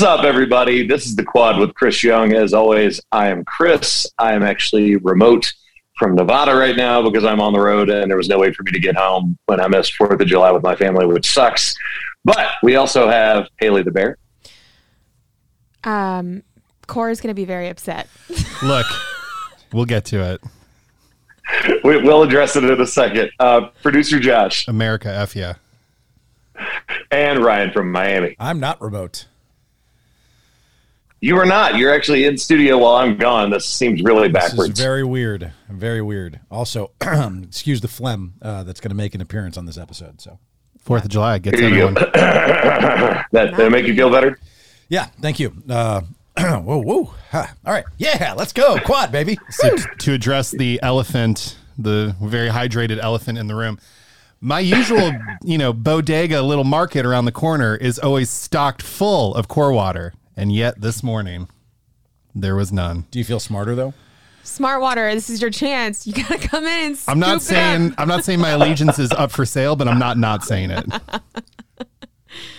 What's 0.00 0.18
up, 0.18 0.24
everybody? 0.24 0.86
This 0.86 1.04
is 1.04 1.14
the 1.14 1.22
Quad 1.22 1.58
with 1.58 1.74
Chris 1.74 2.02
Young. 2.02 2.32
As 2.32 2.54
always, 2.54 3.02
I 3.12 3.28
am 3.28 3.44
Chris. 3.44 4.06
I 4.18 4.32
am 4.32 4.42
actually 4.42 4.96
remote 4.96 5.52
from 5.98 6.14
Nevada 6.14 6.54
right 6.54 6.74
now 6.74 7.02
because 7.02 7.22
I'm 7.22 7.38
on 7.38 7.52
the 7.52 7.60
road 7.60 7.90
and 7.90 8.10
there 8.10 8.16
was 8.16 8.26
no 8.26 8.38
way 8.38 8.50
for 8.50 8.62
me 8.62 8.72
to 8.72 8.78
get 8.78 8.96
home 8.96 9.36
when 9.44 9.60
I 9.60 9.68
missed 9.68 9.94
Fourth 9.96 10.18
of 10.18 10.26
July 10.26 10.52
with 10.52 10.62
my 10.62 10.74
family, 10.74 11.04
which 11.04 11.30
sucks. 11.30 11.74
But 12.24 12.48
we 12.62 12.76
also 12.76 13.10
have 13.10 13.48
Haley 13.58 13.82
the 13.82 13.90
Bear. 13.90 14.16
Um, 15.84 16.44
Cora's 16.86 17.20
going 17.20 17.28
to 17.28 17.34
be 17.34 17.44
very 17.44 17.68
upset. 17.68 18.08
Look, 18.62 18.86
we'll 19.70 19.84
get 19.84 20.06
to 20.06 20.22
it. 20.32 20.40
We, 21.84 22.00
will 22.00 22.22
address 22.22 22.56
it 22.56 22.64
in 22.64 22.80
a 22.80 22.86
second. 22.86 23.32
Uh, 23.38 23.68
Producer 23.82 24.18
Josh 24.18 24.66
America, 24.66 25.14
F 25.14 25.36
yeah. 25.36 25.56
and 27.10 27.44
Ryan 27.44 27.70
from 27.70 27.92
Miami. 27.92 28.34
I'm 28.38 28.60
not 28.60 28.80
remote. 28.80 29.26
You 31.22 31.36
are 31.38 31.44
not. 31.44 31.76
You're 31.76 31.94
actually 31.94 32.24
in 32.24 32.38
studio 32.38 32.78
while 32.78 32.96
I'm 32.96 33.16
gone. 33.18 33.50
This 33.50 33.66
seems 33.66 34.02
really 34.02 34.28
This 34.28 34.48
backwards. 34.48 34.78
is 34.78 34.84
very 34.84 35.04
weird. 35.04 35.52
Very 35.68 36.00
weird. 36.00 36.40
Also, 36.50 36.92
excuse 37.42 37.80
the 37.82 37.88
phlegm 37.88 38.34
uh, 38.40 38.62
that's 38.64 38.80
going 38.80 38.88
to 38.90 38.96
make 38.96 39.14
an 39.14 39.20
appearance 39.20 39.58
on 39.58 39.66
this 39.66 39.76
episode. 39.76 40.20
So, 40.20 40.38
Fourth 40.78 41.04
of 41.04 41.10
July 41.10 41.38
gets 41.38 41.58
Here 41.58 41.68
you 41.68 41.74
everyone. 41.88 41.94
go. 41.94 42.10
that 42.14 43.26
that 43.32 43.70
make 43.70 43.86
you 43.86 43.94
feel 43.94 44.10
better? 44.10 44.38
yeah, 44.88 45.06
thank 45.20 45.38
you. 45.38 45.52
Uh, 45.68 46.00
whoa, 46.38 46.78
whoa. 46.82 47.14
Ha. 47.32 47.54
All 47.66 47.72
right. 47.72 47.84
Yeah, 47.98 48.32
let's 48.36 48.52
go. 48.54 48.78
Quad, 48.80 49.12
baby. 49.12 49.38
So 49.50 49.76
t- 49.76 49.82
to 49.98 50.12
address 50.14 50.50
the 50.52 50.80
elephant, 50.82 51.58
the 51.76 52.16
very 52.22 52.48
hydrated 52.48 52.98
elephant 52.98 53.36
in 53.36 53.46
the 53.46 53.54
room, 53.54 53.78
my 54.40 54.60
usual, 54.60 55.12
you 55.44 55.58
know, 55.58 55.74
bodega 55.74 56.40
little 56.40 56.64
market 56.64 57.04
around 57.04 57.26
the 57.26 57.32
corner 57.32 57.76
is 57.76 57.98
always 57.98 58.30
stocked 58.30 58.80
full 58.80 59.34
of 59.34 59.48
core 59.48 59.70
water, 59.72 60.14
and 60.40 60.50
yet 60.50 60.80
this 60.80 61.02
morning 61.02 61.48
there 62.34 62.56
was 62.56 62.72
none. 62.72 63.04
Do 63.10 63.18
you 63.18 63.24
feel 63.26 63.38
smarter, 63.40 63.74
though? 63.74 63.92
Smart 64.42 64.80
water, 64.80 65.12
this 65.14 65.28
is 65.28 65.40
your 65.42 65.50
chance. 65.50 66.06
You 66.06 66.14
got 66.14 66.28
to 66.40 66.48
come 66.48 66.64
in 66.64 66.92
and 66.92 66.98
I'm 67.06 67.18
not 67.18 67.42
scoop 67.42 67.56
it 67.56 67.60
up. 67.60 67.64
saying 67.76 67.94
I'm 67.98 68.08
not 68.08 68.24
saying 68.24 68.40
my 68.40 68.50
allegiance 68.50 68.98
is 68.98 69.10
up 69.12 69.30
for 69.30 69.44
sale, 69.44 69.76
but 69.76 69.86
I'm 69.86 69.98
not 69.98 70.16
not 70.16 70.42
saying 70.44 70.70
it. 70.70 70.84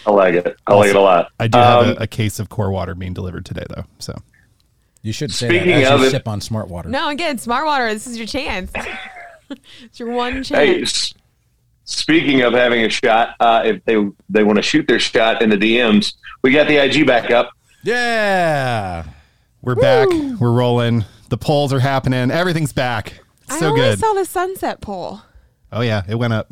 I 0.06 0.12
like 0.12 0.36
it. 0.36 0.56
I 0.68 0.74
like 0.76 0.90
it 0.92 0.96
a 0.96 1.02
lot. 1.02 1.32
I 1.40 1.48
do 1.48 1.58
have 1.58 1.84
Um, 1.84 1.90
a, 1.98 2.04
a 2.04 2.08
case 2.08 2.40
of 2.40 2.50
core 2.50 2.72
water 2.72 2.94
being 2.94 3.14
delivered 3.14 3.46
today, 3.46 3.64
though. 3.70 3.86
So 4.00 4.16
You 5.02 5.12
should 5.14 5.32
say 5.34 5.48
Speaking 5.48 5.70
that 5.72 5.84
as 5.86 5.92
of 5.92 6.00
you 6.02 6.06
it- 6.08 6.12
sip 6.12 6.28
on 6.28 6.40
smart 6.42 6.68
water. 6.68 6.90
No, 6.90 7.10
again, 7.10 7.38
smart 7.40 7.66
water, 7.66 7.92
this 7.92 8.06
is 8.06 8.18
your 8.18 8.28
chance. 8.28 8.72
it's 9.82 10.00
your 10.00 10.12
one 10.12 10.44
Hey, 10.44 10.80
chance. 10.80 10.82
s- 10.92 11.14
speaking 11.86 12.42
of 12.42 12.54
having 12.54 12.84
a 12.86 12.90
shot, 12.90 13.36
uh, 13.40 13.64
if 13.66 13.84
they 13.86 13.96
they 14.30 14.44
want 14.44 14.58
to 14.58 14.62
shoot 14.64 14.88
their 14.88 15.00
shot 15.00 15.42
in 15.42 15.50
the 15.50 15.58
DMs, 15.58 16.14
we 16.44 16.52
got 16.52 16.68
the 16.68 16.78
IG 16.78 17.08
back 17.08 17.32
up. 17.32 17.52
Yeah. 17.84 19.04
we're 19.62 19.76
back. 19.76 20.08
We're 20.40 20.52
rolling. 20.52 21.06
The 21.30 21.38
polls 21.38 21.74
are 21.74 21.80
happening. 21.80 22.32
Everything's 22.32 22.74
back. 22.74 23.22
I 23.50 23.60
So 23.60 23.68
only 23.68 23.82
good. 23.82 24.00
saw 24.00 24.14
the 24.14 24.26
sunset 24.26 24.82
poll. 24.82 25.22
Oh 25.72 25.82
yeah, 25.82 26.04
it 26.08 26.16
went 26.16 26.34
up. 26.34 26.52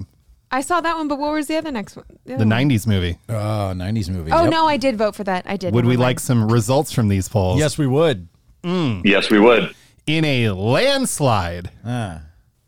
I 0.52 0.62
saw 0.62 0.82
that 0.82 0.96
one, 0.98 1.08
but 1.08 1.20
what 1.20 1.32
was 1.34 1.48
the 1.48 1.58
other 1.58 1.72
next 1.72 1.96
one? 1.96 2.06
The 2.26 2.36
other 2.36 2.46
one? 2.46 2.50
'90s 2.70 2.88
movie. 2.88 3.18
Oh, 3.30 3.74
90s 3.76 4.10
movie. 4.10 4.32
Oh 4.32 4.44
Yep. 4.44 4.52
no, 4.52 4.66
I 4.68 4.78
did 4.78 4.98
vote 4.98 5.16
for 5.16 5.24
that. 5.26 5.46
I 5.48 5.58
did. 5.58 5.74
Would 5.74 5.82
Never 5.84 5.90
we 5.90 5.96
mind. 5.98 6.02
like 6.02 6.20
some 6.20 6.52
results 6.52 6.92
from 6.92 7.08
these 7.08 7.30
polls? 7.30 7.60
Yes, 7.60 7.78
we 7.78 7.86
would. 7.88 8.28
Yes, 8.64 9.30
we 9.30 9.40
would. 9.40 9.74
In 10.08 10.26
a 10.26 10.50
landslide, 10.50 11.70
Ah. 11.86 12.22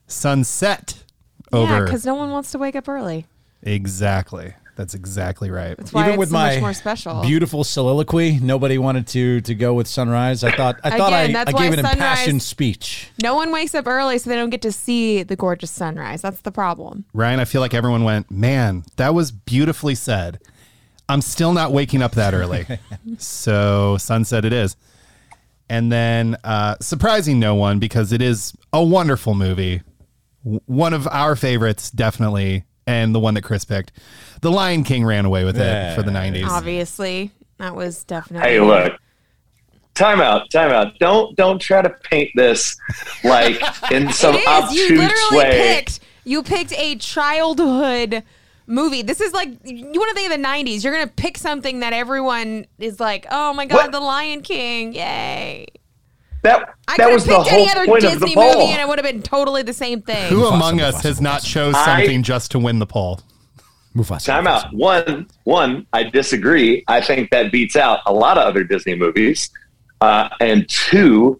sunset 0.07 1.03
Yeah, 1.51 1.59
over. 1.59 1.85
because 1.85 2.05
no 2.05 2.13
one 2.15 2.29
wants 2.31 2.51
to 2.51 2.57
wake 2.59 2.75
up 2.75 2.87
early. 2.87 3.25
exactly. 3.63 4.53
That's 4.81 4.95
exactly 4.95 5.51
right. 5.51 5.77
That's 5.77 5.93
why 5.93 6.01
Even 6.01 6.13
it's 6.13 6.19
with 6.19 6.29
so 6.29 6.33
my 6.33 6.53
much 6.55 6.61
more 6.61 6.73
special. 6.73 7.21
beautiful 7.21 7.63
soliloquy, 7.63 8.39
nobody 8.41 8.79
wanted 8.79 9.05
to 9.09 9.39
to 9.41 9.53
go 9.53 9.75
with 9.75 9.85
sunrise. 9.87 10.43
I 10.43 10.51
thought 10.55 10.79
I 10.83 10.97
thought 10.97 11.13
Again, 11.13 11.29
I, 11.29 11.33
that's 11.33 11.49
I 11.51 11.53
why 11.53 11.63
gave 11.69 11.73
an 11.73 11.79
impassioned 11.85 12.41
sunrise- 12.41 12.43
speech. 12.45 13.11
no 13.21 13.35
one 13.35 13.51
wakes 13.51 13.75
up 13.75 13.85
early, 13.85 14.17
so 14.17 14.29
they 14.31 14.35
don't 14.35 14.49
get 14.49 14.63
to 14.63 14.71
see 14.71 15.21
the 15.21 15.35
gorgeous 15.35 15.69
sunrise. 15.69 16.23
That's 16.23 16.41
the 16.41 16.51
problem. 16.51 17.05
Ryan, 17.13 17.39
I 17.39 17.45
feel 17.45 17.61
like 17.61 17.75
everyone 17.75 18.03
went, 18.03 18.31
man, 18.31 18.83
that 18.95 19.13
was 19.13 19.31
beautifully 19.31 19.93
said. 19.93 20.39
I'm 21.07 21.21
still 21.21 21.53
not 21.53 21.71
waking 21.71 22.01
up 22.01 22.13
that 22.13 22.33
early. 22.33 22.65
so 23.17 23.97
sunset 23.97 24.45
it 24.45 24.53
is. 24.53 24.75
And 25.69 25.91
then 25.91 26.37
uh, 26.43 26.75
surprising 26.81 27.39
no 27.39 27.55
one 27.55 27.79
because 27.79 28.11
it 28.11 28.21
is 28.21 28.53
a 28.73 28.83
wonderful 28.83 29.35
movie. 29.35 29.81
W- 30.43 30.59
One 30.65 30.93
of 30.93 31.07
our 31.07 31.35
favorites, 31.35 31.91
definitely, 31.91 32.65
and 32.87 33.13
the 33.13 33.19
one 33.19 33.33
that 33.35 33.43
Chris 33.43 33.65
picked. 33.65 33.91
The 34.41 34.51
Lion 34.51 34.83
King 34.83 35.05
ran 35.05 35.25
away 35.25 35.43
with 35.43 35.57
it 35.57 35.95
for 35.95 36.03
the 36.03 36.11
90s. 36.11 36.47
Obviously, 36.47 37.31
that 37.57 37.75
was 37.75 38.03
definitely. 38.03 38.49
Hey, 38.49 38.59
look. 38.59 38.93
Time 39.93 40.21
out, 40.21 40.49
time 40.49 40.71
out. 40.71 40.97
Don't 40.99 41.35
don't 41.35 41.59
try 41.59 41.81
to 41.81 41.89
paint 41.89 42.31
this 42.33 42.77
like 43.25 43.61
in 43.91 44.11
some 44.13 44.35
It 44.35 44.47
is. 44.47 44.73
You 44.73 44.97
literally 44.97 45.37
way. 45.37 45.75
picked. 45.75 45.99
You 46.23 46.43
picked 46.43 46.71
a 46.73 46.95
childhood 46.95 48.23
movie. 48.67 49.01
This 49.01 49.19
is 49.19 49.33
like 49.33 49.49
you 49.65 49.99
want 49.99 50.09
to 50.09 50.15
think 50.15 50.31
of 50.31 50.41
the 50.41 50.47
'90s. 50.47 50.83
You're 50.83 50.93
gonna 50.93 51.07
pick 51.07 51.37
something 51.37 51.81
that 51.81 51.91
everyone 51.91 52.67
is 52.79 52.99
like, 53.01 53.25
"Oh 53.29 53.53
my 53.53 53.65
god, 53.65 53.75
What? 53.75 53.91
The 53.91 53.99
Lion 53.99 54.41
King! 54.41 54.93
Yay!" 54.93 55.65
That 56.43 56.73
I 56.87 56.97
that 56.97 57.05
could 57.05 57.13
was 57.13 57.25
have 57.25 57.29
the 57.29 57.37
picked 57.43 57.49
whole 57.49 57.59
any 57.59 57.71
other 57.71 57.85
point 57.85 58.03
of 58.03 58.13
the 58.13 58.25
Disney 58.25 58.35
poll. 58.35 58.53
movie, 58.53 58.71
and 58.71 58.81
it 58.81 58.87
would 58.87 58.97
have 58.97 59.05
been 59.05 59.21
totally 59.21 59.61
the 59.61 59.73
same 59.73 60.01
thing. 60.01 60.29
Who 60.29 60.41
Mufasa, 60.43 60.53
among 60.55 60.81
us 60.81 60.95
Mufasa, 60.95 61.03
has 61.03 61.21
not 61.21 61.43
chose 61.43 61.75
I- 61.75 61.85
something 61.99 62.23
just 62.23 62.51
to 62.51 62.59
win 62.59 62.79
the 62.79 62.87
poll? 62.87 63.21
Mufasa. 63.95 64.25
Time 64.25 64.45
Mufasa. 64.45 64.65
out. 64.65 64.73
One, 64.73 65.27
one. 65.43 65.85
I 65.93 66.03
disagree. 66.03 66.83
I 66.87 67.01
think 67.01 67.29
that 67.31 67.51
beats 67.51 67.75
out 67.75 67.99
a 68.07 68.13
lot 68.13 68.37
of 68.37 68.47
other 68.47 68.63
Disney 68.63 68.95
movies. 68.95 69.49
Uh, 69.99 70.29
and 70.39 70.67
two, 70.67 71.39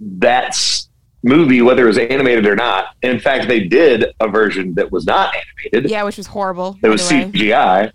that's 0.00 0.88
movie, 1.22 1.62
whether 1.62 1.84
it 1.84 1.86
was 1.88 1.98
animated 1.98 2.46
or 2.46 2.54
not. 2.54 2.94
In 3.02 3.18
fact, 3.18 3.48
they 3.48 3.60
did 3.60 4.06
a 4.20 4.28
version 4.28 4.74
that 4.74 4.92
was 4.92 5.06
not 5.06 5.34
animated. 5.34 5.90
Yeah, 5.90 6.04
which 6.04 6.16
was 6.16 6.26
horrible. 6.28 6.78
It 6.82 6.88
was 6.88 7.02
by 7.10 7.18
the 7.20 7.24
way. 7.24 7.32
CGI. 7.32 7.92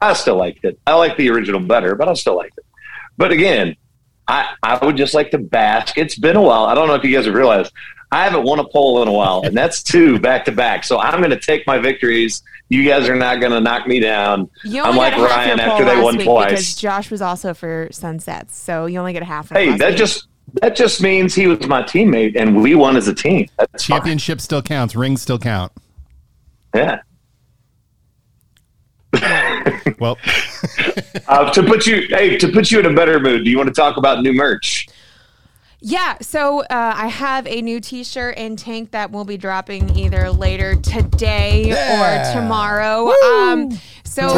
I 0.00 0.12
still 0.12 0.36
liked 0.36 0.64
it. 0.64 0.78
I 0.86 0.94
like 0.94 1.16
the 1.16 1.28
original 1.30 1.58
better, 1.60 1.96
but 1.96 2.08
I 2.08 2.14
still 2.14 2.36
liked 2.36 2.56
it. 2.56 2.64
But 3.16 3.32
again, 3.32 3.74
I, 4.28 4.54
I 4.62 4.84
would 4.84 4.96
just 4.96 5.14
like 5.14 5.30
to 5.30 5.38
bask. 5.38 5.96
It's 5.96 6.18
been 6.18 6.36
a 6.36 6.42
while. 6.42 6.64
I 6.64 6.74
don't 6.74 6.86
know 6.86 6.94
if 6.94 7.02
you 7.02 7.14
guys 7.14 7.24
have 7.24 7.34
realized 7.34 7.72
I 8.10 8.24
haven't 8.24 8.44
won 8.44 8.58
a 8.58 8.64
poll 8.64 9.02
in 9.02 9.08
a 9.08 9.12
while, 9.12 9.42
and 9.44 9.56
that's 9.56 9.82
two 9.82 10.18
back 10.18 10.44
to 10.46 10.52
back. 10.52 10.84
So 10.84 10.98
I'm 10.98 11.20
going 11.20 11.30
to 11.30 11.40
take 11.40 11.66
my 11.66 11.78
victories. 11.78 12.42
You 12.68 12.84
guys 12.84 13.08
are 13.08 13.16
not 13.16 13.40
going 13.40 13.52
to 13.52 13.60
knock 13.60 13.86
me 13.86 14.00
down. 14.00 14.50
You 14.64 14.82
I'm 14.82 14.96
like 14.96 15.16
Ryan 15.16 15.60
after 15.60 15.84
they 15.84 16.00
won 16.00 16.16
week 16.16 16.26
twice. 16.26 16.50
because 16.50 16.76
Josh 16.76 17.10
was 17.10 17.22
also 17.22 17.54
for 17.54 17.88
sunsets, 17.90 18.56
so 18.56 18.86
you 18.86 18.98
only 18.98 19.12
get 19.12 19.22
a 19.22 19.26
half. 19.26 19.50
Hey, 19.50 19.76
that 19.76 19.90
week. 19.90 19.98
just 19.98 20.28
that 20.54 20.76
just 20.76 21.02
means 21.02 21.34
he 21.34 21.46
was 21.46 21.66
my 21.66 21.82
teammate, 21.82 22.34
and 22.38 22.62
we 22.62 22.74
won 22.74 22.96
as 22.96 23.08
a 23.08 23.14
team. 23.14 23.48
That's 23.58 23.84
fine. 23.84 23.96
Championship 23.96 24.40
still 24.40 24.62
counts. 24.62 24.94
Rings 24.96 25.20
still 25.20 25.38
count. 25.38 25.72
Yeah. 26.74 27.00
Well, 29.98 30.16
Uh, 31.28 31.50
to 31.52 31.62
put 31.62 31.86
you, 31.86 32.06
hey, 32.08 32.38
to 32.38 32.48
put 32.48 32.70
you 32.70 32.78
in 32.80 32.86
a 32.86 32.92
better 32.94 33.20
mood, 33.20 33.44
do 33.44 33.50
you 33.50 33.56
want 33.58 33.68
to 33.68 33.74
talk 33.74 33.96
about 33.98 34.22
new 34.22 34.32
merch? 34.32 34.86
Yeah, 35.80 36.16
so 36.20 36.60
uh, 36.60 36.66
I 36.70 37.06
have 37.08 37.46
a 37.46 37.60
new 37.62 37.80
T-shirt 37.80 38.36
and 38.38 38.58
tank 38.58 38.90
that 38.92 39.10
will 39.10 39.24
be 39.24 39.36
dropping 39.36 39.96
either 39.96 40.30
later 40.30 40.74
today 40.76 41.66
Yeah. 41.68 42.30
or 42.30 42.32
tomorrow. 42.40 43.10
Um, 43.10 43.78
so, 44.04 44.28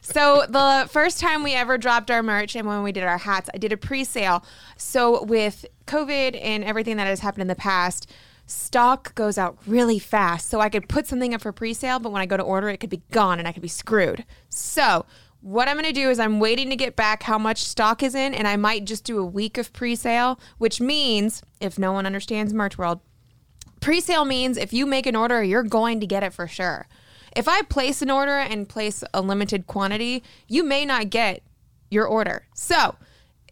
so 0.00 0.44
the 0.48 0.88
first 0.90 1.20
time 1.20 1.42
we 1.42 1.54
ever 1.54 1.78
dropped 1.78 2.10
our 2.10 2.22
merch 2.22 2.56
and 2.56 2.66
when 2.66 2.82
we 2.82 2.92
did 2.92 3.04
our 3.04 3.18
hats, 3.18 3.50
I 3.54 3.58
did 3.58 3.72
a 3.72 3.76
pre-sale. 3.76 4.44
So 4.76 5.22
with 5.24 5.66
COVID 5.86 6.38
and 6.40 6.64
everything 6.64 6.96
that 6.96 7.06
has 7.06 7.20
happened 7.20 7.42
in 7.42 7.48
the 7.48 7.54
past. 7.54 8.10
Stock 8.46 9.14
goes 9.14 9.38
out 9.38 9.58
really 9.66 9.98
fast, 9.98 10.48
so 10.48 10.60
I 10.60 10.68
could 10.68 10.88
put 10.88 11.06
something 11.06 11.32
up 11.32 11.40
for 11.40 11.52
pre-sale, 11.52 11.98
but 11.98 12.12
when 12.12 12.20
I 12.20 12.26
go 12.26 12.36
to 12.36 12.42
order, 12.42 12.68
it 12.68 12.78
could 12.78 12.90
be 12.90 13.02
gone 13.10 13.38
and 13.38 13.48
I 13.48 13.52
could 13.52 13.62
be 13.62 13.68
screwed. 13.68 14.24
So 14.48 15.06
what 15.40 15.68
I'm 15.68 15.76
going 15.76 15.86
to 15.86 15.92
do 15.92 16.10
is 16.10 16.18
I'm 16.18 16.40
waiting 16.40 16.70
to 16.70 16.76
get 16.76 16.96
back 16.96 17.22
how 17.22 17.38
much 17.38 17.64
stock 17.64 18.02
is 18.02 18.14
in, 18.14 18.34
and 18.34 18.46
I 18.48 18.56
might 18.56 18.84
just 18.84 19.04
do 19.04 19.18
a 19.18 19.24
week 19.24 19.58
of 19.58 19.72
pre-sale, 19.72 20.38
which 20.58 20.80
means 20.80 21.42
if 21.60 21.78
no 21.78 21.92
one 21.92 22.06
understands 22.06 22.52
Merch 22.52 22.78
World, 22.78 23.00
pre-sale 23.80 24.24
means 24.24 24.56
if 24.56 24.72
you 24.72 24.86
make 24.86 25.06
an 25.06 25.16
order, 25.16 25.42
you're 25.42 25.62
going 25.62 26.00
to 26.00 26.06
get 26.06 26.22
it 26.22 26.32
for 26.32 26.46
sure. 26.46 26.86
If 27.36 27.48
I 27.48 27.62
place 27.62 28.00
an 28.00 28.10
order 28.10 28.38
and 28.38 28.68
place 28.68 29.04
a 29.12 29.20
limited 29.20 29.66
quantity, 29.66 30.22
you 30.48 30.64
may 30.64 30.84
not 30.84 31.10
get 31.10 31.42
your 31.90 32.06
order. 32.06 32.46
So, 32.54 32.96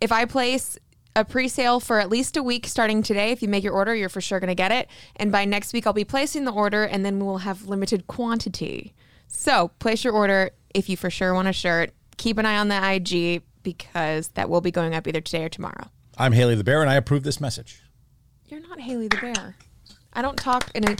if 0.01 0.13
I 0.13 0.25
place 0.25 0.79
a 1.15 1.25
pre-sale 1.25 1.81
for 1.81 2.01
at 2.01 2.09
least 2.09 2.37
a 2.37 2.43
week 2.43 2.67
starting 2.67 3.03
today, 3.03 3.31
if 3.31 3.43
you 3.43 3.49
make 3.49 3.65
your 3.65 3.75
order, 3.75 3.95
you're 3.95 4.09
for 4.09 4.21
sure 4.21 4.41
going 4.41 4.49
to 4.49 4.55
get 4.55 4.73
it. 4.73 4.89
And 5.17 5.31
by 5.31 5.45
next 5.45 5.73
week 5.73 5.87
I'll 5.87 5.93
be 5.93 6.05
placing 6.05 6.45
the 6.45 6.53
order 6.53 6.85
and 6.85 7.05
then 7.05 7.25
we'll 7.25 7.39
have 7.39 7.67
limited 7.67 8.07
quantity. 8.07 8.95
So, 9.29 9.69
place 9.79 10.05
your 10.05 10.13
order 10.13 10.51
if 10.75 10.89
you 10.89 10.97
for 10.97 11.11
sure 11.11 11.33
want 11.35 11.49
a 11.49 11.53
shirt. 11.53 11.93
Keep 12.19 12.39
an 12.39 12.47
eye 12.47 12.59
on 12.59 12.69
the 12.69 12.95
IG 12.95 13.43
because 13.63 14.29
that 14.29 14.51
will 14.51 14.61
be 14.61 14.71
going 14.71 14.95
up 14.95 15.07
either 15.07 15.21
today 15.21 15.45
or 15.45 15.49
tomorrow. 15.49 15.89
I'm 16.19 16.33
Haley 16.33 16.55
the 16.55 16.65
Bear, 16.65 16.83
and 16.83 16.91
I 16.91 16.95
approve 16.97 17.23
this 17.23 17.41
message. 17.41 17.83
You're 18.49 18.61
not 18.61 18.81
Haley 18.81 19.09
the 19.09 19.17
Bear. 19.17 19.57
I 20.13 20.21
don't 20.21 20.37
talk 20.37 20.71
in 20.75 20.87
a 20.87 20.97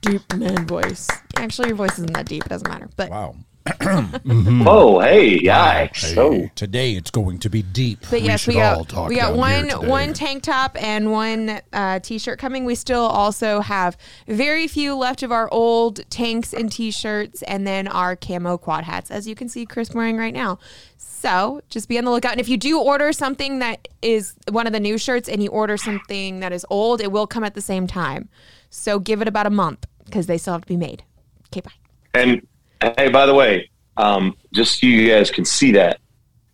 deep 0.00 0.22
man 0.36 0.66
voice. 0.66 1.08
Actually, 1.36 1.68
your 1.68 1.76
voice 1.76 1.92
isn't 1.94 2.12
that 2.12 2.26
deep. 2.26 2.44
It 2.46 2.48
doesn't 2.50 2.68
matter. 2.68 2.88
But 2.96 3.10
Wow. 3.10 3.34
Oh, 3.66 5.00
hey, 5.00 5.38
yikes! 5.40 6.16
Oh, 6.18 6.50
Today 6.54 6.92
it's 6.92 7.10
going 7.10 7.38
to 7.38 7.48
be 7.48 7.62
deep. 7.62 8.00
But 8.10 8.20
yes, 8.20 8.46
we 8.46 8.54
should 8.54 8.62
all 8.62 8.84
got 8.84 8.88
talk 8.88 9.08
we 9.08 9.16
got 9.16 9.36
one 9.36 9.70
one 9.88 10.12
tank 10.12 10.42
top 10.42 10.76
and 10.82 11.10
one 11.10 11.60
uh, 11.72 12.00
t-shirt 12.00 12.38
coming. 12.38 12.66
We 12.66 12.74
still 12.74 13.02
also 13.02 13.60
have 13.60 13.96
very 14.28 14.68
few 14.68 14.94
left 14.94 15.22
of 15.22 15.32
our 15.32 15.48
old 15.50 16.08
tanks 16.10 16.52
and 16.52 16.70
t-shirts, 16.70 17.42
and 17.42 17.66
then 17.66 17.88
our 17.88 18.16
camo 18.16 18.58
quad 18.58 18.84
hats, 18.84 19.10
as 19.10 19.26
you 19.26 19.34
can 19.34 19.48
see 19.48 19.64
Chris 19.64 19.90
wearing 19.94 20.18
right 20.18 20.34
now. 20.34 20.58
So 20.98 21.62
just 21.70 21.88
be 21.88 21.96
on 21.96 22.04
the 22.04 22.10
lookout. 22.10 22.32
And 22.32 22.40
if 22.40 22.50
you 22.50 22.58
do 22.58 22.78
order 22.78 23.12
something 23.14 23.60
that 23.60 23.88
is 24.02 24.34
one 24.50 24.66
of 24.66 24.74
the 24.74 24.80
new 24.80 24.98
shirts, 24.98 25.26
and 25.26 25.42
you 25.42 25.48
order 25.48 25.78
something 25.78 26.40
that 26.40 26.52
is 26.52 26.66
old, 26.68 27.00
it 27.00 27.10
will 27.10 27.26
come 27.26 27.44
at 27.44 27.54
the 27.54 27.62
same 27.62 27.86
time. 27.86 28.28
So 28.68 28.98
give 28.98 29.22
it 29.22 29.28
about 29.28 29.46
a 29.46 29.50
month 29.50 29.86
because 30.04 30.26
they 30.26 30.36
still 30.36 30.52
have 30.52 30.62
to 30.62 30.68
be 30.68 30.76
made. 30.76 31.02
Okay, 31.48 31.62
bye. 31.62 31.72
and 32.20 32.46
hey, 32.80 33.08
by 33.08 33.26
the 33.26 33.34
way, 33.34 33.70
um, 33.96 34.36
just 34.52 34.80
so 34.80 34.86
you 34.86 35.10
guys 35.10 35.30
can 35.30 35.44
see 35.44 35.72
that, 35.72 36.00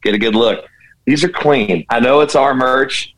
get 0.03 0.15
a 0.15 0.19
good 0.19 0.35
look. 0.35 0.65
These 1.07 1.25
are 1.25 1.29
clean. 1.29 1.85
I 1.89 2.01
know 2.01 2.21
it's 2.21 2.35
our 2.35 2.55
merch. 2.55 3.15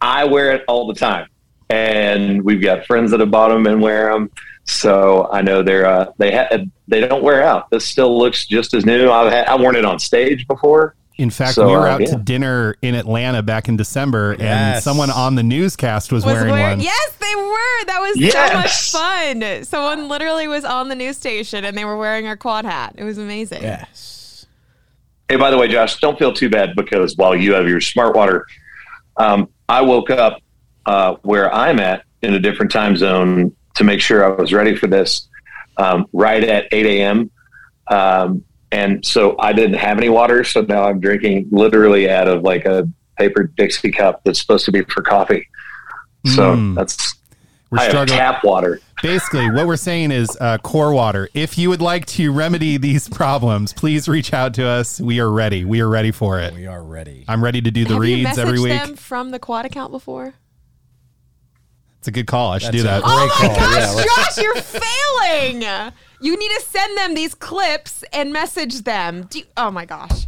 I 0.00 0.24
wear 0.24 0.52
it 0.52 0.64
all 0.68 0.86
the 0.86 0.94
time, 0.94 1.28
and 1.68 2.42
we've 2.42 2.62
got 2.62 2.86
friends 2.86 3.10
that 3.10 3.20
have 3.20 3.30
bought 3.30 3.48
them 3.48 3.66
and 3.66 3.80
wear 3.82 4.12
them. 4.12 4.30
So 4.64 5.28
I 5.32 5.42
know 5.42 5.62
they're 5.62 5.86
uh, 5.86 6.12
they 6.18 6.32
ha- 6.32 6.64
they 6.88 7.00
don't 7.00 7.22
wear 7.22 7.42
out. 7.42 7.70
This 7.70 7.84
still 7.84 8.16
looks 8.18 8.46
just 8.46 8.74
as 8.74 8.86
new. 8.86 9.10
I've 9.10 9.48
I've 9.48 9.60
worn 9.60 9.76
it 9.76 9.84
on 9.84 9.98
stage 9.98 10.46
before. 10.46 10.94
In 11.20 11.28
fact, 11.28 11.52
So, 11.54 11.66
we 11.66 11.72
were 11.72 11.86
uh, 11.86 11.92
out 11.94 12.00
yeah. 12.00 12.06
to 12.12 12.16
dinner 12.16 12.76
in 12.80 12.94
Atlanta 12.94 13.42
back 13.42 13.68
in 13.68 13.76
December, 13.76 14.32
and 14.32 14.40
Yes. 14.40 14.84
someone 14.84 15.10
on 15.10 15.34
the 15.34 15.42
newscast 15.42 16.10
was, 16.12 16.24
was 16.24 16.32
wearing 16.34 16.50
wear- 16.50 16.70
one. 16.70 16.80
Yes, 16.80 17.12
they 17.20 17.34
were. 17.36 17.84
That 17.86 17.98
was 18.00 18.16
Yes. 18.16 18.50
so 18.50 18.54
much 18.56 18.90
fun. 19.44 19.64
Someone 19.64 20.08
literally 20.08 20.48
was 20.48 20.64
on 20.64 20.88
the 20.88 20.94
news 20.94 21.18
station 21.18 21.66
and 21.66 21.76
they 21.76 21.84
were 21.84 21.98
wearing 21.98 22.26
our 22.26 22.38
quad 22.38 22.64
hat. 22.64 22.94
It 22.96 23.04
was 23.04 23.18
amazing. 23.18 23.62
Yes. 23.62 24.46
Hey, 25.28 25.36
by 25.36 25.50
the 25.50 25.58
way, 25.58 25.68
Josh, 25.68 26.00
don't 26.00 26.18
feel 26.18 26.32
too 26.32 26.48
bad 26.48 26.74
because 26.74 27.16
while 27.18 27.36
you 27.36 27.52
have 27.52 27.68
your 27.68 27.82
smart 27.82 28.16
water, 28.16 28.46
um, 29.18 29.48
I 29.68 29.82
woke 29.82 30.08
up 30.08 30.40
uh, 30.86 31.16
where 31.22 31.54
I'm 31.54 31.78
at 31.80 32.02
in 32.22 32.32
a 32.32 32.38
different 32.38 32.72
time 32.72 32.96
zone 32.96 33.54
to 33.74 33.84
make 33.84 34.00
sure 34.00 34.24
I 34.24 34.28
was 34.40 34.54
ready 34.54 34.74
for 34.74 34.86
this 34.86 35.28
um, 35.76 36.06
right 36.14 36.42
at 36.42 36.66
8 36.72 36.86
a.m. 36.86 37.30
Um, 37.88 38.42
and 38.72 39.04
so 39.04 39.36
I 39.38 39.52
didn't 39.52 39.78
have 39.78 39.98
any 39.98 40.08
water. 40.08 40.44
So 40.44 40.60
now 40.62 40.84
I'm 40.84 41.00
drinking 41.00 41.48
literally 41.50 42.08
out 42.10 42.28
of 42.28 42.42
like 42.42 42.64
a 42.64 42.88
paper 43.18 43.44
Dixie 43.44 43.90
cup 43.92 44.22
that's 44.24 44.40
supposed 44.40 44.64
to 44.66 44.72
be 44.72 44.82
for 44.82 45.02
coffee. 45.02 45.46
So 46.26 46.54
Mm. 46.54 46.74
that's, 46.74 47.14
We're 47.70 47.78
I 47.78 47.82
have 47.84 47.90
struggling. 47.92 48.18
tap 48.18 48.44
water. 48.44 48.80
Basically, 49.02 49.50
what 49.50 49.66
we're 49.66 49.76
saying 49.76 50.10
is 50.12 50.36
uh, 50.40 50.58
core 50.58 50.92
water. 50.92 51.28
If 51.34 51.56
you 51.56 51.70
would 51.70 51.80
like 51.80 52.04
to 52.06 52.30
remedy 52.32 52.76
these 52.76 53.08
problems, 53.08 53.72
please 53.72 54.06
reach 54.08 54.34
out 54.34 54.52
to 54.54 54.66
us. 54.66 55.00
We 55.00 55.20
are 55.20 55.30
ready. 55.30 55.64
We 55.64 55.80
are 55.80 55.88
ready 55.88 56.10
for 56.10 56.38
it. 56.40 56.52
We 56.54 56.66
are 56.66 56.82
ready. 56.82 57.24
I'm 57.26 57.42
ready 57.42 57.62
to 57.62 57.70
do 57.70 57.84
the 57.84 57.94
have 57.94 58.04
you 58.04 58.16
reads 58.26 58.36
every 58.38 58.58
messaged 58.58 58.62
week. 58.62 58.72
them 58.82 58.96
from 58.96 59.30
the 59.30 59.38
quad 59.38 59.64
account 59.66 59.92
before? 59.92 60.34
It's 62.00 62.08
a 62.08 62.10
good 62.12 62.26
call. 62.26 62.52
I 62.52 62.58
should 62.58 62.72
do 62.72 62.82
that. 62.82 63.02
Oh 63.04 63.08
my 63.08 63.28
call. 63.32 63.56
Gosh, 63.56 63.94
let's- 63.94 64.36
Josh, 64.36 64.44
you're 64.44 64.54
failing. 64.56 65.92
You 66.20 66.36
need 66.36 66.50
to 66.50 66.60
send 66.62 66.96
them 66.98 67.14
these 67.14 67.34
clips 67.34 68.04
and 68.12 68.32
message 68.32 68.82
them. 68.82 69.26
Do 69.30 69.38
you- 69.40 69.44
oh 69.56 69.70
my 69.70 69.84
gosh. 69.86 70.26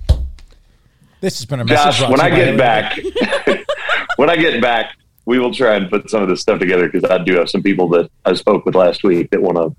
This 1.20 1.38
has 1.38 1.46
been 1.46 1.60
a 1.60 1.64
message. 1.64 1.98
Josh, 2.00 2.10
when 2.10 2.20
I 2.20 2.30
get 2.30 2.56
back, 2.58 2.98
when 4.16 4.28
I 4.28 4.36
get 4.36 4.60
back, 4.60 4.96
we 5.24 5.38
will 5.38 5.54
try 5.54 5.76
and 5.76 5.88
put 5.88 6.10
some 6.10 6.22
of 6.22 6.28
this 6.28 6.40
stuff 6.40 6.58
together 6.58 6.88
because 6.88 7.08
I 7.08 7.18
do 7.22 7.36
have 7.36 7.48
some 7.48 7.62
people 7.62 7.88
that 7.90 8.10
I 8.24 8.34
spoke 8.34 8.64
with 8.66 8.74
last 8.74 9.04
week 9.04 9.30
that 9.30 9.40
want 9.40 9.56
to 9.56 9.76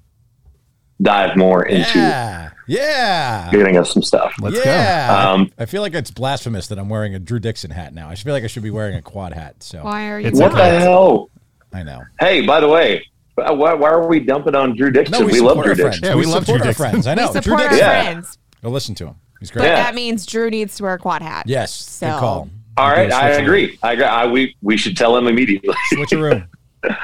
dive 1.02 1.36
more 1.36 1.66
into 1.66 2.00
Yeah. 2.00 2.52
Yeah. 2.66 3.50
getting 3.52 3.76
us 3.78 3.92
some 3.94 4.04
stuff. 4.04 4.36
Let's 4.40 4.64
yeah. 4.66 5.32
Um, 5.34 5.52
I 5.60 5.66
feel 5.66 5.82
like 5.82 5.94
it's 5.96 6.12
blasphemous 6.12 6.68
that 6.68 6.80
I'm 6.80 6.88
wearing 6.88 7.14
a 7.14 7.20
Drew 7.20 7.40
Dixon 7.40 7.72
hat 7.72 7.94
now. 7.94 8.08
I 8.08 8.16
feel 8.16 8.32
like 8.34 8.46
I 8.46 8.48
should 8.48 8.64
be 8.64 8.72
wearing 8.72 8.96
a 8.96 9.02
quad 9.02 9.34
hat. 9.34 9.62
So 9.64 9.84
Why 9.84 10.10
are 10.12 10.20
you 10.22 10.32
What 10.32 10.54
okay. 10.54 10.72
the 10.72 10.80
hell? 10.80 11.30
I 11.74 11.84
know. 11.84 12.04
Hey, 12.22 12.46
by 12.46 12.62
the 12.62 12.70
way, 12.70 13.06
why, 13.36 13.74
why 13.74 13.90
are 13.90 14.08
we 14.08 14.20
dumping 14.20 14.56
on 14.56 14.76
Drew 14.76 14.92
Dixon? 14.92 15.20
No, 15.20 15.26
we, 15.26 15.34
we 15.34 15.40
love 15.42 15.58
Drew 15.58 15.70
our 15.72 15.76
friends. 15.76 16.00
Dixon. 16.00 16.10
Yeah, 16.10 16.16
we 16.16 16.26
love 16.26 16.46
support 16.46 16.46
Drew 16.46 16.68
our 16.68 16.74
Dixon. 16.74 16.90
friends. 16.92 17.08
I 17.08 17.14
know. 17.16 17.28
We 17.28 17.32
Drew 17.34 17.42
support 17.42 17.62
our 17.62 17.70
Dixon. 17.70 17.78
Yeah. 17.88 18.04
friends. 18.04 18.38
Go 18.62 18.70
listen 18.70 18.96
to 18.96 19.08
him. 19.08 19.16
He's 19.40 19.50
But 19.52 19.60
great. 19.60 19.68
Yeah. 19.70 19.76
that 19.84 19.96
means 19.96 20.26
Drew 20.26 20.50
needs 20.50 20.76
to 20.78 20.84
wear 20.84 20.94
a 20.94 21.00
quad 21.00 21.22
hat. 21.22 21.46
Yes. 21.48 21.74
So- 21.74 22.08
Good 22.08 22.20
call. 22.20 22.50
All 22.76 22.90
right, 22.90 23.12
I 23.12 23.30
agree. 23.34 23.78
I, 23.84 23.92
agree. 23.94 24.06
I 24.06 24.26
we 24.26 24.56
we 24.64 24.78
should 24.78 24.98
tell 24.98 25.16
him 25.16 25.28
immediately. 25.28 25.76
Switcheroo. 25.94 26.48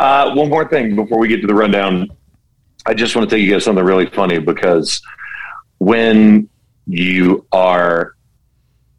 Uh, 0.00 0.34
one 0.34 0.48
more 0.50 0.68
thing 0.68 0.96
before 0.96 1.18
we 1.18 1.28
get 1.28 1.40
to 1.40 1.46
the 1.46 1.54
rundown. 1.54 2.08
I 2.84 2.94
just 2.94 3.14
want 3.14 3.30
to 3.30 3.34
tell 3.34 3.42
you 3.42 3.50
guys 3.52 3.64
something 3.64 3.84
really 3.84 4.06
funny 4.06 4.38
because 4.38 5.00
when 5.78 6.48
you 6.86 7.46
are 7.52 8.14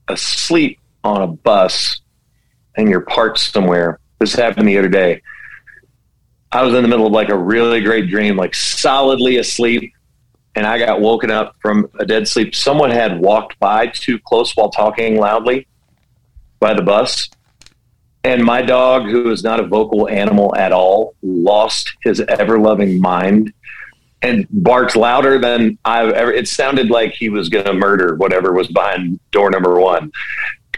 asleep 0.08 0.80
on 1.04 1.22
a 1.22 1.28
bus 1.28 2.00
and 2.78 2.90
you're 2.90 3.02
parked 3.02 3.40
somewhere, 3.40 4.00
this 4.20 4.34
happened 4.34 4.68
the 4.70 4.78
other 4.78 4.88
day. 4.90 5.22
I 6.52 6.64
was 6.64 6.74
in 6.74 6.82
the 6.82 6.88
middle 6.88 7.08
of 7.08 7.12
like 7.12 7.30
a 7.30 7.38
really 7.38 7.82
great 7.82 8.10
dream, 8.10 8.38
like 8.38 8.56
solidly 8.56 9.38
asleep, 9.38 9.94
and 10.56 10.66
I 10.66 10.80
got 10.80 11.02
woken 11.02 11.32
up 11.32 11.56
from 11.62 11.90
a 12.00 12.06
dead 12.06 12.28
sleep. 12.28 12.56
Someone 12.56 12.92
had 12.92 13.20
walked 13.20 13.60
by 13.60 13.88
too 13.88 14.20
close 14.20 14.56
while 14.56 14.70
talking 14.70 15.18
loudly 15.18 15.68
by 16.60 16.74
the 16.74 16.82
bus. 16.82 17.30
And 18.24 18.44
my 18.44 18.62
dog, 18.62 19.04
who 19.04 19.30
is 19.32 19.44
not 19.44 19.60
a 19.60 19.68
vocal 19.68 20.10
animal 20.10 20.56
at 20.56 20.72
all, 20.72 21.14
lost 21.22 21.94
his 22.02 22.22
ever 22.22 22.58
loving 22.58 23.00
mind 23.00 23.54
and 24.22 24.48
barked 24.50 24.96
louder 24.96 25.38
than 25.38 25.78
I've 25.86 26.10
ever. 26.10 26.32
It 26.32 26.48
sounded 26.48 26.90
like 26.90 27.14
he 27.14 27.30
was 27.30 27.50
going 27.50 27.66
to 27.66 27.74
murder 27.74 28.16
whatever 28.16 28.52
was 28.52 28.68
behind 28.68 29.20
door 29.32 29.52
number 29.52 29.80
one. 29.80 30.12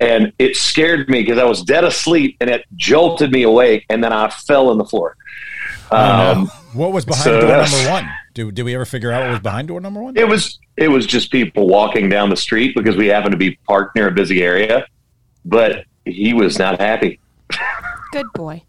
And 0.02 0.34
it 0.38 0.58
scared 0.58 1.08
me 1.08 1.22
because 1.22 1.40
I 1.40 1.46
was 1.46 1.64
dead 1.64 1.84
asleep 1.84 2.36
and 2.42 2.50
it 2.50 2.66
jolted 2.76 3.32
me 3.32 3.44
awake. 3.44 3.86
And 3.90 4.04
then 4.04 4.12
I 4.12 4.30
fell 4.30 4.70
on 4.70 4.78
the 4.78 4.86
floor. 4.86 5.16
Um, 5.92 6.48
What 6.74 6.92
was 6.92 7.06
behind 7.06 7.24
So 7.24 7.42
door 7.42 7.50
number 7.58 7.90
one? 7.90 8.10
Do, 8.34 8.52
did 8.52 8.64
we 8.64 8.76
ever 8.76 8.86
figure 8.86 9.12
out 9.12 9.24
what 9.24 9.32
was 9.32 9.40
behind 9.40 9.68
door 9.70 9.80
number 9.82 10.02
one? 10.02 10.16
it 10.18 10.28
was 10.28 10.60
it 10.76 10.90
was 10.90 11.06
just 11.06 11.32
people 11.32 11.68
walking 11.68 12.08
down 12.10 12.30
the 12.30 12.38
street 12.38 12.76
because 12.76 12.96
we 12.96 13.08
happened 13.08 13.32
to 13.32 13.38
be 13.38 13.58
parked 13.68 13.96
near 13.96 14.08
a 14.10 14.12
busy 14.12 14.44
area, 14.44 14.86
but 15.46 15.86
he 16.06 16.34
was 16.34 16.60
not 16.60 16.80
happy. 16.80 17.20
Good 18.12 18.28
boy. 18.34 18.64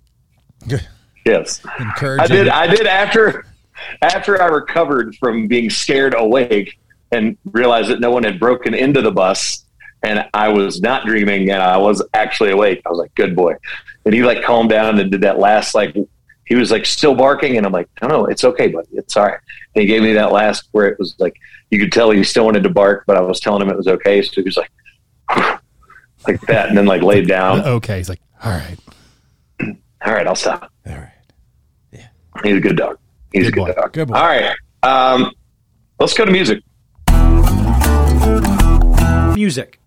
Yes. 1.25 1.63
Encouraging. 1.79 2.25
I 2.25 2.27
did. 2.27 2.49
I 2.49 2.67
did 2.67 2.87
after 2.87 3.45
after 4.03 4.41
I 4.43 4.47
recovered 4.47 5.15
from 5.17 5.47
being 5.47 5.71
scared 5.71 6.15
awake 6.17 6.79
and 7.13 7.37
realized 7.45 7.91
that 7.91 8.01
no 8.01 8.11
one 8.11 8.25
had 8.25 8.41
broken 8.41 8.75
into 8.75 9.03
the 9.03 9.11
bus 9.13 9.65
and 10.03 10.25
I 10.33 10.49
was 10.49 10.81
not 10.81 11.07
dreaming 11.07 11.51
and 11.51 11.63
I 11.63 11.77
was 11.77 12.03
actually 12.15 12.51
awake. 12.51 12.83
I 12.87 12.91
was 12.91 12.99
like, 12.99 13.15
"Good 13.15 13.37
boy," 13.37 13.55
and 14.05 14.15
he 14.15 14.23
like 14.23 14.43
calmed 14.45 14.71
down 14.71 14.99
and 14.99 15.11
did 15.11 15.21
that 15.23 15.39
last 15.39 15.75
like 15.75 15.95
he 16.49 16.55
was 16.57 16.71
like 16.71 16.87
still 16.87 17.15
barking 17.15 17.57
and 17.57 17.67
I'm 17.67 17.73
like, 17.73 17.89
"No, 18.03 18.09
no, 18.09 18.25
it's 18.27 18.43
okay, 18.45 18.69
buddy. 18.69 18.89
It's 18.93 19.17
all 19.17 19.27
right." 19.27 19.39
And 19.75 19.83
he 19.83 19.87
gave 19.87 20.03
me 20.03 20.15
that 20.15 20.33
last 20.33 20.69
where 20.73 20.87
it 20.87 20.99
was 20.99 21.15
like 21.19 21.35
you 21.71 21.79
could 21.79 21.93
tell 21.93 22.11
he 22.11 22.25
still 22.25 22.45
wanted 22.47 22.63
to 22.65 22.71
bark, 22.71 23.05
but 23.07 23.17
I 23.17 23.21
was 23.21 23.39
telling 23.41 23.63
him 23.63 23.69
it 23.71 23.77
was 23.77 23.87
okay, 23.89 24.23
so 24.23 24.33
he 24.37 24.43
was 24.43 24.57
like. 24.57 24.71
Like 26.27 26.41
that, 26.43 26.69
and 26.69 26.77
then 26.77 26.85
like 26.85 27.01
laid 27.03 27.29
down. 27.29 27.61
Okay. 27.79 27.99
He's 27.99 28.09
like, 28.09 28.21
all 28.45 28.51
right. 28.51 28.77
All 30.05 30.13
right, 30.13 30.27
I'll 30.27 30.35
stop. 30.35 30.71
All 30.87 30.95
right. 30.95 31.13
Yeah, 31.93 32.09
he's 32.43 32.57
a 32.57 32.61
good 32.61 32.77
dog. 32.77 32.99
He's 33.33 33.45
Good 33.45 33.49
a 33.49 33.53
good 33.53 33.67
boy. 33.67 33.81
dog. 33.81 33.93
Good 33.93 34.09
boy. 34.09 34.15
All 34.15 34.27
right. 34.27 34.57
Um, 34.83 35.33
let's 36.01 36.13
go 36.15 36.25
to 36.25 36.31
music. 36.33 36.63
Music. 39.35 39.81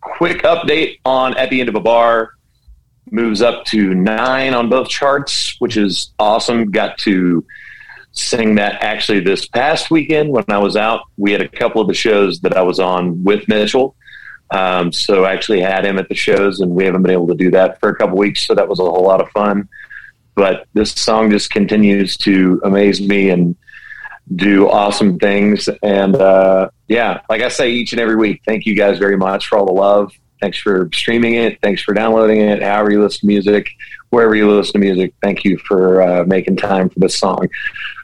Quick 0.00 0.42
update 0.42 0.98
on 1.04 1.36
At 1.36 1.50
the 1.50 1.60
End 1.60 1.68
of 1.68 1.74
a 1.76 1.80
Bar. 1.80 2.30
Moves 3.10 3.40
up 3.40 3.64
to 3.66 3.94
nine 3.94 4.52
on 4.54 4.68
both 4.68 4.88
charts, 4.88 5.56
which 5.60 5.76
is 5.76 6.12
awesome. 6.18 6.70
Got 6.70 6.98
to 6.98 7.44
sing 8.12 8.56
that 8.56 8.82
actually 8.82 9.20
this 9.20 9.46
past 9.46 9.90
weekend 9.90 10.30
when 10.30 10.44
I 10.48 10.58
was 10.58 10.76
out. 10.76 11.02
We 11.16 11.32
had 11.32 11.42
a 11.42 11.48
couple 11.48 11.80
of 11.80 11.88
the 11.88 11.94
shows 11.94 12.40
that 12.40 12.56
I 12.56 12.62
was 12.62 12.80
on 12.80 13.22
with 13.22 13.46
Mitchell. 13.46 13.94
Um, 14.50 14.92
so 14.92 15.24
I 15.24 15.32
actually 15.32 15.60
had 15.60 15.84
him 15.84 15.98
at 15.98 16.08
the 16.08 16.14
shows, 16.14 16.60
and 16.60 16.70
we 16.72 16.84
haven't 16.84 17.02
been 17.02 17.12
able 17.12 17.28
to 17.28 17.34
do 17.34 17.50
that 17.52 17.78
for 17.80 17.88
a 17.88 17.96
couple 17.96 18.16
weeks. 18.16 18.46
So 18.46 18.54
that 18.54 18.68
was 18.68 18.78
a 18.78 18.84
whole 18.84 19.02
lot 19.02 19.20
of 19.20 19.28
fun. 19.30 19.68
But 20.34 20.66
this 20.74 20.92
song 20.92 21.30
just 21.30 21.50
continues 21.50 22.16
to 22.18 22.60
amaze 22.64 23.00
me 23.00 23.30
and 23.30 23.56
do 24.34 24.68
awesome 24.68 25.18
things. 25.18 25.68
And 25.82 26.16
uh, 26.16 26.70
yeah, 26.88 27.20
like 27.28 27.42
I 27.42 27.48
say 27.48 27.70
each 27.70 27.92
and 27.92 28.00
every 28.00 28.16
week, 28.16 28.42
thank 28.44 28.66
you 28.66 28.74
guys 28.74 28.98
very 28.98 29.16
much 29.16 29.46
for 29.46 29.58
all 29.58 29.66
the 29.66 29.72
love. 29.72 30.12
Thanks 30.40 30.58
for 30.58 30.88
streaming 30.92 31.34
it. 31.34 31.58
Thanks 31.62 31.82
for 31.82 31.94
downloading 31.94 32.40
it. 32.40 32.62
However 32.62 32.90
you 32.92 33.02
listen 33.02 33.20
to 33.20 33.26
music, 33.26 33.68
wherever 34.10 34.34
you 34.34 34.50
listen 34.50 34.74
to 34.74 34.78
music, 34.78 35.14
thank 35.22 35.44
you 35.44 35.58
for 35.58 36.02
uh, 36.02 36.24
making 36.24 36.56
time 36.56 36.88
for 36.90 36.98
this 37.00 37.16
song 37.18 37.48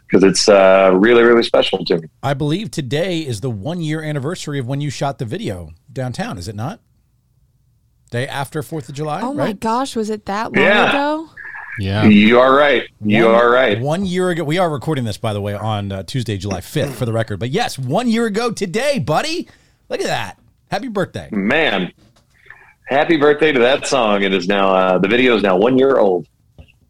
because 0.09 0.25
it's 0.25 0.49
uh, 0.49 0.91
really, 0.95 1.23
really 1.23 1.43
special 1.43 1.85
to 1.85 1.99
me. 1.99 2.09
I 2.23 2.35
believe 2.35 2.71
today 2.71 3.21
is 3.21 3.41
the 3.41 3.51
one 3.51 3.81
year 3.83 4.03
anniversary 4.03 4.59
of 4.59 4.67
when 4.67 4.81
you 4.81 4.91
shot 4.91 5.19
the 5.19 5.25
video 5.25 5.71
downtown, 5.93 6.39
is 6.39 6.49
it 6.49 6.55
not? 6.55 6.81
Day 8.11 8.27
after 8.29 8.63
4th 8.63 8.89
of 8.91 8.95
July, 8.95 9.23
Oh 9.23 9.33
my 9.33 9.53
gosh, 9.55 9.97
was 9.97 10.11
it 10.11 10.27
that 10.27 10.53
long 10.55 10.63
Yeah. 10.65 10.91
ago? 10.91 11.31
Yeah. 11.79 12.05
You 12.05 12.39
are 12.39 12.55
right. 12.55 12.83
You 13.03 13.25
One- 13.25 13.35
are 13.35 13.51
right. 13.51 13.81
One 13.81 14.05
year 14.05 14.29
ago, 14.29 14.45
we 14.45 14.59
are 14.59 14.69
recording 14.71 15.05
this, 15.05 15.17
by 15.17 15.33
the 15.33 15.41
way, 15.41 15.55
on 15.55 15.91
uh, 15.91 16.03
Tuesday, 16.03 16.37
July 16.37 16.61
5th, 16.61 16.93
for 16.93 17.07
the 17.07 17.13
record. 17.15 17.39
But 17.41 17.49
yes, 17.49 17.79
one 17.79 18.09
year 18.09 18.27
ago 18.27 18.51
today, 18.53 18.99
buddy. 18.99 19.49
Look 19.89 20.01
at 20.01 20.07
that. 20.07 20.39
Happy 20.71 20.89
birthday. 20.89 21.31
Man, 21.33 21.91
happy 22.87 23.17
birthday 23.17 23.53
to 23.53 23.59
that 23.61 23.87
song. 23.87 24.23
It 24.23 24.33
is 24.35 24.49
now, 24.49 24.75
uh, 24.75 24.99
the 24.99 25.09
video 25.09 25.37
is 25.37 25.43
now 25.43 25.57
one 25.57 25.79
year 25.79 25.99
old. 25.99 26.27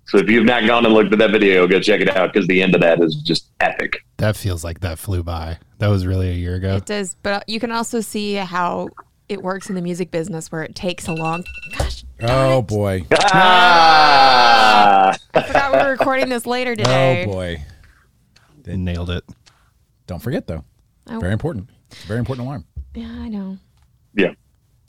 So 0.06 0.18
if 0.18 0.28
you've 0.28 0.44
not 0.44 0.66
gone 0.66 0.84
and 0.84 0.92
looked 0.92 1.12
at 1.12 1.18
that 1.20 1.30
video, 1.30 1.66
go 1.66 1.80
check 1.80 2.00
it 2.00 2.14
out 2.16 2.32
because 2.32 2.46
the 2.48 2.60
end 2.62 2.74
of 2.74 2.80
that 2.82 3.00
is 3.00 3.14
just 3.16 3.50
epic. 3.60 4.04
That 4.18 4.36
feels 4.36 4.62
like 4.64 4.80
that 4.80 4.98
flew 4.98 5.22
by. 5.22 5.58
That 5.78 5.88
was 5.88 6.06
really 6.06 6.28
a 6.30 6.34
year 6.34 6.56
ago. 6.56 6.76
It 6.76 6.84
does, 6.86 7.16
but 7.22 7.48
you 7.48 7.58
can 7.60 7.70
also 7.72 8.00
see 8.00 8.34
how 8.34 8.88
it 9.28 9.42
works 9.42 9.68
in 9.68 9.74
the 9.74 9.80
music 9.80 10.10
business 10.10 10.50
where 10.52 10.62
it 10.64 10.74
takes 10.74 11.06
a 11.08 11.12
long. 11.12 11.44
Gosh, 11.78 12.04
Oh, 12.20 12.62
boy. 12.62 13.06
Ah! 13.22 15.16
I 15.34 15.42
forgot 15.42 15.72
we 15.72 15.78
were 15.78 15.90
recording 15.90 16.28
this 16.28 16.46
later 16.46 16.76
today. 16.76 17.24
Oh, 17.26 17.32
boy. 17.32 17.64
They 18.62 18.76
nailed 18.76 19.10
it. 19.10 19.24
Don't 20.06 20.20
forget, 20.20 20.46
though. 20.46 20.64
Oh. 21.08 21.18
Very 21.20 21.32
important. 21.32 21.68
It's 21.90 22.04
a 22.04 22.06
very 22.06 22.18
important 22.20 22.46
alarm. 22.46 22.64
Yeah, 22.94 23.08
I 23.10 23.28
know. 23.28 23.58
yeah. 24.14 24.32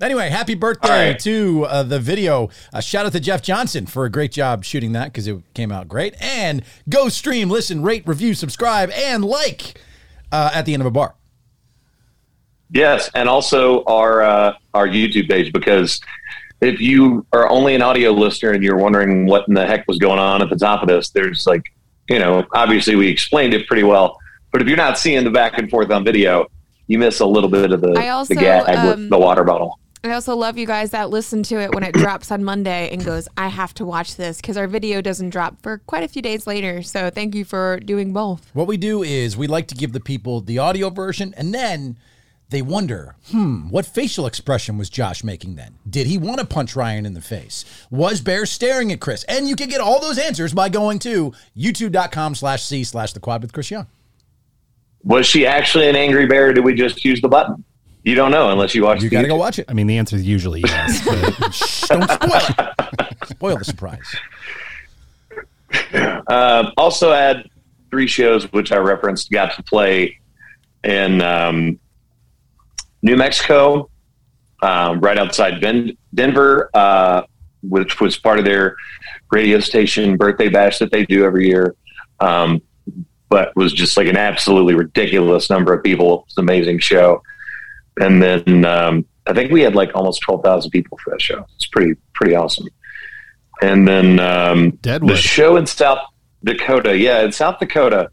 Anyway, 0.04 0.30
happy 0.30 0.54
birthday 0.54 0.90
All 0.90 1.12
right. 1.12 1.20
to 1.20 1.66
uh, 1.66 1.84
the 1.84 1.98
video. 1.98 2.50
Uh, 2.74 2.82
shout 2.82 3.06
out 3.06 3.14
to 3.14 3.22
Jeff 3.22 3.42
Johnson 3.42 3.86
for 3.86 4.04
a 4.04 4.10
great 4.10 4.34
job 4.34 4.66
shooting 4.66 4.92
that 4.92 5.06
because 5.06 5.28
it 5.28 5.42
came 5.54 5.72
out 5.72 5.88
great. 5.88 6.14
And 6.20 6.62
go 6.90 7.08
stream, 7.08 7.50
listen, 7.50 7.82
rate, 7.82 8.06
review, 8.06 8.34
subscribe, 8.34 8.92
and 8.92 9.24
like 9.24 9.80
uh, 10.30 10.52
at 10.54 10.66
the 10.66 10.74
end 10.74 10.82
of 10.82 10.88
a 10.88 10.92
bar. 10.92 11.16
Yes, 12.70 13.10
and 13.16 13.30
also 13.30 13.86
our 13.86 14.22
uh, 14.22 14.54
our 14.74 14.90
YouTube 14.90 15.30
page 15.30 15.54
because 15.54 16.02
if 16.60 16.82
you 16.82 17.26
are 17.32 17.50
only 17.50 17.74
an 17.74 17.82
audio 17.82 18.12
listener 18.12 18.52
and 18.52 18.62
you're 18.62 18.78
wondering 18.78 19.26
what 19.26 19.48
in 19.48 19.54
the 19.54 19.66
heck 19.66 19.88
was 19.88 20.00
going 20.00 20.20
on 20.20 20.42
at 20.42 20.50
the 20.50 20.58
top 20.58 20.82
of 20.82 20.90
this, 20.90 21.12
there's 21.12 21.48
like 21.48 21.64
you 22.10 22.20
know 22.20 22.46
obviously 22.52 22.98
we 22.98 23.08
explained 23.08 23.54
it 23.54 23.68
pretty 23.68 23.84
well, 23.84 24.18
but 24.52 24.62
if 24.62 24.68
you're 24.68 24.76
not 24.76 24.98
seeing 24.98 25.24
the 25.24 25.32
back 25.32 25.58
and 25.58 25.70
forth 25.70 25.90
on 25.92 26.04
video, 26.04 26.48
you 26.88 27.00
miss 27.00 27.22
a 27.22 27.26
little 27.26 27.50
bit 27.50 27.72
of 27.72 27.80
the, 27.80 28.10
also, 28.10 28.34
the 28.34 28.40
gag 28.40 28.68
um, 28.76 28.88
with 28.88 29.10
the 29.10 29.18
water 29.18 29.46
bottle. 29.46 29.80
I 30.06 30.12
also 30.12 30.36
love 30.36 30.58
you 30.58 30.68
guys 30.68 30.92
that 30.92 31.12
listen 31.12 31.44
to 31.44 31.62
it 31.62 31.74
when 31.74 31.82
it 31.82 31.94
drops 31.94 32.30
on 32.30 32.44
Monday 32.44 32.90
and 32.92 33.06
goes, 33.06 33.30
I 33.38 33.48
have 33.48 33.74
to 33.76 33.86
watch 33.86 34.18
this 34.18 34.42
because 34.42 34.58
our 34.58 34.68
video 34.68 35.00
doesn't 35.00 35.30
drop 35.30 35.62
for 35.62 35.78
quite 35.78 36.04
a 36.04 36.10
few 36.10 36.22
days 36.22 36.46
later. 36.46 36.84
So 36.84 37.10
thank 37.10 37.34
you 37.34 37.46
for 37.46 37.80
doing 37.80 38.12
both. 38.12 38.50
What 38.54 38.68
we 38.68 38.76
do 38.76 39.02
is 39.02 39.38
we 39.38 39.48
like 39.48 39.70
to 39.70 39.76
give 39.76 39.94
the 39.94 40.02
people 40.02 40.42
the 40.42 40.60
audio 40.60 40.90
version 40.90 41.34
and 41.38 41.54
then 41.54 41.98
they 42.50 42.62
wonder, 42.62 43.16
hmm, 43.32 43.70
what 43.70 43.86
facial 43.86 44.26
expression 44.28 44.78
was 44.78 44.90
Josh 44.90 45.24
making 45.24 45.56
then? 45.56 45.76
Did 45.90 46.08
he 46.08 46.18
want 46.18 46.40
to 46.40 46.46
punch 46.46 46.76
Ryan 46.76 47.06
in 47.06 47.14
the 47.14 47.22
face? 47.22 47.64
Was 47.90 48.20
Bear 48.20 48.46
staring 48.46 48.92
at 48.92 49.00
Chris? 49.00 49.24
And 49.24 49.48
you 49.48 49.56
can 49.56 49.70
get 49.70 49.80
all 49.80 50.02
those 50.02 50.20
answers 50.20 50.54
by 50.54 50.68
going 50.68 51.00
to 51.00 51.32
youtube.com 51.56 52.36
slash 52.36 52.62
C 52.62 52.84
slash 52.84 53.14
the 53.14 53.22
quad 53.22 53.42
with 53.42 53.54
Chris 53.54 53.72
Young. 53.72 53.88
Was 55.04 55.26
she 55.26 55.48
actually 55.48 55.88
an 55.88 55.96
angry 55.96 56.26
bear? 56.26 56.50
Or 56.50 56.54
did 56.54 56.66
we 56.66 56.74
just 56.76 57.06
use 57.06 57.22
the 57.22 57.30
button? 57.30 57.64
You 58.04 58.16
don't 58.16 58.32
know 58.32 58.50
unless 58.50 58.76
you 58.76 58.84
watch. 58.84 59.02
You 59.02 59.10
got 59.10 59.22
to 59.22 59.28
go 59.28 59.36
watch 59.36 59.60
it. 59.60 59.66
I 59.70 59.74
mean, 59.74 59.88
the 59.88 59.98
answer 59.98 60.16
is 60.18 60.24
usually 60.24 60.62
yes. 60.62 61.00
Shh, 61.56 61.88
don't 61.88 62.10
spoil 62.10 62.42
it. 62.60 63.28
Spoil 63.28 63.58
the 63.58 63.66
surprise. 63.66 64.16
Um, 66.28 66.74
also, 66.78 67.14
had 67.14 67.50
three 67.90 68.08
shows 68.08 68.52
which 68.52 68.72
I 68.72 68.78
referenced. 68.78 69.32
Got 69.32 69.56
to 69.56 69.64
play 69.64 70.20
in 70.84 71.22
um, 71.22 71.80
New 73.02 73.16
Mexico, 73.16 73.90
um, 74.62 75.00
right 75.00 75.18
outside 75.18 75.62
ben- 75.62 75.98
Denver, 76.14 76.70
uh, 76.74 77.24
which 77.62 78.02
was 78.02 78.18
part 78.18 78.38
of 78.38 78.44
their 78.46 78.76
radio 79.32 79.60
station 79.60 80.18
birthday 80.18 80.50
bash 80.50 80.80
that 80.80 80.92
they 80.92 81.06
do 81.06 81.24
every 81.24 81.48
year. 81.48 81.76
Um, 82.20 82.62
but 83.30 83.56
was 83.56 83.74
just 83.74 83.98
like 83.98 84.08
an 84.08 84.18
absolutely 84.18 84.76
ridiculous 84.76 85.50
number 85.50 85.74
of 85.74 85.84
people. 85.84 86.26
It's 86.28 86.38
an 86.38 86.44
amazing 86.44 86.80
show. 86.80 87.24
And 88.00 88.22
then 88.22 88.66
um, 88.66 89.06
I 89.28 89.34
think 89.34 89.52
we 89.52 89.62
had 89.62 89.76
like 89.76 89.92
almost 89.96 90.22
twelve 90.22 90.44
thousand 90.44 90.72
people 90.72 90.98
for 91.04 91.12
that 91.12 91.22
show. 91.22 91.46
It's 91.56 91.68
pretty 91.68 91.96
pretty 92.14 92.36
awesome. 92.36 92.68
And 93.62 93.88
then 93.88 94.20
um, 94.20 94.72
Deadwood. 94.82 95.12
the 95.12 95.18
show 95.18 95.56
in 95.58 95.66
South 95.66 96.00
Dakota, 96.44 96.98
yeah, 96.98 97.22
in 97.22 97.32
South 97.32 97.60
Dakota. 97.60 98.10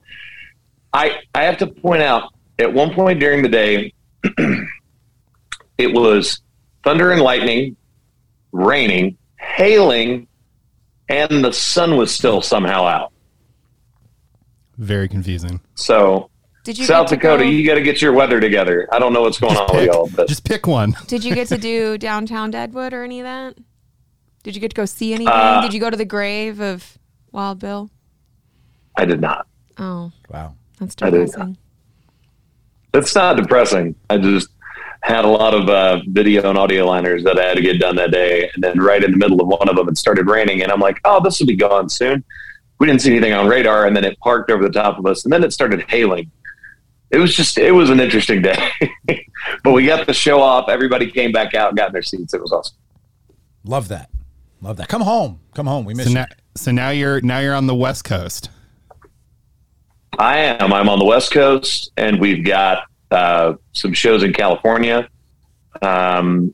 I 0.92 1.20
I 1.34 1.44
have 1.44 1.58
to 1.58 1.66
point 1.66 2.02
out 2.02 2.32
at 2.58 2.72
one 2.72 2.92
point 2.94 3.20
during 3.20 3.42
the 3.42 3.49
day, 3.49 3.92
it 5.78 5.92
was 5.94 6.42
thunder 6.84 7.10
and 7.10 7.22
lightning, 7.22 7.76
raining, 8.52 9.16
hailing, 9.37 10.26
and 11.08 11.44
the 11.44 11.52
sun 11.52 11.96
was 11.96 12.12
still 12.12 12.42
somehow 12.42 12.84
out. 12.84 13.12
very 14.78 15.08
confusing. 15.08 15.60
So 15.75 16.30
Did 16.62 16.79
you 16.79 16.85
South 16.85 17.07
get 17.09 17.09
to 17.11 17.17
Dakota, 17.17 17.45
go- 17.45 17.49
you 17.50 17.67
got 17.67 17.75
to 17.76 17.83
get 17.83 18.02
your 18.02 18.12
weather 18.12 18.38
together. 18.40 18.87
I 18.93 18.99
don't 18.99 19.12
know 19.12 19.23
what's 19.23 19.38
going 19.40 19.57
on 19.57 19.75
with 19.75 19.87
y'all, 19.87 20.11
but 20.14 20.29
just 20.29 20.45
pick 20.45 20.67
one. 20.67 20.95
Did 21.07 21.25
you 21.25 21.35
get 21.35 21.49
to 21.49 21.59
do 21.59 21.97
downtown 21.99 22.50
Deadwood 22.50 22.93
or 22.93 23.02
any 23.02 23.21
of 23.21 23.25
that? 23.25 23.55
Did 24.43 24.55
you 24.55 24.61
get 24.61 24.71
to 24.71 24.75
go 24.76 24.85
see 24.85 25.12
anything? 25.14 25.33
Uh, 25.33 25.61
Did 25.62 25.73
you 25.75 25.81
go 25.81 25.90
to 25.90 25.97
the 25.97 26.05
grave 26.05 26.61
of 26.61 26.99
Wild 27.33 27.59
Bill? 27.61 27.90
I 28.97 29.05
did 29.05 29.21
not. 29.21 29.47
Oh, 29.79 30.12
Wow. 30.31 30.55
that's 30.79 30.95
I 31.00 31.11
did. 31.11 31.26
depressing. 31.26 31.57
It's 32.93 33.14
not 33.14 33.37
depressing. 33.37 33.95
I 34.11 34.19
just 34.19 34.49
had 35.02 35.25
a 35.25 35.29
lot 35.29 35.55
of 35.55 35.69
uh, 35.69 36.00
video 36.09 36.49
and 36.49 36.59
audio 36.59 36.85
liners 36.87 37.23
that 37.25 37.38
I 37.38 37.45
had 37.47 37.57
to 37.57 37.62
get 37.62 37.79
done 37.79 37.97
that 37.97 38.11
day, 38.11 38.50
and 38.55 38.62
then 38.62 38.79
right 38.81 39.02
in 39.02 39.12
the 39.12 39.17
middle 39.17 39.40
of 39.40 39.47
one 39.47 39.69
of 39.69 39.76
them, 39.76 39.88
it 39.88 39.97
started 39.97 40.26
raining, 40.29 40.62
and 40.62 40.71
I'm 40.73 40.81
like, 40.81 41.00
"Oh, 41.05 41.21
this 41.23 41.38
will 41.40 41.47
be 41.47 41.57
gone 41.57 41.88
soon." 41.88 42.25
We 42.79 42.87
didn't 42.87 43.00
see 43.02 43.11
anything 43.12 43.33
on 43.33 43.47
radar, 43.47 43.87
and 43.87 43.95
then 43.97 44.05
it 44.05 44.19
parked 44.21 44.50
over 44.50 44.62
the 44.62 44.71
top 44.73 44.99
of 44.99 45.07
us, 45.07 45.25
and 45.25 45.33
then 45.33 45.45
it 45.45 45.52
started 45.52 45.85
hailing. 45.88 46.31
It 47.11 47.19
was 47.19 47.35
just, 47.35 47.59
it 47.59 47.73
was 47.73 47.90
an 47.90 47.99
interesting 48.00 48.40
day, 48.43 48.71
but 49.64 49.73
we 49.73 49.85
got 49.85 50.07
the 50.07 50.12
show 50.14 50.40
off. 50.40 50.69
Everybody 50.69 51.11
came 51.11 51.33
back 51.33 51.55
out, 51.55 51.71
and 51.71 51.76
got 51.76 51.88
in 51.88 51.93
their 51.93 52.02
seats. 52.02 52.35
It 52.35 52.40
was 52.40 52.52
awesome. 52.52 52.76
Love 53.64 53.88
that. 53.88 54.11
Love 54.62 54.76
that. 54.76 54.88
Come 54.88 55.02
home. 55.02 55.40
Come 55.55 55.67
home. 55.67 55.85
We 55.85 55.95
miss 55.95 56.05
So 56.07 56.11
you. 56.11 56.14
now, 56.14 56.26
so 56.55 56.71
now 56.71 56.90
you're 56.90 57.21
now 57.23 57.38
you're 57.40 57.55
on 57.55 57.67
the 57.67 57.75
West 57.75 58.05
Coast. 58.05 58.50
I 60.19 60.38
am. 60.38 60.73
I'm 60.73 60.88
on 60.88 60.99
the 60.99 61.05
West 61.05 61.33
Coast, 61.33 61.93
and 61.97 62.21
we've 62.21 62.45
got 62.45 62.85
uh, 63.11 63.55
some 63.73 63.93
shows 63.93 64.23
in 64.23 64.33
California. 64.33 65.09
Um, 65.83 66.52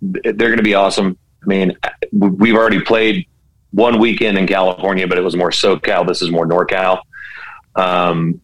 they're 0.00 0.32
going 0.34 0.56
to 0.58 0.62
be 0.62 0.74
awesome. 0.74 1.18
I 1.42 1.46
mean, 1.46 1.76
we've 2.12 2.54
already 2.54 2.80
played 2.80 3.26
one 3.72 3.98
weekend 3.98 4.38
in 4.38 4.46
California, 4.46 5.06
but 5.06 5.18
it 5.18 5.22
was 5.22 5.34
more 5.36 5.50
SoCal. 5.50 6.06
This 6.06 6.22
is 6.22 6.30
more 6.30 6.46
NorCal. 6.46 7.00
Um, 7.74 8.40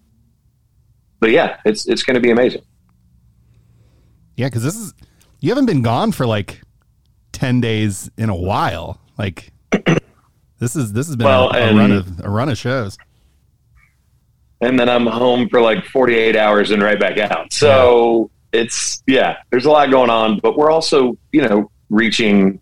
but 1.23 1.31
yeah, 1.31 1.57
it's 1.65 1.87
it's 1.87 2.03
going 2.03 2.17
to 2.17 2.21
be 2.21 2.31
amazing. 2.33 2.63
Yeah, 4.37 4.49
because 4.49 4.63
this 4.65 4.77
is 4.77 4.93
you 5.41 5.51
haven't 5.51 5.67
been 5.67 5.83
gone 5.83 6.11
for 6.13 6.27
like 6.27 6.61
ten 7.33 7.61
days 7.61 8.11
in 8.19 8.29
a 8.29 8.35
while. 8.35 9.01
Like 9.17 9.53
this 10.59 10.75
is 10.77 10.93
this 10.93 11.07
has 11.07 11.15
been 11.17 11.27
Well, 11.27 11.51
a, 11.55 11.71
a 11.71 11.75
run 11.75 11.93
of 11.93 12.21
a 12.25 12.29
run 12.29 12.49
of 12.49 12.59
shows. 12.59 12.99
and 14.61 14.79
then 14.79 14.89
I'm 14.89 15.07
home 15.07 15.49
for 15.49 15.61
like 15.61 15.85
48 15.87 16.37
hours 16.37 16.71
and 16.73 16.83
right 16.83 16.99
back 16.99 17.19
out. 17.19 17.53
So 17.53 18.31
it's 18.53 19.03
yeah, 19.07 19.37
there's 19.51 19.65
a 19.65 19.71
lot 19.71 19.91
going 19.91 20.11
on, 20.11 20.41
but 20.43 20.59
we're 20.59 20.71
also 20.73 21.17
you 21.31 21.43
know 21.43 21.71
reaching 21.89 22.61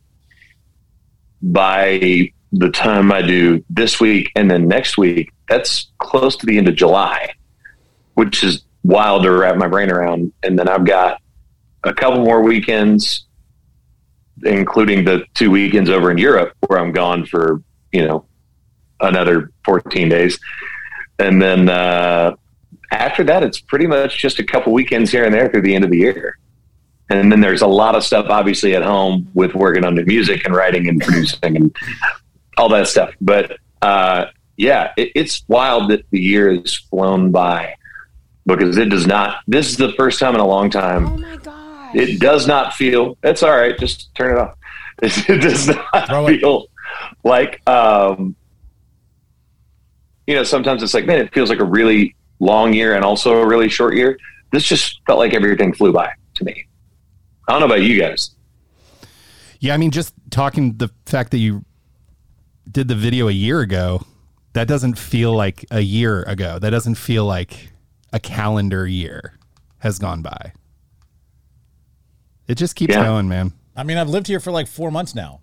by 1.43 2.31
the 2.53 2.69
time 2.71 3.11
I 3.13 3.23
do 3.23 3.65
this 3.71 4.01
week 4.01 4.31
and 4.37 4.51
then 4.51 4.69
next 4.69 4.99
week. 4.99 5.33
That's 5.49 5.91
close 5.99 6.37
to 6.37 6.47
the 6.47 6.59
end 6.59 6.69
of 6.69 6.75
July, 6.77 7.33
which 8.15 8.43
is 8.43 8.65
wild 8.83 9.23
to 9.25 9.31
wrap 9.31 9.57
my 9.57 9.69
brain 9.69 9.91
around. 9.91 10.33
And 10.43 10.59
then 10.59 10.69
I've 10.69 10.85
got 10.85 11.21
a 11.85 11.93
couple 11.93 12.25
more 12.25 12.43
weekends, 12.43 13.27
including 14.45 15.05
the 15.05 15.25
two 15.35 15.51
weekends 15.51 15.91
over 15.91 16.11
in 16.11 16.19
Europe 16.19 16.55
where 16.67 16.79
I'm 16.79 16.93
gone 16.93 17.27
for 17.27 17.63
you 17.93 18.07
know 18.07 18.25
another 19.01 19.51
14 19.65 20.09
days 20.09 20.39
and 21.21 21.41
then 21.41 21.69
uh, 21.69 22.35
after 22.91 23.23
that, 23.25 23.43
it's 23.43 23.61
pretty 23.61 23.87
much 23.87 24.19
just 24.19 24.39
a 24.39 24.45
couple 24.45 24.73
weekends 24.73 25.11
here 25.11 25.25
and 25.25 25.35
there 25.35 25.49
through 25.49 25.63
the 25.63 25.75
end 25.75 25.85
of 25.85 25.91
the 25.91 25.99
year. 25.99 26.39
And 27.11 27.31
then 27.31 27.41
there's 27.41 27.63
a 27.63 27.67
lot 27.67 27.95
of 27.95 28.05
stuff, 28.05 28.27
obviously, 28.29 28.75
at 28.75 28.83
home 28.83 29.29
with 29.35 29.55
working 29.55 29.85
on 29.85 29.95
new 29.95 30.05
music 30.05 30.45
and 30.47 30.55
writing 30.55 30.89
and 30.89 31.01
producing 31.01 31.57
and 31.57 31.77
all 32.57 32.69
that 32.71 32.89
stuff. 32.89 33.13
But 33.21 33.59
uh, 33.83 34.27
yeah, 34.57 34.93
it, 34.97 35.13
it's 35.15 35.45
wild 35.47 35.91
that 35.91 36.05
the 36.11 36.21
year 36.21 36.55
has 36.55 36.75
flown 36.75 37.31
by 37.31 37.75
because 38.47 38.77
it 38.77 38.87
does 38.89 39.07
not. 39.07 39.39
This 39.47 39.71
is 39.71 39.77
the 39.77 39.93
first 39.93 40.19
time 40.19 40.35
in 40.35 40.41
a 40.41 40.47
long 40.47 40.71
time. 40.71 41.07
Oh 41.07 41.17
my 41.19 41.37
gosh. 41.37 41.95
It 41.95 42.21
does 42.21 42.47
not 42.47 42.75
feel. 42.75 43.17
It's 43.23 43.43
all 43.43 43.51
right. 43.57 43.79
Just 43.79 44.15
turn 44.15 44.37
it 44.37 44.41
off. 44.41 44.57
It 45.03 45.41
does 45.41 45.69
not 45.69 46.09
Throw 46.09 46.27
it. 46.27 46.41
feel 46.41 46.67
like 47.25 47.67
um, 47.69 48.37
you 50.27 50.35
know. 50.35 50.43
Sometimes 50.45 50.83
it's 50.83 50.93
like, 50.95 51.07
man, 51.07 51.19
it 51.21 51.33
feels 51.33 51.49
like 51.49 51.61
a 51.61 51.65
really 51.65 52.15
long 52.39 52.73
year 52.75 52.95
and 52.95 53.05
also 53.05 53.33
a 53.41 53.47
really 53.47 53.69
short 53.71 53.95
year. 53.97 54.19
This 54.53 54.65
just 54.65 55.01
felt 55.07 55.19
like 55.19 55.33
everything 55.33 55.73
flew 55.73 55.93
by 55.93 56.13
to 56.35 56.45
me. 56.45 56.67
I 57.49 57.53
don't 57.53 57.61
know 57.61 57.67
about 57.67 57.83
you 57.83 57.99
guys. 58.01 58.31
Yeah, 59.59 59.75
I 59.75 59.77
mean, 59.79 59.91
just 59.91 60.13
talking 60.31 60.77
the 60.77 60.91
fact 61.07 61.31
that 61.33 61.39
you 61.39 61.65
did 62.71 62.89
the 62.89 62.95
video 62.95 63.29
a 63.29 63.33
year 63.33 63.61
ago, 63.61 64.05
that 64.53 64.69
doesn't 64.69 64.99
feel 64.99 65.33
like 65.35 65.65
a 65.71 65.81
year 65.81 66.23
ago. 66.23 66.59
That 66.59 66.71
doesn't 66.71 66.97
feel 66.97 67.25
like 67.25 67.70
a 68.13 68.21
calendar 68.21 68.87
year 68.87 69.35
has 69.79 69.99
gone 69.99 70.23
by. 70.23 70.53
It 72.47 72.57
just 72.57 72.75
keeps 72.75 72.95
Yeah. 72.95 73.05
going, 73.05 73.29
man. 73.29 73.53
I 73.77 73.85
mean, 73.85 73.97
I've 73.97 74.09
lived 74.09 74.27
here 74.27 74.41
for 74.41 74.51
like 74.51 74.67
four 74.67 74.91
months 74.91 75.15
now. 75.15 75.41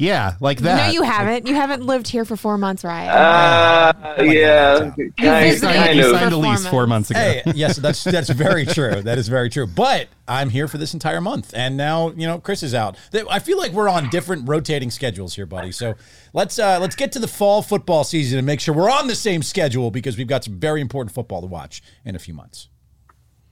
Yeah, 0.00 0.36
like 0.40 0.60
that. 0.60 0.86
No, 0.86 0.92
you 0.94 1.02
haven't. 1.02 1.46
You 1.46 1.54
haven't 1.54 1.84
lived 1.84 2.08
here 2.08 2.24
for 2.24 2.34
four 2.34 2.56
months, 2.56 2.84
Ryan. 2.84 3.10
Uh, 3.10 4.22
yeah, 4.22 4.94
You 4.96 5.12
kind, 5.12 5.44
visited 5.44 5.74
kind 5.74 6.00
for 6.00 6.06
of. 6.06 6.12
signed 6.12 6.32
a 6.32 6.36
four 6.36 6.46
lease 6.46 6.66
four 6.66 6.86
months 6.86 7.10
ago. 7.10 7.20
Hey, 7.20 7.42
yes, 7.54 7.76
that's 7.76 8.02
that's 8.04 8.30
very 8.30 8.64
true. 8.64 9.02
That 9.02 9.18
is 9.18 9.28
very 9.28 9.50
true. 9.50 9.66
But 9.66 10.08
I'm 10.26 10.48
here 10.48 10.68
for 10.68 10.78
this 10.78 10.94
entire 10.94 11.20
month, 11.20 11.52
and 11.54 11.76
now 11.76 12.12
you 12.12 12.26
know 12.26 12.38
Chris 12.38 12.62
is 12.62 12.72
out. 12.72 12.96
I 13.30 13.40
feel 13.40 13.58
like 13.58 13.72
we're 13.72 13.90
on 13.90 14.08
different 14.08 14.48
rotating 14.48 14.90
schedules 14.90 15.34
here, 15.34 15.44
buddy. 15.44 15.70
So 15.70 15.94
let's 16.32 16.58
uh, 16.58 16.78
let's 16.80 16.96
get 16.96 17.12
to 17.12 17.18
the 17.18 17.28
fall 17.28 17.60
football 17.60 18.02
season 18.02 18.38
and 18.38 18.46
make 18.46 18.60
sure 18.60 18.74
we're 18.74 18.90
on 18.90 19.06
the 19.06 19.14
same 19.14 19.42
schedule 19.42 19.90
because 19.90 20.16
we've 20.16 20.26
got 20.26 20.44
some 20.44 20.58
very 20.58 20.80
important 20.80 21.14
football 21.14 21.42
to 21.42 21.46
watch 21.46 21.82
in 22.06 22.16
a 22.16 22.18
few 22.18 22.32
months. 22.32 22.70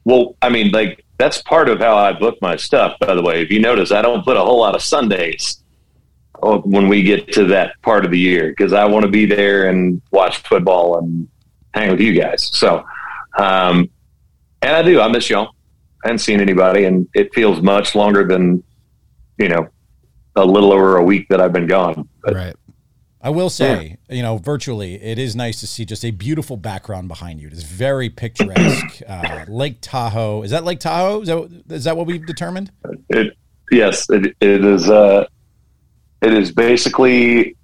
Well, 0.06 0.34
I 0.40 0.48
mean, 0.48 0.70
like 0.70 1.04
that's 1.18 1.42
part 1.42 1.68
of 1.68 1.80
how 1.80 1.94
I 1.94 2.14
book 2.14 2.38
my 2.40 2.56
stuff. 2.56 2.98
By 3.00 3.14
the 3.14 3.22
way, 3.22 3.42
if 3.42 3.50
you 3.50 3.60
notice, 3.60 3.92
I 3.92 4.00
don't 4.00 4.24
put 4.24 4.38
a 4.38 4.40
whole 4.40 4.60
lot 4.60 4.74
of 4.74 4.80
Sundays 4.80 5.62
when 6.42 6.88
we 6.88 7.02
get 7.02 7.32
to 7.32 7.44
that 7.46 7.80
part 7.82 8.04
of 8.04 8.10
the 8.10 8.18
year 8.18 8.48
because 8.48 8.72
I 8.72 8.84
want 8.84 9.04
to 9.04 9.10
be 9.10 9.26
there 9.26 9.68
and 9.68 10.00
watch 10.10 10.38
football 10.38 10.98
and 10.98 11.28
hang 11.74 11.90
with 11.90 12.00
you 12.00 12.12
guys. 12.20 12.50
So, 12.56 12.84
um, 13.38 13.90
and 14.62 14.76
I 14.76 14.82
do. 14.82 15.00
I 15.00 15.08
miss 15.08 15.28
y'all. 15.30 15.54
I 16.04 16.08
haven't 16.08 16.18
seen 16.20 16.40
anybody, 16.40 16.84
and 16.84 17.08
it 17.14 17.34
feels 17.34 17.60
much 17.60 17.94
longer 17.94 18.26
than 18.26 18.62
you 19.38 19.48
know 19.48 19.68
a 20.36 20.44
little 20.44 20.72
over 20.72 20.96
a 20.96 21.04
week 21.04 21.26
that 21.28 21.40
I've 21.40 21.52
been 21.52 21.66
gone. 21.66 22.08
But 22.22 22.34
Right. 22.34 22.54
I 23.20 23.30
will 23.30 23.50
say, 23.50 23.96
you 24.08 24.22
know, 24.22 24.38
virtually, 24.38 24.94
it 24.94 25.18
is 25.18 25.34
nice 25.34 25.58
to 25.60 25.66
see 25.66 25.84
just 25.84 26.04
a 26.04 26.12
beautiful 26.12 26.56
background 26.56 27.08
behind 27.08 27.40
you. 27.40 27.48
It 27.48 27.52
is 27.52 27.64
very 27.64 28.08
picturesque. 28.08 29.02
Uh, 29.08 29.44
Lake 29.48 29.78
Tahoe 29.80 30.42
is 30.42 30.52
that 30.52 30.64
Lake 30.64 30.78
Tahoe? 30.78 31.22
Is 31.22 31.28
that, 31.28 31.62
is 31.70 31.84
that 31.84 31.96
what 31.96 32.06
we've 32.06 32.24
determined? 32.24 32.70
It 33.08 33.36
yes, 33.72 34.08
it, 34.10 34.36
it 34.40 34.64
is. 34.64 34.88
Uh, 34.88 35.26
it 36.20 36.32
is 36.34 36.52
basically 36.52 37.56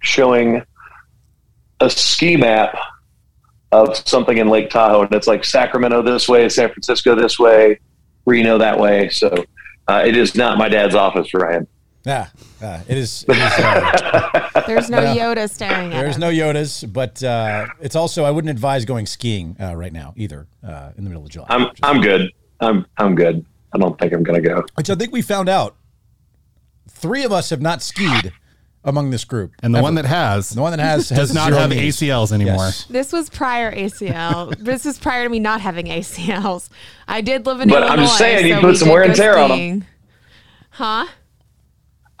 showing 0.00 0.62
a 1.80 1.90
ski 1.90 2.36
map 2.36 2.76
of 3.72 3.96
something 3.96 4.38
in 4.38 4.48
Lake 4.48 4.70
Tahoe, 4.70 5.02
and 5.02 5.12
it's 5.14 5.26
like 5.26 5.44
Sacramento 5.44 6.02
this 6.02 6.28
way, 6.28 6.48
San 6.48 6.70
Francisco 6.70 7.14
this 7.14 7.38
way, 7.38 7.78
Reno 8.26 8.58
that 8.58 8.78
way. 8.78 9.08
So 9.10 9.44
uh, 9.88 10.02
it 10.04 10.16
is 10.16 10.34
not 10.34 10.58
my 10.58 10.68
dad's 10.68 10.94
office, 10.94 11.32
Ryan. 11.32 11.66
Yeah, 12.04 12.28
uh, 12.62 12.80
it 12.88 12.96
is. 12.96 13.24
It 13.28 13.36
is 13.36 13.38
uh, 13.42 14.50
There's 14.66 14.88
no 14.88 14.98
Yoda 15.00 15.50
staring 15.50 15.92
at 15.92 16.00
There's 16.00 16.14
him. 16.14 16.20
no 16.22 16.30
Yodas, 16.30 16.90
but 16.90 17.22
uh, 17.22 17.66
it's 17.80 17.94
also 17.94 18.24
I 18.24 18.30
wouldn't 18.30 18.50
advise 18.50 18.84
going 18.86 19.06
skiing 19.06 19.54
uh, 19.60 19.74
right 19.76 19.92
now 19.92 20.14
either 20.16 20.46
uh, 20.66 20.92
in 20.96 21.04
the 21.04 21.10
middle 21.10 21.24
of 21.24 21.28
July. 21.30 21.46
I'm 21.50 21.70
I'm 21.82 22.00
good. 22.00 22.32
I'm 22.60 22.86
I'm 22.96 23.14
good. 23.14 23.44
I 23.74 23.78
don't 23.78 23.98
think 24.00 24.14
I'm 24.14 24.22
gonna 24.22 24.40
go. 24.40 24.64
Which 24.74 24.88
I 24.88 24.94
think 24.94 25.12
we 25.12 25.20
found 25.22 25.48
out. 25.50 25.76
Three 26.90 27.24
of 27.24 27.32
us 27.32 27.50
have 27.50 27.60
not 27.62 27.82
skied 27.82 28.32
among 28.84 29.10
this 29.10 29.24
group, 29.24 29.52
And 29.62 29.74
the 29.74 29.78
Ever. 29.78 29.82
one 29.84 29.94
that 29.96 30.06
has 30.06 30.50
the 30.50 30.60
one 30.62 30.70
that 30.72 30.80
has, 30.80 31.08
does 31.10 31.18
has 31.18 31.34
not 31.34 31.48
zero 31.48 31.60
have 31.60 31.70
knees. 31.70 31.96
ACLs 31.98 32.32
anymore. 32.32 32.54
Yes. 32.66 32.84
This 32.86 33.12
was 33.12 33.28
prior 33.28 33.70
ACL. 33.74 34.56
this 34.58 34.84
was 34.86 34.98
prior 34.98 35.24
to 35.24 35.28
me 35.28 35.38
not 35.38 35.60
having 35.60 35.86
ACLs. 35.86 36.70
I 37.06 37.20
did 37.20 37.44
live 37.46 37.60
in 37.60 37.68
But 37.68 37.82
Illinois. 37.82 37.92
I'm 37.92 37.98
just 38.00 38.16
saying, 38.18 38.46
you 38.46 38.54
so 38.54 38.60
put 38.60 38.66
we 38.70 38.76
some 38.76 38.88
did 38.88 38.92
wear 38.94 39.02
and 39.02 39.12
go 39.12 39.16
tear 39.22 39.38
on 39.38 39.48
them. 39.50 39.84
Huh? 40.70 41.06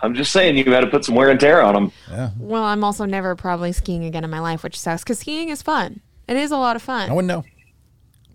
I'm 0.00 0.14
just 0.14 0.32
saying 0.32 0.56
you 0.56 0.64
had 0.72 0.80
to 0.80 0.86
put 0.86 1.04
some 1.04 1.14
wear 1.14 1.28
and 1.30 1.38
tear 1.40 1.62
on 1.62 1.74
them. 1.74 2.32
Well, 2.38 2.62
I'm 2.64 2.84
also 2.84 3.04
never 3.04 3.34
probably 3.36 3.72
skiing 3.72 4.04
again 4.04 4.24
in 4.24 4.30
my 4.30 4.40
life, 4.40 4.62
which 4.62 4.78
sucks 4.78 5.02
because 5.02 5.18
skiing 5.18 5.48
is 5.50 5.62
fun. 5.62 6.00
It 6.26 6.36
is 6.36 6.50
a 6.50 6.56
lot 6.56 6.76
of 6.76 6.82
fun. 6.82 7.10
I 7.10 7.12
wouldn't 7.12 7.28
know. 7.28 7.44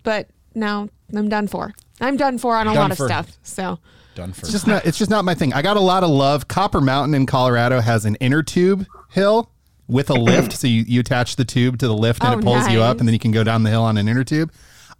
But 0.02 0.28
no, 0.54 0.90
I'm 1.14 1.28
done 1.28 1.46
for. 1.48 1.72
I'm 2.00 2.16
done 2.16 2.38
for 2.38 2.56
on 2.56 2.66
a 2.68 2.70
Done 2.74 2.82
lot 2.82 2.90
of 2.92 2.98
for. 2.98 3.06
stuff. 3.06 3.36
So 3.42 3.78
Done 4.16 4.32
for. 4.32 4.40
It's 4.40 4.50
just 4.52 4.66
not. 4.66 4.84
It's 4.86 4.98
just 4.98 5.10
not 5.10 5.24
my 5.24 5.34
thing. 5.34 5.52
I 5.52 5.62
got 5.62 5.76
a 5.76 5.80
lot 5.80 6.02
of 6.02 6.10
love. 6.10 6.48
Copper 6.48 6.80
Mountain 6.80 7.14
in 7.14 7.26
Colorado 7.26 7.80
has 7.80 8.04
an 8.04 8.16
inner 8.16 8.42
tube 8.42 8.86
hill 9.10 9.50
with 9.86 10.10
a 10.10 10.14
lift, 10.14 10.52
so 10.54 10.66
you, 10.66 10.82
you 10.88 11.00
attach 11.00 11.36
the 11.36 11.44
tube 11.44 11.78
to 11.78 11.86
the 11.86 11.94
lift 11.96 12.24
and 12.24 12.34
Oh, 12.34 12.38
it 12.38 12.42
pulls 12.42 12.68
you 12.68 12.80
up, 12.82 12.98
and 12.98 13.06
then 13.08 13.12
you 13.12 13.18
can 13.20 13.30
go 13.30 13.44
down 13.44 13.62
the 13.62 13.70
hill 13.70 13.82
on 13.84 13.96
an 13.98 14.08
inner 14.08 14.24
tube. 14.24 14.50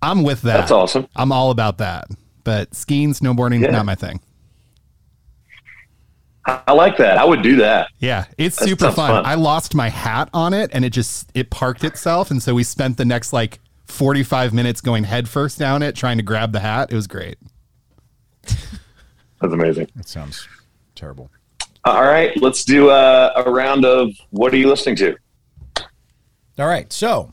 I'm 0.03 0.23
with 0.23 0.43
that. 0.43 0.59
That's 0.59 0.71
awesome. 0.71 1.09
I'm 1.17 1.33
all 1.33 1.51
about 1.51 1.79
that. 1.79 2.09
But 2.45 2.75
skiing, 2.75 3.13
snowboarding, 3.15 3.63
Yeah. 3.63 3.71
not 3.71 3.87
my 3.87 3.95
thing. 3.97 4.21
I, 6.45 6.63
I 6.69 6.73
like 6.73 6.99
that. 6.99 7.19
I 7.19 7.25
would 7.25 7.43
do 7.43 7.57
that. 7.57 7.89
Yeah, 7.99 8.27
it's 8.39 8.59
That 8.59 8.69
super 8.69 8.91
fun. 8.93 9.09
fun. 9.11 9.27
I 9.27 9.35
lost 9.35 9.75
my 9.75 9.89
hat 9.89 10.29
on 10.35 10.53
it, 10.55 10.71
and 10.75 10.85
it 10.85 10.91
just 10.91 11.31
it 11.35 11.51
parked 11.51 11.83
itself, 11.85 12.31
and 12.31 12.43
so 12.43 12.55
we 12.55 12.63
spent 12.63 12.99
the 12.99 13.05
next 13.05 13.33
like 13.33 13.61
45 13.87 14.53
minutes 14.53 14.81
going 14.81 15.05
headfirst 15.05 15.59
down 15.59 15.83
it, 15.83 15.97
trying 15.97 16.19
to 16.19 16.23
grab 16.23 16.53
the 16.53 16.61
hat. 16.61 16.93
It 16.93 16.95
was 16.97 17.07
great. 17.07 17.39
That's 19.41 19.53
amazing. 19.53 19.89
That 19.97 20.09
sounds 20.09 20.49
terrible. 20.95 21.31
Uh, 21.85 21.91
all 21.91 22.05
right, 22.05 22.37
let's 22.41 22.65
do 22.65 22.91
a, 22.91 23.33
a 23.37 23.51
round 23.51 23.85
of 23.85 24.11
what 24.31 24.53
are 24.53 24.57
you 24.57 24.69
listening 24.69 24.97
to? 24.97 25.17
All 26.59 26.67
right, 26.67 26.93
so 26.93 27.31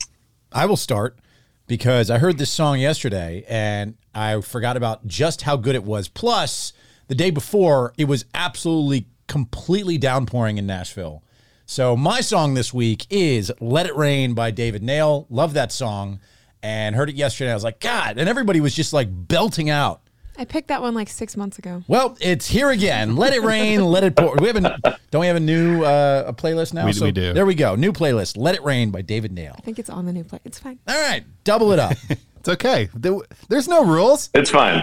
I 0.52 0.66
will 0.66 0.76
start 0.76 1.18
because 1.66 2.10
I 2.10 2.18
heard 2.18 2.38
this 2.38 2.50
song 2.50 2.78
yesterday 2.78 3.44
and 3.48 3.96
I 4.14 4.40
forgot 4.42 4.76
about 4.76 5.06
just 5.06 5.42
how 5.42 5.56
good 5.56 5.74
it 5.74 5.82
was. 5.84 6.08
Plus, 6.08 6.72
the 7.08 7.14
day 7.14 7.30
before, 7.30 7.92
it 7.98 8.04
was 8.04 8.24
absolutely 8.34 9.08
completely 9.26 9.98
downpouring 9.98 10.58
in 10.58 10.66
Nashville. 10.66 11.22
So 11.66 11.96
my 11.96 12.20
song 12.20 12.54
this 12.54 12.74
week 12.74 13.06
is 13.08 13.50
"Let 13.60 13.86
It 13.86 13.96
Rain" 13.96 14.34
by 14.34 14.50
David 14.50 14.82
Nail. 14.82 15.26
Love 15.30 15.54
that 15.54 15.72
song, 15.72 16.20
and 16.62 16.94
heard 16.94 17.08
it 17.08 17.16
yesterday. 17.16 17.50
I 17.50 17.54
was 17.54 17.64
like, 17.64 17.80
God, 17.80 18.18
and 18.18 18.28
everybody 18.28 18.60
was 18.60 18.74
just 18.74 18.92
like 18.92 19.08
belting 19.10 19.70
out. 19.70 20.02
I 20.36 20.44
picked 20.44 20.68
that 20.68 20.82
one 20.82 20.94
like 20.94 21.08
six 21.08 21.36
months 21.36 21.58
ago. 21.58 21.82
Well, 21.86 22.16
it's 22.20 22.48
here 22.48 22.70
again. 22.70 23.16
Let 23.16 23.32
it 23.32 23.42
rain, 23.42 23.84
let 23.84 24.02
it 24.04 24.16
pour. 24.16 24.34
We 24.36 24.46
haven't. 24.48 24.66
Don't 25.10 25.20
we 25.20 25.26
have 25.28 25.36
a 25.36 25.40
new 25.40 25.84
uh, 25.84 26.24
a 26.26 26.32
playlist 26.32 26.74
now? 26.74 26.86
We- 26.86 26.92
we 27.00 27.12
do. 27.12 27.32
There 27.32 27.46
we 27.46 27.54
go. 27.54 27.74
New 27.76 27.92
playlist. 27.92 28.36
Let 28.36 28.54
it 28.54 28.62
rain 28.64 28.90
by 28.90 29.02
David 29.02 29.30
Nail. 29.32 29.54
I 29.56 29.60
think 29.60 29.78
it's 29.78 29.90
on 29.90 30.06
the 30.06 30.12
new 30.12 30.24
play. 30.24 30.40
It's 30.44 30.58
fine. 30.58 30.78
All 30.88 30.94
right, 31.08 31.24
double 31.44 31.72
it 31.72 31.78
up. 31.78 31.96
It's 32.44 32.48
okay. 32.50 32.90
There- 32.94 33.20
There's 33.48 33.68
no 33.68 33.86
rules. 33.86 34.28
It's 34.34 34.50
fine. 34.50 34.82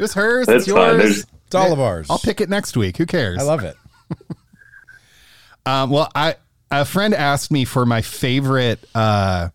It's 0.00 0.14
hers. 0.14 0.48
It's 0.48 0.60
it's 0.60 0.66
yours. 0.66 0.96
There's- 1.02 1.26
It's 1.46 1.54
all 1.54 1.70
of 1.70 1.78
ours. 1.78 2.06
I'll 2.08 2.18
pick 2.18 2.40
it 2.40 2.48
next 2.48 2.74
week. 2.74 2.96
Who 2.96 3.04
cares? 3.04 3.38
I 3.38 3.42
love 3.42 3.64
it. 3.64 3.76
Um, 5.66 5.90
well, 5.90 6.10
I 6.14 6.36
a 6.70 6.84
friend 6.84 7.14
asked 7.14 7.50
me 7.50 7.64
for 7.64 7.86
my 7.86 8.02
favorite 8.02 8.84
uh, 8.94 9.50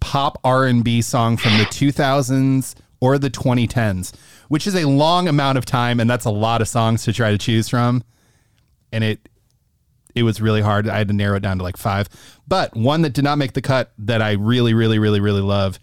pop 0.00 0.38
R 0.44 0.66
and 0.66 0.84
B 0.84 1.00
song 1.00 1.36
from 1.36 1.56
the 1.58 1.64
2000s 1.64 2.74
or 3.00 3.18
the 3.18 3.30
2010s, 3.30 4.12
which 4.50 4.66
is 4.66 4.74
a 4.74 4.84
long 4.84 5.28
amount 5.28 5.58
of 5.58 5.64
time, 5.64 6.00
and 6.00 6.10
that's 6.10 6.24
a 6.24 6.30
lot 6.30 6.60
of 6.60 6.66
songs 6.66 7.04
to 7.04 7.12
try 7.12 7.30
to 7.30 7.38
choose 7.38 7.68
from. 7.68 8.02
And 8.90 9.04
it 9.04 9.28
it 10.16 10.24
was 10.24 10.40
really 10.40 10.60
hard. 10.60 10.88
I 10.88 10.98
had 10.98 11.06
to 11.06 11.14
narrow 11.14 11.36
it 11.36 11.40
down 11.40 11.58
to 11.58 11.62
like 11.62 11.76
five. 11.76 12.08
But 12.48 12.76
one 12.76 13.02
that 13.02 13.12
did 13.12 13.22
not 13.22 13.38
make 13.38 13.52
the 13.52 13.62
cut 13.62 13.92
that 13.98 14.20
I 14.20 14.32
really, 14.32 14.74
really, 14.74 14.98
really, 14.98 15.20
really 15.20 15.40
love 15.40 15.78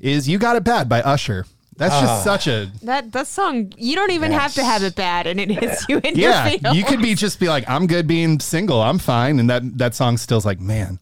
is 0.00 0.28
"You 0.28 0.38
Got 0.38 0.56
It 0.56 0.64
Bad" 0.64 0.86
by 0.86 1.00
Usher. 1.00 1.46
That's 1.78 1.98
just 1.98 2.12
ah. 2.12 2.20
such 2.20 2.46
a 2.46 2.70
That 2.82 3.10
that 3.12 3.26
song, 3.26 3.72
you 3.78 3.96
don't 3.96 4.10
even 4.10 4.32
have 4.32 4.52
to 4.56 4.64
have 4.64 4.82
it 4.82 4.94
bad, 4.96 5.26
and 5.26 5.40
it 5.40 5.50
hits 5.50 5.86
you 5.88 5.98
in 6.04 6.14
yeah. 6.14 6.46
your 6.46 6.58
feels. 6.58 6.76
You 6.76 6.84
could 6.84 7.00
be 7.00 7.14
just 7.14 7.40
be 7.40 7.48
like, 7.48 7.64
"I'm 7.70 7.86
good 7.86 8.06
being 8.06 8.38
single. 8.38 8.82
I'm 8.82 8.98
fine," 8.98 9.38
and 9.38 9.48
that 9.48 9.78
that 9.78 9.94
song 9.94 10.18
still's 10.18 10.44
like, 10.44 10.60
man, 10.60 10.98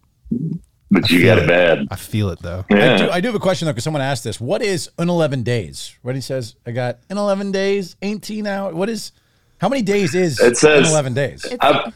But 0.91 1.11
you 1.11 1.23
got 1.25 1.39
it 1.39 1.47
bad. 1.47 1.87
I 1.91 1.97
feel 1.97 2.31
it 2.31 2.39
though. 2.41 2.65
I, 2.71 2.97
do, 2.97 3.11
I 3.11 3.21
do 3.21 3.29
have 3.29 3.35
a 3.35 3.39
question 3.41 3.67
though, 3.67 3.73
because 3.73 3.85
someone 3.85 4.03
asked 4.03 4.25
this. 4.25 4.41
What 4.41 4.63
is 4.63 4.89
in 4.99 5.09
11 5.11 5.43
days? 5.43 5.95
What 6.03 6.15
he 6.15 6.21
says, 6.23 6.57
I 6.67 6.71
got 6.73 6.99
in 7.11 7.19
11 7.19 7.53
days, 7.53 7.97
18 8.01 8.47
hours. 8.47 8.75
What 8.75 8.89
is, 8.89 9.13
how 9.61 9.69
many 9.69 9.83
days 9.83 10.15
is 10.15 10.41
It 10.41 10.57
says- 10.57 10.87
in 10.87 10.93
11 10.93 11.15
days? 11.15 11.45
I, 11.61 11.93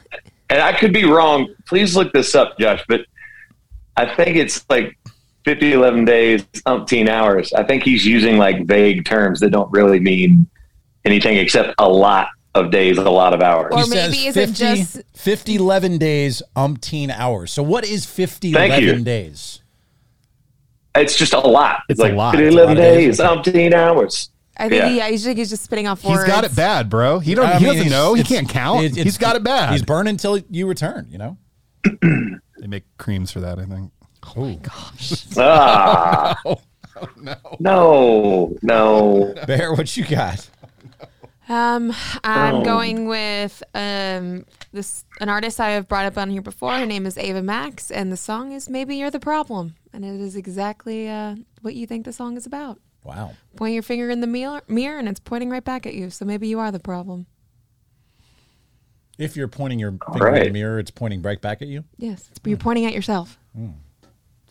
and 0.50 0.60
I 0.60 0.72
could 0.78 0.92
be 0.92 1.04
wrong. 1.04 1.48
Please 1.66 1.96
look 1.96 2.12
this 2.12 2.34
up, 2.34 2.58
Josh. 2.58 2.82
But 2.86 3.06
I 3.96 4.14
think 4.14 4.36
it's 4.36 4.64
like 4.68 4.98
50, 5.46 5.72
11 5.72 6.04
days, 6.04 6.44
umpteen 6.66 7.08
hours. 7.08 7.52
I 7.54 7.62
think 7.64 7.82
he's 7.84 8.04
using 8.04 8.36
like 8.36 8.66
vague 8.66 9.06
terms 9.06 9.40
that 9.40 9.50
don't 9.50 9.72
really 9.72 10.00
mean 10.00 10.46
anything 11.06 11.38
except 11.38 11.74
a 11.78 11.88
lot 11.88 12.28
of 12.54 12.70
days, 12.70 12.98
a 12.98 13.02
lot 13.10 13.32
of 13.34 13.40
hours. 13.42 13.72
Or 13.72 13.78
He 13.78 13.84
says 13.84 14.10
maybe 14.12 14.26
is 14.26 14.36
it 14.36 14.52
just- 14.52 15.00
50, 15.14 15.54
11 15.56 15.98
days, 15.98 16.42
umpteen 16.54 17.10
hours. 17.10 17.50
So 17.52 17.62
what 17.62 17.84
is 17.86 18.04
50, 18.04 18.52
Thank 18.52 18.72
11 18.74 18.98
you. 18.98 19.04
days? 19.04 19.60
It's 20.94 21.16
just 21.16 21.32
a 21.32 21.40
lot. 21.40 21.80
It's 21.88 21.98
like 21.98 22.12
a 22.12 22.16
lot. 22.16 22.32
50, 22.32 22.46
It's 22.46 22.54
a 22.54 22.58
11 22.58 22.76
lot 22.76 22.82
days. 22.82 23.16
days, 23.18 23.26
umpteen 23.26 23.72
hours. 23.72 24.28
I 24.58 24.68
think 24.68 24.82
Yeah. 24.82 24.88
yeah, 24.90 25.08
he's, 25.08 25.24
he's 25.24 25.48
just 25.48 25.62
spitting 25.64 25.86
off 25.86 26.04
words. 26.04 26.24
He's 26.24 26.30
got 26.30 26.44
it 26.44 26.54
bad, 26.54 26.90
bro. 26.90 27.18
He 27.20 27.34
don't. 27.34 27.46
I 27.46 27.58
he 27.58 27.64
mean, 27.64 27.74
doesn't 27.74 27.90
know. 27.90 28.12
He 28.12 28.22
can't 28.22 28.46
count. 28.48 28.82
it- 28.84 28.92
it's- 28.92 29.04
he's 29.04 29.16
got 29.18 29.34
it 29.34 29.42
bad. 29.42 29.72
He's 29.72 29.82
burning 29.82 30.10
until 30.10 30.38
you 30.50 30.66
return, 30.66 31.08
you 31.10 31.16
know? 31.16 31.38
they 32.02 32.66
make 32.66 32.84
creams 32.98 33.32
for 33.32 33.40
that. 33.40 33.58
I 33.58 33.64
think. 33.64 33.90
Oh, 34.36 34.58
Ah. 35.38 36.36
no. 36.44 36.60
No, 37.58 38.56
no. 38.62 39.34
Bear, 39.46 39.72
what 39.72 39.96
you 39.96 40.04
got? 40.04 40.48
Um, 41.48 41.92
I'm 42.22 42.56
Oh. 42.56 42.64
going 42.64 43.06
with 43.06 43.62
um 43.74 44.44
this 44.72 45.04
an 45.20 45.28
artist 45.28 45.60
I 45.60 45.70
have 45.70 45.88
brought 45.88 46.06
up 46.06 46.16
on 46.16 46.30
here 46.30 46.42
before. 46.42 46.72
Her 46.72 46.86
name 46.86 47.04
is 47.04 47.18
Ava 47.18 47.42
Max, 47.42 47.90
and 47.90 48.12
the 48.12 48.16
song 48.16 48.52
is 48.52 48.68
"Maybe 48.70 48.96
You're 48.96 49.10
the 49.10 49.20
Problem," 49.20 49.74
and 49.92 50.04
it 50.04 50.20
is 50.20 50.36
exactly 50.36 51.08
uh, 51.08 51.36
what 51.60 51.74
you 51.74 51.86
think 51.86 52.04
the 52.04 52.12
song 52.12 52.36
is 52.36 52.46
about. 52.46 52.80
Wow. 53.04 53.34
Point 53.56 53.74
your 53.74 53.82
finger 53.82 54.08
in 54.10 54.20
the 54.20 54.28
mirror, 54.28 54.62
mirror, 54.68 54.98
and 54.98 55.08
it's 55.08 55.18
pointing 55.20 55.50
right 55.50 55.64
back 55.64 55.86
at 55.86 55.94
you. 55.94 56.10
So 56.10 56.24
maybe 56.24 56.46
you 56.46 56.60
are 56.60 56.70
the 56.70 56.78
problem. 56.78 57.26
If 59.18 59.36
you're 59.36 59.48
pointing 59.48 59.78
your 59.80 59.98
finger 60.12 60.28
in 60.36 60.44
the 60.44 60.50
mirror, 60.52 60.78
it's 60.78 60.90
pointing 60.92 61.20
right 61.22 61.40
back 61.40 61.60
at 61.60 61.68
you. 61.68 61.84
Yes, 61.98 62.30
you're 62.44 62.56
pointing 62.56 62.86
at 62.86 62.94
yourself. 62.94 63.38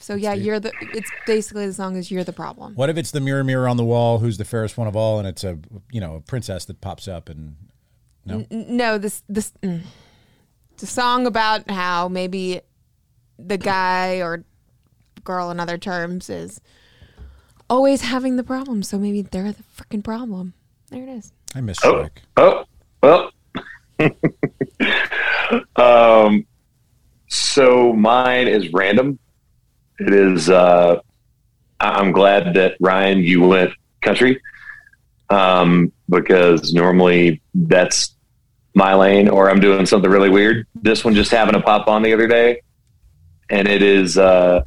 So 0.02 0.16
yeah, 0.16 0.34
you're 0.34 0.60
the. 0.60 0.72
It's 0.94 1.10
basically 1.26 1.68
the 1.68 1.74
song 1.74 1.96
is 1.96 2.10
"You're 2.12 2.24
the 2.24 2.34
problem." 2.34 2.76
What 2.76 2.90
if 2.90 2.98
it's 2.98 3.12
the 3.12 3.20
mirror, 3.22 3.44
mirror 3.44 3.68
on 3.68 3.78
the 3.78 3.84
wall? 3.86 4.20
Who's 4.20 4.38
the 4.38 4.46
fairest 4.46 4.78
one 4.78 4.88
of 4.88 4.96
all? 4.96 5.20
And 5.20 5.28
it's 5.28 5.44
a 5.44 5.60
you 5.92 6.02
know 6.02 6.16
a 6.16 6.22
princess 6.22 6.66
that 6.66 6.82
pops 6.82 7.08
up 7.08 7.30
and 7.30 7.56
no. 8.26 8.46
N- 8.52 8.66
No, 8.78 8.98
this 8.98 9.24
this 9.30 9.54
mm. 9.64 9.82
it's 10.74 10.84
a 10.84 10.88
song 10.88 11.26
about 11.28 11.70
how 11.70 12.08
maybe 12.08 12.62
the 13.38 13.58
guy 13.58 14.22
or 14.22 14.44
girl, 15.24 15.52
in 15.52 15.60
other 15.60 15.78
terms, 15.78 16.30
is 16.30 16.60
always 17.70 18.02
having 18.02 18.36
the 18.38 18.44
problem. 18.44 18.82
So 18.84 18.98
maybe 18.98 19.22
they're 19.22 19.52
the 19.52 19.64
freaking 19.78 20.04
problem. 20.04 20.54
There 20.90 21.04
it 21.04 21.10
is. 21.10 21.32
I 21.56 21.62
miss 21.62 21.78
Oh, 21.84 21.94
Shrek. 21.94 22.10
oh, 22.38 22.66
well. 23.04 23.32
um, 25.76 26.46
so 27.28 27.94
mine 27.94 28.48
is 28.48 28.72
random. 28.74 29.20
It 30.02 30.14
is. 30.14 30.50
Uh, 30.50 31.00
I'm 31.80 32.12
glad 32.12 32.56
that 32.56 32.76
Ryan, 32.80 33.20
you 33.20 33.48
went 33.48 33.72
country, 34.02 34.42
um, 35.30 35.92
because 36.10 36.74
normally 36.74 37.40
that's 37.54 38.16
my 38.74 38.96
lane, 38.96 39.28
or 39.28 39.48
I'm 39.48 39.60
doing 39.60 39.86
something 39.86 40.10
really 40.10 40.30
weird. 40.30 40.66
This 40.74 41.06
one 41.06 41.14
just 41.14 41.30
happened 41.30 41.56
to 41.58 41.62
pop 41.62 41.88
on 41.88 42.02
the 42.02 42.14
other 42.14 42.28
day, 42.28 42.62
and 43.52 43.68
it 43.68 43.84
is 43.84 44.18
uh, 44.18 44.64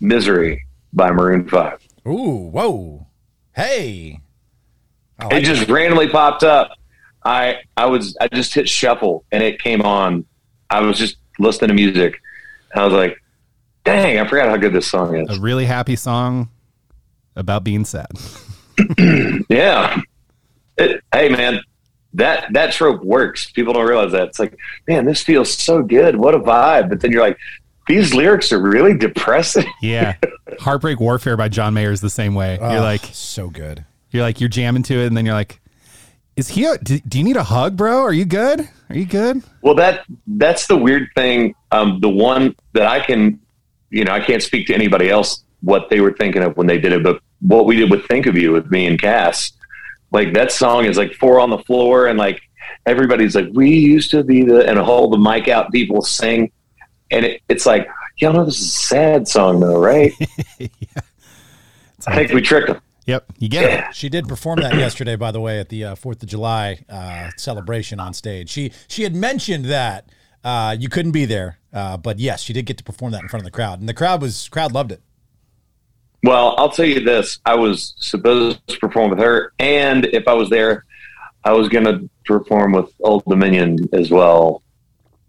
"Misery" 0.00 0.66
by 0.92 1.12
Maroon 1.12 1.48
Five. 1.48 1.78
Ooh, 2.06 2.50
whoa, 2.50 3.06
hey! 3.52 4.20
I 5.18 5.26
it 5.26 5.32
like 5.32 5.44
just 5.44 5.68
randomly 5.70 6.08
popped 6.08 6.42
up. 6.42 6.72
I 7.24 7.58
I 7.76 7.86
was 7.86 8.16
I 8.20 8.26
just 8.26 8.52
hit 8.52 8.68
shuffle 8.68 9.24
and 9.30 9.44
it 9.44 9.62
came 9.62 9.82
on. 9.82 10.24
I 10.70 10.80
was 10.80 10.98
just 10.98 11.18
listening 11.38 11.68
to 11.68 11.74
music. 11.74 12.20
I 12.74 12.84
was 12.84 12.92
like, 12.92 13.22
"Dang, 13.84 14.18
I 14.18 14.26
forgot 14.28 14.48
how 14.48 14.56
good 14.56 14.72
this 14.72 14.86
song 14.86 15.16
is. 15.16 15.36
A 15.36 15.40
really 15.40 15.66
happy 15.66 15.96
song 15.96 16.48
about 17.36 17.64
being 17.64 17.84
sad. 17.84 18.10
Yeah. 19.48 20.00
It, 20.76 21.00
hey, 21.12 21.28
man, 21.28 21.60
that 22.14 22.52
that 22.54 22.72
trope 22.72 23.04
works. 23.04 23.50
People 23.52 23.72
don't 23.74 23.86
realize 23.86 24.12
that. 24.12 24.28
It's 24.28 24.38
like, 24.40 24.56
man, 24.88 25.04
this 25.04 25.22
feels 25.22 25.52
so 25.52 25.82
good. 25.82 26.16
What 26.16 26.34
a 26.34 26.40
vibe. 26.40 26.88
But 26.88 27.00
then 27.00 27.12
you're 27.12 27.22
like, 27.22 27.38
these 27.86 28.14
lyrics 28.14 28.52
are 28.52 28.60
really 28.60 28.96
depressing. 28.96 29.66
Yeah. 29.80 30.16
Heartbreak 30.58 30.98
Warfare 30.98 31.36
by 31.36 31.48
John 31.48 31.74
Mayer 31.74 31.92
is 31.92 32.00
the 32.00 32.10
same 32.10 32.34
way. 32.34 32.58
Ah, 32.60 32.72
you're 32.72 32.80
like, 32.80 33.02
so 33.12 33.48
good. 33.50 33.84
you're 34.10 34.22
like, 34.22 34.40
you're 34.40 34.48
jamming 34.48 34.82
to 34.84 34.94
it, 34.94 35.06
and 35.06 35.16
then 35.16 35.24
you're 35.26 35.34
like, 35.34 35.60
is 36.36 36.48
he, 36.48 36.64
a, 36.64 36.78
do, 36.78 36.98
do 37.00 37.18
you 37.18 37.24
need 37.24 37.36
a 37.36 37.44
hug, 37.44 37.76
bro? 37.76 38.02
Are 38.02 38.12
you 38.12 38.24
good? 38.24 38.68
Are 38.88 38.96
you 38.96 39.04
good? 39.04 39.42
Well, 39.62 39.74
that 39.76 40.04
that's 40.26 40.66
the 40.66 40.76
weird 40.76 41.08
thing. 41.14 41.54
Um, 41.70 42.00
the 42.00 42.08
one 42.08 42.56
that 42.72 42.86
I 42.86 43.00
can, 43.00 43.40
you 43.94 44.04
know, 44.04 44.12
I 44.12 44.20
can't 44.20 44.42
speak 44.42 44.66
to 44.66 44.74
anybody 44.74 45.08
else 45.08 45.44
what 45.62 45.88
they 45.88 46.00
were 46.00 46.12
thinking 46.12 46.42
of 46.42 46.56
when 46.56 46.66
they 46.66 46.78
did 46.78 46.92
it, 46.92 47.02
but 47.02 47.20
what 47.40 47.64
we 47.64 47.76
did 47.76 47.90
with 47.90 48.04
"Think 48.06 48.26
of 48.26 48.36
You" 48.36 48.52
with 48.52 48.70
me 48.70 48.86
and 48.86 49.00
Cass, 49.00 49.52
like 50.10 50.34
that 50.34 50.50
song 50.50 50.84
is 50.84 50.98
like 50.98 51.14
four 51.14 51.38
on 51.38 51.50
the 51.50 51.58
floor, 51.58 52.06
and 52.06 52.18
like 52.18 52.42
everybody's 52.86 53.36
like, 53.36 53.48
"We 53.52 53.70
used 53.70 54.10
to 54.10 54.24
be 54.24 54.42
the," 54.42 54.68
and 54.68 54.78
hold 54.78 55.12
the 55.12 55.18
mic 55.18 55.48
out, 55.48 55.70
people 55.70 56.02
sing, 56.02 56.50
and 57.12 57.24
it, 57.24 57.42
it's 57.48 57.66
like, 57.66 57.88
y'all 58.16 58.32
know 58.32 58.44
this 58.44 58.60
is 58.60 58.66
a 58.66 58.78
sad 58.78 59.28
song 59.28 59.60
though, 59.60 59.78
right? 59.78 60.12
I 62.06 62.16
think 62.16 62.32
we 62.32 62.42
tricked 62.42 62.66
them. 62.66 62.80
Yep. 63.06 63.26
You 63.38 63.48
get 63.48 63.64
it. 63.64 63.94
She 63.94 64.08
did 64.08 64.26
perform 64.26 64.60
that 64.60 64.74
yesterday, 64.74 65.16
by 65.16 65.30
the 65.30 65.40
way, 65.40 65.60
at 65.60 65.68
the 65.68 65.84
uh, 65.84 65.94
Fourth 65.94 66.22
of 66.22 66.28
July 66.28 66.84
uh, 66.88 67.30
celebration 67.36 68.00
on 68.00 68.12
stage. 68.14 68.50
She 68.50 68.72
she 68.88 69.02
had 69.04 69.14
mentioned 69.14 69.66
that 69.66 70.08
uh, 70.44 70.76
you 70.78 70.88
couldn't 70.88 71.12
be 71.12 71.24
there, 71.24 71.58
uh, 71.72 71.96
but 71.96 72.18
yes, 72.18 72.42
she 72.42 72.52
did 72.52 72.66
get 72.66 72.76
to 72.78 72.84
perform 72.84 73.12
that 73.12 73.22
in 73.22 73.28
front 73.28 73.42
of 73.42 73.44
the 73.44 73.50
crowd, 73.50 73.80
and 73.80 73.88
the 73.88 73.94
crowd 73.94 74.20
was 74.20 74.48
crowd 74.48 74.72
loved 74.72 74.92
it. 74.92 75.00
Well, 76.22 76.54
I'll 76.58 76.70
tell 76.70 76.84
you 76.84 77.00
this: 77.00 77.38
I 77.44 77.54
was 77.54 77.94
supposed 77.98 78.66
to 78.68 78.78
perform 78.78 79.10
with 79.10 79.18
her, 79.18 79.52
and 79.58 80.04
if 80.06 80.28
I 80.28 80.34
was 80.34 80.50
there, 80.50 80.84
I 81.44 81.52
was 81.52 81.68
going 81.68 81.84
to 81.84 82.08
perform 82.26 82.72
with 82.72 82.92
Old 83.00 83.24
Dominion 83.24 83.78
as 83.92 84.10
well. 84.10 84.62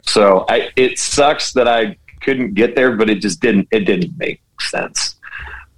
So 0.02 0.46
I, 0.50 0.70
it 0.76 1.00
sucks 1.00 1.54
that 1.54 1.68
I 1.68 1.98
couldn't 2.22 2.54
get 2.54 2.76
there, 2.76 2.96
but 2.96 3.10
it 3.10 3.22
just 3.22 3.40
didn't. 3.40 3.68
It 3.72 3.82
didn't 3.82 4.18
make 4.18 4.42
sense 4.60 5.16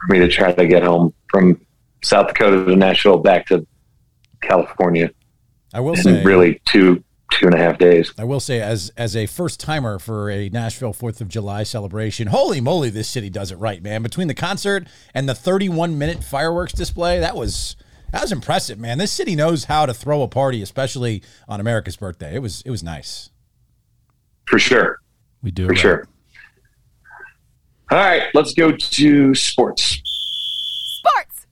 for 0.02 0.14
me 0.14 0.20
to 0.20 0.28
try 0.28 0.52
to 0.52 0.68
get 0.68 0.84
home 0.84 1.14
from 1.30 1.60
South 2.04 2.28
Dakota 2.28 2.66
to 2.66 2.76
Nashville 2.76 3.18
back 3.18 3.48
to 3.48 3.66
California 4.42 5.12
I 5.74 5.80
will 5.80 5.96
say, 5.96 6.24
really 6.24 6.62
two 6.66 7.04
two 7.32 7.48
and 7.48 7.56
a 7.56 7.58
half 7.58 7.78
days. 7.78 8.14
I 8.18 8.24
will 8.24 8.40
say, 8.40 8.62
as 8.62 8.92
as 8.98 9.16
a 9.16 9.26
first 9.26 9.60
timer 9.60 10.00
for 10.00 10.30
a 10.30 10.50
Nashville 10.50 10.94
Fourth 10.94 11.22
of 11.22 11.28
July 11.28 11.64
celebration, 11.64 12.28
holy 12.28 12.62
moly, 12.62 12.90
this 12.90 13.08
city 13.08 13.30
does 13.30 13.52
it 13.52 13.58
right, 13.58 13.82
man! 13.82 14.04
Between 14.04 14.28
the 14.28 14.34
concert 14.34 14.88
and 15.14 15.28
the 15.28 15.36
31 15.36 15.98
minute 15.98 16.24
fireworks 16.24 16.74
display, 16.74 17.20
that 17.20 17.36
was 17.36 17.76
that 18.12 18.22
was 18.22 18.32
impressive, 18.32 18.80
man. 18.80 18.98
This 18.98 19.12
city 19.12 19.36
knows 19.36 19.66
how 19.66 19.86
to 19.86 19.94
throw 19.94 20.22
a 20.22 20.28
party, 20.28 20.62
especially 20.62 21.22
on 21.48 21.60
America's 21.60 21.98
birthday. 21.98 22.36
It 22.36 22.40
was 22.40 22.62
it 22.62 22.70
was 22.72 22.84
nice. 22.84 23.30
For 24.48 24.60
sure. 24.60 25.00
We 25.44 25.52
do 25.52 25.66
For 25.66 25.70
right. 25.74 25.78
sure. 25.80 26.08
All 27.90 27.98
right, 27.98 28.24
let's 28.34 28.54
go 28.54 28.72
to 28.74 29.34
sports. 29.34 30.02
Sports. 31.00 31.46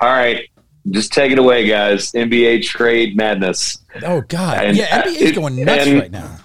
All 0.00 0.08
right, 0.10 0.48
just 0.90 1.12
take 1.12 1.32
it 1.32 1.38
away, 1.38 1.66
guys. 1.66 2.12
NBA 2.12 2.62
trade 2.62 3.16
madness. 3.16 3.78
Oh 4.02 4.20
God, 4.22 4.64
And, 4.64 4.76
yeah, 4.76 5.02
NBA's 5.02 5.22
it- 5.22 5.34
going 5.34 5.64
nuts 5.64 5.86
and- 5.86 6.00
right 6.00 6.10
now. 6.10 6.36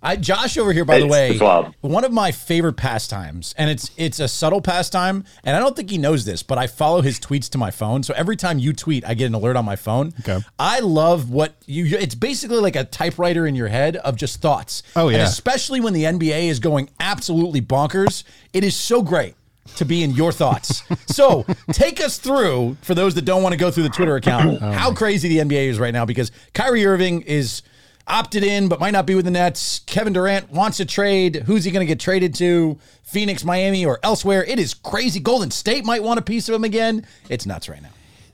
I 0.00 0.14
Josh 0.14 0.56
over 0.56 0.72
here, 0.72 0.84
by 0.84 1.00
the 1.00 1.08
way, 1.08 1.32
it's 1.32 1.74
one 1.80 2.04
of 2.04 2.12
my 2.12 2.30
favorite 2.30 2.74
pastimes, 2.74 3.52
and 3.58 3.68
it's 3.68 3.90
it's 3.96 4.20
a 4.20 4.28
subtle 4.28 4.60
pastime, 4.60 5.24
and 5.42 5.56
I 5.56 5.58
don't 5.58 5.74
think 5.74 5.90
he 5.90 5.98
knows 5.98 6.24
this, 6.24 6.44
but 6.44 6.56
I 6.56 6.68
follow 6.68 7.02
his 7.02 7.18
tweets 7.18 7.50
to 7.50 7.58
my 7.58 7.72
phone. 7.72 8.04
So 8.04 8.14
every 8.16 8.36
time 8.36 8.60
you 8.60 8.72
tweet, 8.72 9.04
I 9.04 9.14
get 9.14 9.26
an 9.26 9.34
alert 9.34 9.56
on 9.56 9.64
my 9.64 9.74
phone. 9.74 10.14
Okay. 10.20 10.38
I 10.56 10.78
love 10.78 11.30
what 11.30 11.56
you. 11.66 11.98
It's 11.98 12.14
basically 12.14 12.58
like 12.60 12.76
a 12.76 12.84
typewriter 12.84 13.44
in 13.44 13.56
your 13.56 13.66
head 13.68 13.96
of 13.96 14.14
just 14.14 14.40
thoughts. 14.40 14.84
Oh, 14.94 15.08
And 15.08 15.16
yeah. 15.16 15.24
especially 15.24 15.80
when 15.80 15.94
the 15.94 16.04
NBA 16.04 16.46
is 16.48 16.60
going 16.60 16.90
absolutely 17.00 17.60
bonkers, 17.60 18.22
it 18.52 18.62
is 18.62 18.76
so 18.76 19.02
great 19.02 19.34
to 19.76 19.84
be 19.84 20.02
in 20.02 20.10
your 20.12 20.32
thoughts. 20.32 20.82
so 21.06 21.44
take 21.72 22.00
us 22.00 22.18
through, 22.18 22.76
for 22.82 22.94
those 22.94 23.14
that 23.14 23.22
don't 23.24 23.42
want 23.42 23.52
to 23.52 23.58
go 23.58 23.70
through 23.70 23.84
the 23.84 23.88
Twitter 23.90 24.16
account, 24.16 24.58
Oh, 24.62 24.70
how 24.72 24.92
crazy 24.92 25.28
the 25.28 25.38
NBA 25.38 25.68
is 25.68 25.78
right 25.78 25.92
now 25.92 26.04
because 26.04 26.30
Kyrie 26.54 26.84
Irving 26.86 27.22
is 27.22 27.62
opted 28.06 28.42
in 28.42 28.68
but 28.68 28.80
might 28.80 28.92
not 28.92 29.06
be 29.06 29.14
with 29.14 29.24
the 29.26 29.30
Nets. 29.30 29.80
Kevin 29.80 30.12
Durant 30.14 30.50
wants 30.50 30.80
a 30.80 30.84
trade. 30.84 31.42
Who's 31.46 31.64
he 31.64 31.70
going 31.70 31.86
to 31.86 31.90
get 31.90 32.00
traded 32.00 32.34
to? 32.36 32.78
Phoenix, 33.02 33.44
Miami, 33.44 33.84
or 33.86 33.98
elsewhere? 34.02 34.44
It 34.44 34.58
is 34.58 34.74
crazy. 34.74 35.20
Golden 35.20 35.50
State 35.50 35.84
might 35.84 36.02
want 36.02 36.18
a 36.18 36.22
piece 36.22 36.48
of 36.48 36.54
him 36.54 36.64
again. 36.64 37.06
It's 37.28 37.46
nuts 37.46 37.68
right 37.68 37.80
now. 37.82 37.88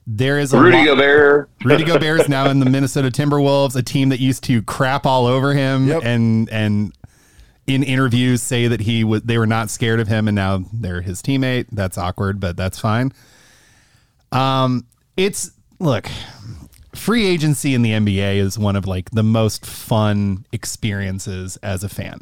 There 0.07 0.39
is 0.39 0.53
a 0.53 0.61
Rudy 0.61 0.77
lot- 0.79 0.85
Gobert. 0.87 1.51
Rudy 1.65 1.85
Gobert 1.85 2.21
is 2.21 2.29
now 2.29 2.49
in 2.51 2.61
the 2.61 2.69
Minnesota 2.69 3.09
Timberwolves, 3.11 3.75
a 3.75 3.83
team 3.83 4.11
that 4.11 4.21
used 4.21 4.45
to 4.45 4.63
crap 4.63 5.07
all 5.07 5.27
over 5.27 5.55
him 5.55 5.89
Yep. 5.89 6.03
and 6.05 6.49
and 6.51 6.93
in 7.67 7.83
interviews 7.83 8.43
say 8.43 8.69
that 8.69 8.81
he 8.81 9.05
was 9.05 9.23
they 9.23 9.39
were 9.39 9.47
not 9.47 9.71
scared 9.71 10.01
of 10.01 10.09
him 10.09 10.29
and 10.29 10.35
now 10.35 10.65
they're 10.73 11.01
his 11.01 11.23
teammate. 11.23 11.67
That's 11.73 11.97
awkward, 11.97 12.41
but 12.41 12.57
that's 12.57 12.79
fine. 12.79 13.13
Um 14.33 14.87
it's 15.17 15.53
look, 15.79 16.09
free 16.95 17.27
agency 17.27 17.75
in 17.75 17.83
the 17.83 17.93
NBA 17.93 18.37
is 18.37 18.59
one 18.59 18.77
of 18.77 18.87
like 18.87 19.11
the 19.11 19.23
most 19.23 19.65
fun 19.65 20.45
experiences 20.53 21.57
as 21.59 21.85
a 21.85 21.89
fan. 21.89 22.21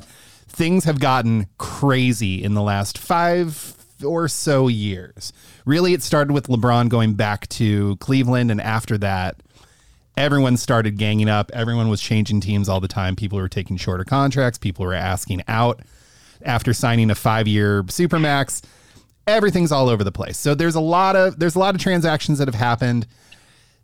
Things 0.49 0.85
have 0.85 1.01
gotten 1.01 1.47
crazy 1.59 2.43
in 2.43 2.55
the 2.55 2.63
last 2.63 2.99
5 2.99 4.05
or 4.05 4.29
so 4.29 4.69
years. 4.69 5.33
Really 5.65 5.95
it 5.95 6.03
started 6.03 6.33
with 6.33 6.49
LeBron 6.49 6.89
going 6.89 7.15
back 7.15 7.49
to 7.49 7.97
Cleveland 7.97 8.51
and 8.51 8.61
after 8.61 8.99
that 8.99 9.42
everyone 10.17 10.57
started 10.57 10.97
ganging 10.97 11.29
up. 11.29 11.51
Everyone 11.53 11.89
was 11.89 12.01
changing 12.01 12.41
teams 12.41 12.69
all 12.69 12.81
the 12.81 12.89
time. 12.89 13.17
People 13.17 13.39
were 13.39 13.49
taking 13.49 13.77
shorter 13.77 14.05
contracts. 14.05 14.59
People 14.59 14.85
were 14.85 14.95
asking 14.95 15.43
out 15.49 15.81
after 16.45 16.73
signing 16.73 17.11
a 17.11 17.15
five-year 17.15 17.85
supermax. 17.85 18.63
Everything's 19.27 19.73
all 19.73 19.89
over 19.89 20.03
the 20.03 20.13
place. 20.13 20.37
So 20.37 20.55
there's 20.55 20.75
a 20.75 20.81
lot 20.81 21.17
of 21.17 21.39
there's 21.39 21.55
a 21.55 21.59
lot 21.59 21.75
of 21.75 21.81
transactions 21.81 22.39
that 22.39 22.49
have 22.49 22.55
happened 22.57 23.07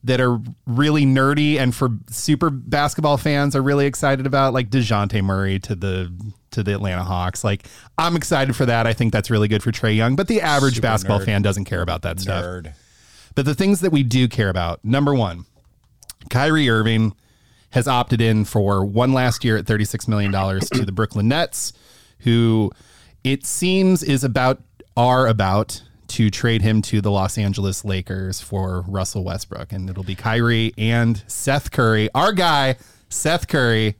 that 0.04 0.20
are 0.20 0.40
really 0.66 1.04
nerdy 1.04 1.58
and 1.58 1.74
for 1.74 1.90
super 2.08 2.50
basketball 2.50 3.16
fans 3.16 3.56
are 3.56 3.62
really 3.62 3.86
excited 3.86 4.26
about, 4.26 4.52
like 4.52 4.70
Dejounte 4.70 5.22
Murray 5.22 5.58
to 5.60 5.74
the 5.74 6.12
to 6.52 6.62
the 6.62 6.74
Atlanta 6.74 7.04
Hawks. 7.04 7.44
Like 7.44 7.66
I'm 7.96 8.16
excited 8.16 8.54
for 8.56 8.66
that. 8.66 8.86
I 8.86 8.92
think 8.92 9.12
that's 9.12 9.30
really 9.30 9.48
good 9.48 9.62
for 9.62 9.70
Trae 9.72 9.96
Young, 9.96 10.16
but 10.16 10.28
the 10.28 10.40
average 10.40 10.76
Super 10.76 10.88
basketball 10.88 11.20
nerd. 11.20 11.24
fan 11.24 11.42
doesn't 11.42 11.64
care 11.64 11.82
about 11.82 12.02
that 12.02 12.20
stuff. 12.20 12.66
But 13.34 13.44
the 13.44 13.54
things 13.54 13.80
that 13.80 13.92
we 13.92 14.02
do 14.02 14.26
care 14.26 14.48
about 14.48 14.84
number 14.84 15.14
one, 15.14 15.44
Kyrie 16.28 16.68
Irving 16.68 17.14
has 17.70 17.86
opted 17.86 18.20
in 18.20 18.44
for 18.44 18.84
one 18.84 19.12
last 19.12 19.44
year 19.44 19.56
at 19.56 19.64
$36 19.64 20.08
million 20.08 20.32
to 20.32 20.84
the 20.84 20.92
Brooklyn 20.92 21.28
Nets, 21.28 21.72
who 22.20 22.70
it 23.24 23.44
seems 23.44 24.02
is 24.02 24.24
about, 24.24 24.62
are 24.96 25.26
about 25.26 25.82
to 26.08 26.30
trade 26.30 26.62
him 26.62 26.80
to 26.80 27.00
the 27.02 27.10
Los 27.10 27.36
Angeles 27.36 27.84
Lakers 27.84 28.40
for 28.40 28.82
Russell 28.88 29.22
Westbrook. 29.24 29.72
And 29.72 29.90
it'll 29.90 30.02
be 30.04 30.14
Kyrie 30.14 30.72
and 30.78 31.22
Seth 31.26 31.70
Curry, 31.70 32.08
our 32.14 32.32
guy, 32.32 32.76
Seth 33.10 33.48
Curry, 33.48 33.96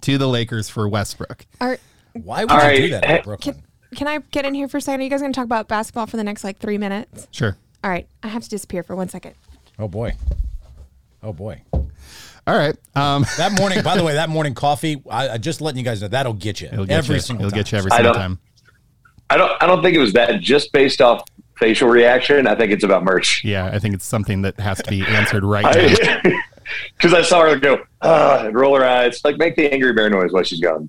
to 0.00 0.18
the 0.18 0.26
Lakers 0.26 0.68
for 0.68 0.88
Westbrook. 0.88 1.46
Are, 1.60 1.78
Why 2.12 2.42
would 2.44 2.50
All 2.50 2.58
you 2.58 2.62
right. 2.64 2.76
do 2.76 2.90
that 2.90 3.04
in 3.04 3.10
uh, 3.10 3.22
Brooklyn? 3.22 3.54
can, 3.54 3.96
can 3.96 4.08
I 4.08 4.18
get 4.32 4.44
in 4.44 4.54
here 4.54 4.66
for 4.68 4.78
a 4.78 4.80
second? 4.80 5.00
Are 5.00 5.04
you 5.04 5.10
guys 5.10 5.20
going 5.20 5.32
to 5.32 5.36
talk 5.36 5.44
about 5.46 5.68
basketball 5.68 6.06
for 6.06 6.16
the 6.16 6.24
next 6.24 6.42
like 6.42 6.58
three 6.58 6.78
minutes? 6.78 7.28
Sure. 7.30 7.56
All 7.84 7.90
right. 7.90 8.08
I 8.22 8.28
have 8.28 8.42
to 8.42 8.48
disappear 8.50 8.82
for 8.82 8.96
one 8.96 9.08
second. 9.08 9.34
Oh 9.78 9.86
boy. 9.88 10.14
Oh 11.24 11.32
boy. 11.32 11.62
All 12.46 12.56
right. 12.56 12.76
Um, 12.94 13.24
That 13.38 13.52
morning, 13.58 13.82
by 13.82 13.96
the 13.96 14.04
way, 14.04 14.14
that 14.14 14.28
morning 14.28 14.54
coffee, 14.54 15.02
I, 15.10 15.30
I 15.30 15.38
just 15.38 15.60
letting 15.60 15.78
you 15.78 15.84
guys 15.84 16.02
know 16.02 16.08
that'll 16.08 16.34
get 16.34 16.60
you 16.60 16.68
it'll 16.70 16.84
get 16.86 16.98
every 16.98 17.16
you. 17.16 17.20
single 17.20 17.46
It'll 17.46 17.50
time. 17.52 17.58
get 17.60 17.72
you 17.72 17.78
every 17.78 17.90
I 17.90 17.96
single 17.96 18.12
don't- 18.12 18.20
time. 18.22 18.38
I 19.30 19.36
don't. 19.38 19.62
I 19.62 19.66
don't 19.66 19.82
think 19.82 19.96
it 19.96 20.00
was 20.00 20.12
that. 20.12 20.38
Just 20.42 20.70
based 20.72 21.00
off 21.00 21.26
facial 21.58 21.88
reaction, 21.88 22.46
I 22.46 22.54
think 22.54 22.72
it's 22.72 22.84
about 22.84 23.04
merch. 23.04 23.42
Yeah, 23.42 23.64
I 23.66 23.78
think 23.78 23.94
it's 23.94 24.04
something 24.04 24.42
that 24.42 24.60
has 24.60 24.82
to 24.82 24.90
be 24.90 25.02
answered 25.02 25.42
right 25.44 25.64
now. 26.24 26.32
Because 26.96 27.12
I, 27.12 27.20
saw 27.20 27.42
her 27.42 27.58
go, 27.58 27.84
ah, 28.00 28.46
and 28.46 28.54
roll 28.54 28.74
her 28.74 28.84
eyes, 28.84 29.20
like 29.22 29.36
make 29.36 29.54
the 29.54 29.70
angry 29.70 29.92
bear 29.92 30.08
noise 30.08 30.32
while 30.32 30.42
she's 30.44 30.60
gone. 30.60 30.88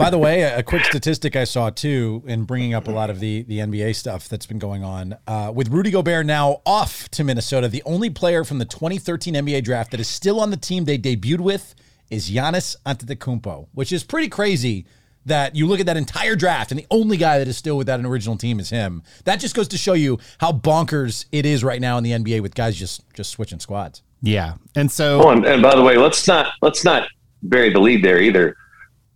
By 0.00 0.08
the 0.08 0.16
way, 0.16 0.40
a, 0.40 0.60
a 0.60 0.62
quick 0.62 0.86
statistic 0.86 1.36
I 1.36 1.44
saw 1.44 1.68
too, 1.68 2.22
in 2.26 2.44
bringing 2.44 2.72
up 2.72 2.88
a 2.88 2.90
lot 2.90 3.10
of 3.10 3.20
the 3.20 3.42
the 3.42 3.58
NBA 3.58 3.94
stuff 3.94 4.30
that's 4.30 4.46
been 4.46 4.58
going 4.58 4.82
on 4.82 5.18
uh, 5.26 5.52
with 5.54 5.68
Rudy 5.68 5.90
Gobert 5.90 6.24
now 6.24 6.62
off 6.64 7.10
to 7.10 7.22
Minnesota. 7.22 7.68
The 7.68 7.82
only 7.84 8.08
player 8.08 8.42
from 8.42 8.58
the 8.58 8.64
2013 8.64 9.34
NBA 9.34 9.62
draft 9.62 9.90
that 9.90 10.00
is 10.00 10.08
still 10.08 10.40
on 10.40 10.50
the 10.50 10.56
team 10.56 10.86
they 10.86 10.96
debuted 10.96 11.40
with 11.40 11.74
is 12.08 12.30
Giannis 12.30 12.76
Antetokounmpo, 12.86 13.68
which 13.72 13.92
is 13.92 14.02
pretty 14.02 14.30
crazy. 14.30 14.86
That 15.26 15.54
you 15.54 15.66
look 15.66 15.80
at 15.80 15.86
that 15.86 15.98
entire 15.98 16.34
draft 16.34 16.70
and 16.70 16.80
the 16.80 16.86
only 16.90 17.18
guy 17.18 17.38
that 17.38 17.46
is 17.46 17.58
still 17.58 17.76
with 17.76 17.86
that 17.88 18.00
original 18.00 18.38
team 18.38 18.58
is 18.58 18.70
him. 18.70 19.02
That 19.24 19.38
just 19.38 19.54
goes 19.54 19.68
to 19.68 19.76
show 19.76 19.92
you 19.92 20.18
how 20.38 20.50
bonkers 20.50 21.26
it 21.30 21.44
is 21.44 21.62
right 21.62 21.78
now 21.78 21.98
in 21.98 22.04
the 22.04 22.12
NBA 22.12 22.40
with 22.40 22.54
guys 22.54 22.74
just 22.74 23.02
just 23.12 23.28
switching 23.28 23.60
squads. 23.60 24.02
Yeah, 24.22 24.54
and 24.74 24.90
so 24.90 25.22
Oh, 25.22 25.28
and, 25.28 25.44
and 25.44 25.60
by 25.60 25.74
the 25.74 25.82
way, 25.82 25.98
let's 25.98 26.26
not 26.26 26.54
let's 26.62 26.86
not 26.86 27.06
bury 27.42 27.70
the 27.70 27.80
lead 27.80 28.02
there 28.02 28.18
either. 28.22 28.56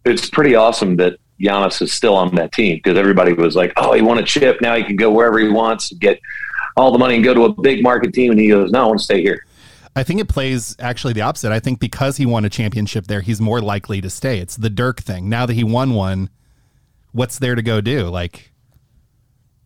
It's 0.04 0.28
pretty 0.28 0.54
awesome 0.54 0.96
that 0.96 1.18
Giannis 1.40 1.82
is 1.82 1.92
still 1.92 2.14
on 2.14 2.34
that 2.36 2.52
team 2.52 2.76
because 2.76 2.96
everybody 2.96 3.32
was 3.32 3.56
like, 3.56 3.72
"Oh, 3.76 3.92
he 3.92 4.02
won 4.02 4.18
a 4.18 4.22
chip. 4.22 4.60
Now 4.60 4.76
he 4.76 4.84
can 4.84 4.96
go 4.96 5.10
wherever 5.10 5.38
he 5.38 5.48
wants 5.48 5.92
get 5.92 6.20
all 6.76 6.92
the 6.92 6.98
money 6.98 7.16
and 7.16 7.24
go 7.24 7.34
to 7.34 7.44
a 7.44 7.62
big 7.62 7.82
market 7.82 8.12
team." 8.12 8.30
And 8.30 8.40
he 8.40 8.48
goes, 8.48 8.70
"No, 8.70 8.84
I 8.84 8.86
want 8.86 8.98
to 8.98 9.04
stay 9.04 9.22
here." 9.22 9.44
I 9.96 10.02
think 10.02 10.20
it 10.20 10.28
plays 10.28 10.76
actually 10.80 11.12
the 11.12 11.20
opposite. 11.20 11.52
I 11.52 11.60
think 11.60 11.78
because 11.78 12.16
he 12.16 12.26
won 12.26 12.44
a 12.44 12.50
championship 12.50 13.06
there, 13.06 13.20
he's 13.20 13.40
more 13.40 13.60
likely 13.60 14.00
to 14.00 14.10
stay. 14.10 14.38
It's 14.38 14.56
the 14.56 14.70
Dirk 14.70 15.00
thing. 15.00 15.28
Now 15.28 15.46
that 15.46 15.54
he 15.54 15.62
won 15.62 15.94
one, 15.94 16.30
what's 17.12 17.38
there 17.38 17.54
to 17.54 17.62
go 17.62 17.80
do? 17.80 18.08
Like 18.08 18.52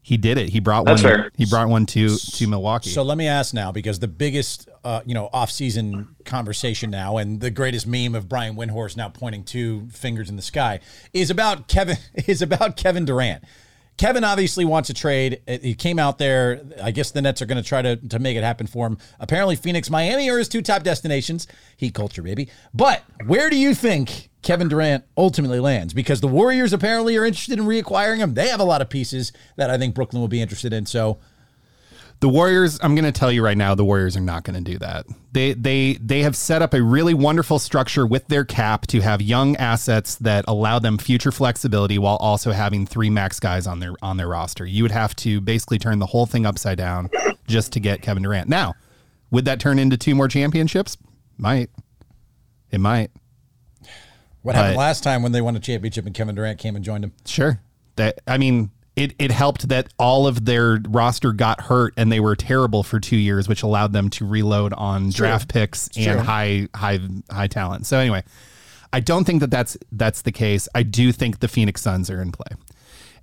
he 0.08 0.16
did 0.16 0.38
it. 0.38 0.48
He 0.48 0.58
brought 0.58 0.86
That's 0.86 1.02
one. 1.02 1.12
fair. 1.12 1.30
He 1.36 1.44
brought 1.44 1.68
one 1.68 1.84
to 1.86 2.16
to 2.16 2.46
Milwaukee. 2.46 2.88
So 2.88 3.02
let 3.02 3.18
me 3.18 3.26
ask 3.28 3.52
now, 3.52 3.70
because 3.72 3.98
the 3.98 4.08
biggest, 4.08 4.66
uh, 4.82 5.02
you 5.04 5.12
know, 5.12 5.28
off-season 5.34 6.08
conversation 6.24 6.90
now, 6.90 7.18
and 7.18 7.42
the 7.42 7.50
greatest 7.50 7.86
meme 7.86 8.14
of 8.14 8.26
Brian 8.26 8.56
Windhorst 8.56 8.96
now 8.96 9.10
pointing 9.10 9.44
two 9.44 9.86
fingers 9.92 10.30
in 10.30 10.36
the 10.36 10.42
sky, 10.42 10.80
is 11.12 11.28
about 11.30 11.68
Kevin. 11.68 11.98
Is 12.26 12.40
about 12.40 12.76
Kevin 12.78 13.04
Durant. 13.04 13.44
Kevin 13.98 14.24
obviously 14.24 14.64
wants 14.64 14.88
a 14.88 14.94
trade. 14.94 15.42
Uh, 15.46 15.58
He 15.60 15.74
came 15.74 15.98
out 15.98 16.16
there. 16.18 16.62
I 16.82 16.90
guess 16.90 17.10
the 17.10 17.20
Nets 17.20 17.42
are 17.42 17.46
going 17.46 17.62
to 17.62 17.68
try 17.68 17.82
to 17.82 17.96
to 17.96 18.18
make 18.18 18.36
it 18.38 18.42
happen 18.44 18.66
for 18.66 18.86
him. 18.86 18.96
Apparently, 19.20 19.56
Phoenix, 19.56 19.90
Miami 19.90 20.30
are 20.30 20.38
his 20.38 20.48
two 20.48 20.62
top 20.62 20.84
destinations. 20.84 21.46
Heat 21.76 21.92
culture, 21.92 22.22
baby. 22.22 22.48
But 22.72 23.02
where 23.26 23.50
do 23.50 23.56
you 23.56 23.74
think 23.74 24.27
Kevin 24.42 24.68
Durant 24.68 25.04
ultimately 25.16 25.60
lands? 25.60 25.92
Because 25.92 26.20
the 26.20 26.28
Warriors 26.28 26.72
apparently 26.72 27.16
are 27.16 27.24
interested 27.24 27.58
in 27.58 27.64
reacquiring 27.66 28.18
him. 28.18 28.34
They 28.34 28.48
have 28.48 28.60
a 28.60 28.64
lot 28.64 28.80
of 28.80 28.88
pieces 28.88 29.32
that 29.56 29.70
I 29.70 29.78
think 29.78 29.94
Brooklyn 29.94 30.20
will 30.20 30.28
be 30.28 30.40
interested 30.40 30.72
in. 30.72 30.86
So. 30.86 31.18
The 32.20 32.28
Warriors, 32.28 32.80
I'm 32.82 32.96
going 32.96 33.04
to 33.04 33.12
tell 33.12 33.30
you 33.30 33.44
right 33.44 33.56
now, 33.56 33.76
the 33.76 33.84
Warriors 33.84 34.16
are 34.16 34.20
not 34.20 34.42
going 34.42 34.62
to 34.62 34.72
do 34.72 34.76
that. 34.78 35.06
They 35.30 35.52
they 35.52 35.92
they 36.00 36.22
have 36.22 36.34
set 36.34 36.62
up 36.62 36.74
a 36.74 36.82
really 36.82 37.14
wonderful 37.14 37.60
structure 37.60 38.04
with 38.04 38.26
their 38.26 38.44
cap 38.44 38.88
to 38.88 39.00
have 39.00 39.22
young 39.22 39.54
assets 39.54 40.16
that 40.16 40.44
allow 40.48 40.80
them 40.80 40.98
future 40.98 41.30
flexibility 41.30 41.96
while 41.96 42.16
also 42.16 42.50
having 42.50 42.86
three 42.86 43.08
max 43.08 43.38
guys 43.38 43.68
on 43.68 43.78
their 43.78 43.94
on 44.02 44.16
their 44.16 44.26
roster. 44.26 44.66
You 44.66 44.82
would 44.82 44.90
have 44.90 45.14
to 45.16 45.40
basically 45.40 45.78
turn 45.78 46.00
the 46.00 46.06
whole 46.06 46.26
thing 46.26 46.44
upside 46.44 46.78
down 46.78 47.08
just 47.46 47.72
to 47.74 47.80
get 47.80 48.02
Kevin 48.02 48.24
Durant. 48.24 48.48
Now, 48.48 48.74
would 49.30 49.44
that 49.44 49.60
turn 49.60 49.78
into 49.78 49.96
two 49.96 50.16
more 50.16 50.26
championships? 50.26 50.96
Might. 51.36 51.70
It 52.72 52.80
might. 52.80 53.12
What 54.48 54.56
happened 54.56 54.76
But- 54.76 54.80
last 54.80 55.04
time 55.04 55.22
when 55.22 55.32
they 55.32 55.42
won 55.42 55.56
a 55.56 55.60
championship 55.60 56.06
and 56.06 56.14
Kevin 56.14 56.34
Durant 56.34 56.58
came 56.58 56.74
and 56.74 56.82
joined 56.82 57.04
him? 57.04 57.12
Sure. 57.26 57.60
That 57.96 58.20
I 58.26 58.38
mean, 58.38 58.70
it 58.96 59.14
it 59.18 59.30
helped 59.30 59.68
that 59.68 59.92
all 59.98 60.26
of 60.26 60.46
their 60.46 60.80
roster 60.88 61.34
got 61.34 61.60
hurt 61.60 61.92
and 61.98 62.10
they 62.10 62.18
were 62.18 62.34
terrible 62.34 62.82
for 62.82 62.98
two 62.98 63.18
years, 63.18 63.46
which 63.46 63.62
allowed 63.62 63.92
them 63.92 64.08
to 64.08 64.24
reload 64.26 64.72
on 64.72 65.10
draft 65.10 65.50
picks 65.50 65.88
and 65.98 66.06
true. 66.06 66.18
high 66.20 66.66
high 66.74 66.98
high 67.30 67.46
talent. 67.46 67.84
So 67.84 67.98
anyway, 67.98 68.24
I 68.90 69.00
don't 69.00 69.24
think 69.24 69.40
that 69.40 69.50
that's 69.50 69.76
that's 69.92 70.22
the 70.22 70.32
case. 70.32 70.66
I 70.74 70.82
do 70.82 71.12
think 71.12 71.40
the 71.40 71.48
Phoenix 71.48 71.82
Suns 71.82 72.08
are 72.08 72.22
in 72.22 72.32
play. 72.32 72.56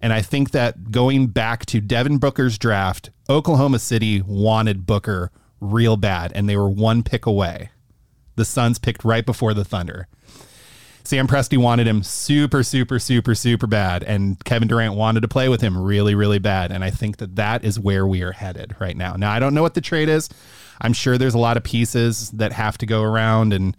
And 0.03 0.13
I 0.13 0.21
think 0.21 0.51
that 0.51 0.91
going 0.91 1.25
back 1.25 1.65
to 1.65 1.81
Devin 1.81 2.19
Booker's 2.19 2.59
draft, 2.59 3.09
Oklahoma 3.27 3.79
City 3.79 4.21
wanted 4.21 4.85
Booker 4.85 5.31
real 5.59 5.97
bad, 5.97 6.33
and 6.35 6.47
they 6.47 6.55
were 6.55 6.69
one 6.69 7.01
pick 7.01 7.25
away. 7.25 7.71
The 8.35 8.45
Suns 8.45 8.77
picked 8.77 9.03
right 9.03 9.25
before 9.25 9.55
the 9.55 9.65
Thunder. 9.65 10.07
Sam 11.07 11.27
Presti 11.27 11.57
wanted 11.57 11.87
him 11.87 12.01
super, 12.03 12.63
super, 12.63 12.99
super, 12.99 13.35
super 13.35 13.67
bad, 13.67 14.03
and 14.03 14.43
Kevin 14.43 14.67
Durant 14.67 14.95
wanted 14.95 15.21
to 15.21 15.27
play 15.27 15.49
with 15.49 15.61
him 15.61 15.77
really, 15.77 16.15
really 16.15 16.39
bad. 16.39 16.71
And 16.71 16.83
I 16.83 16.89
think 16.89 17.17
that 17.17 17.35
that 17.35 17.63
is 17.63 17.79
where 17.79 18.07
we 18.07 18.21
are 18.23 18.31
headed 18.31 18.75
right 18.79 18.97
now. 18.97 19.15
Now, 19.15 19.31
I 19.31 19.39
don't 19.39 19.53
know 19.53 19.61
what 19.61 19.75
the 19.75 19.81
trade 19.81 20.09
is. 20.09 20.29
I'm 20.81 20.93
sure 20.93 21.17
there's 21.17 21.33
a 21.33 21.39
lot 21.39 21.57
of 21.57 21.63
pieces 21.63 22.31
that 22.31 22.51
have 22.53 22.77
to 22.79 22.85
go 22.85 23.03
around 23.03 23.53
and 23.53 23.77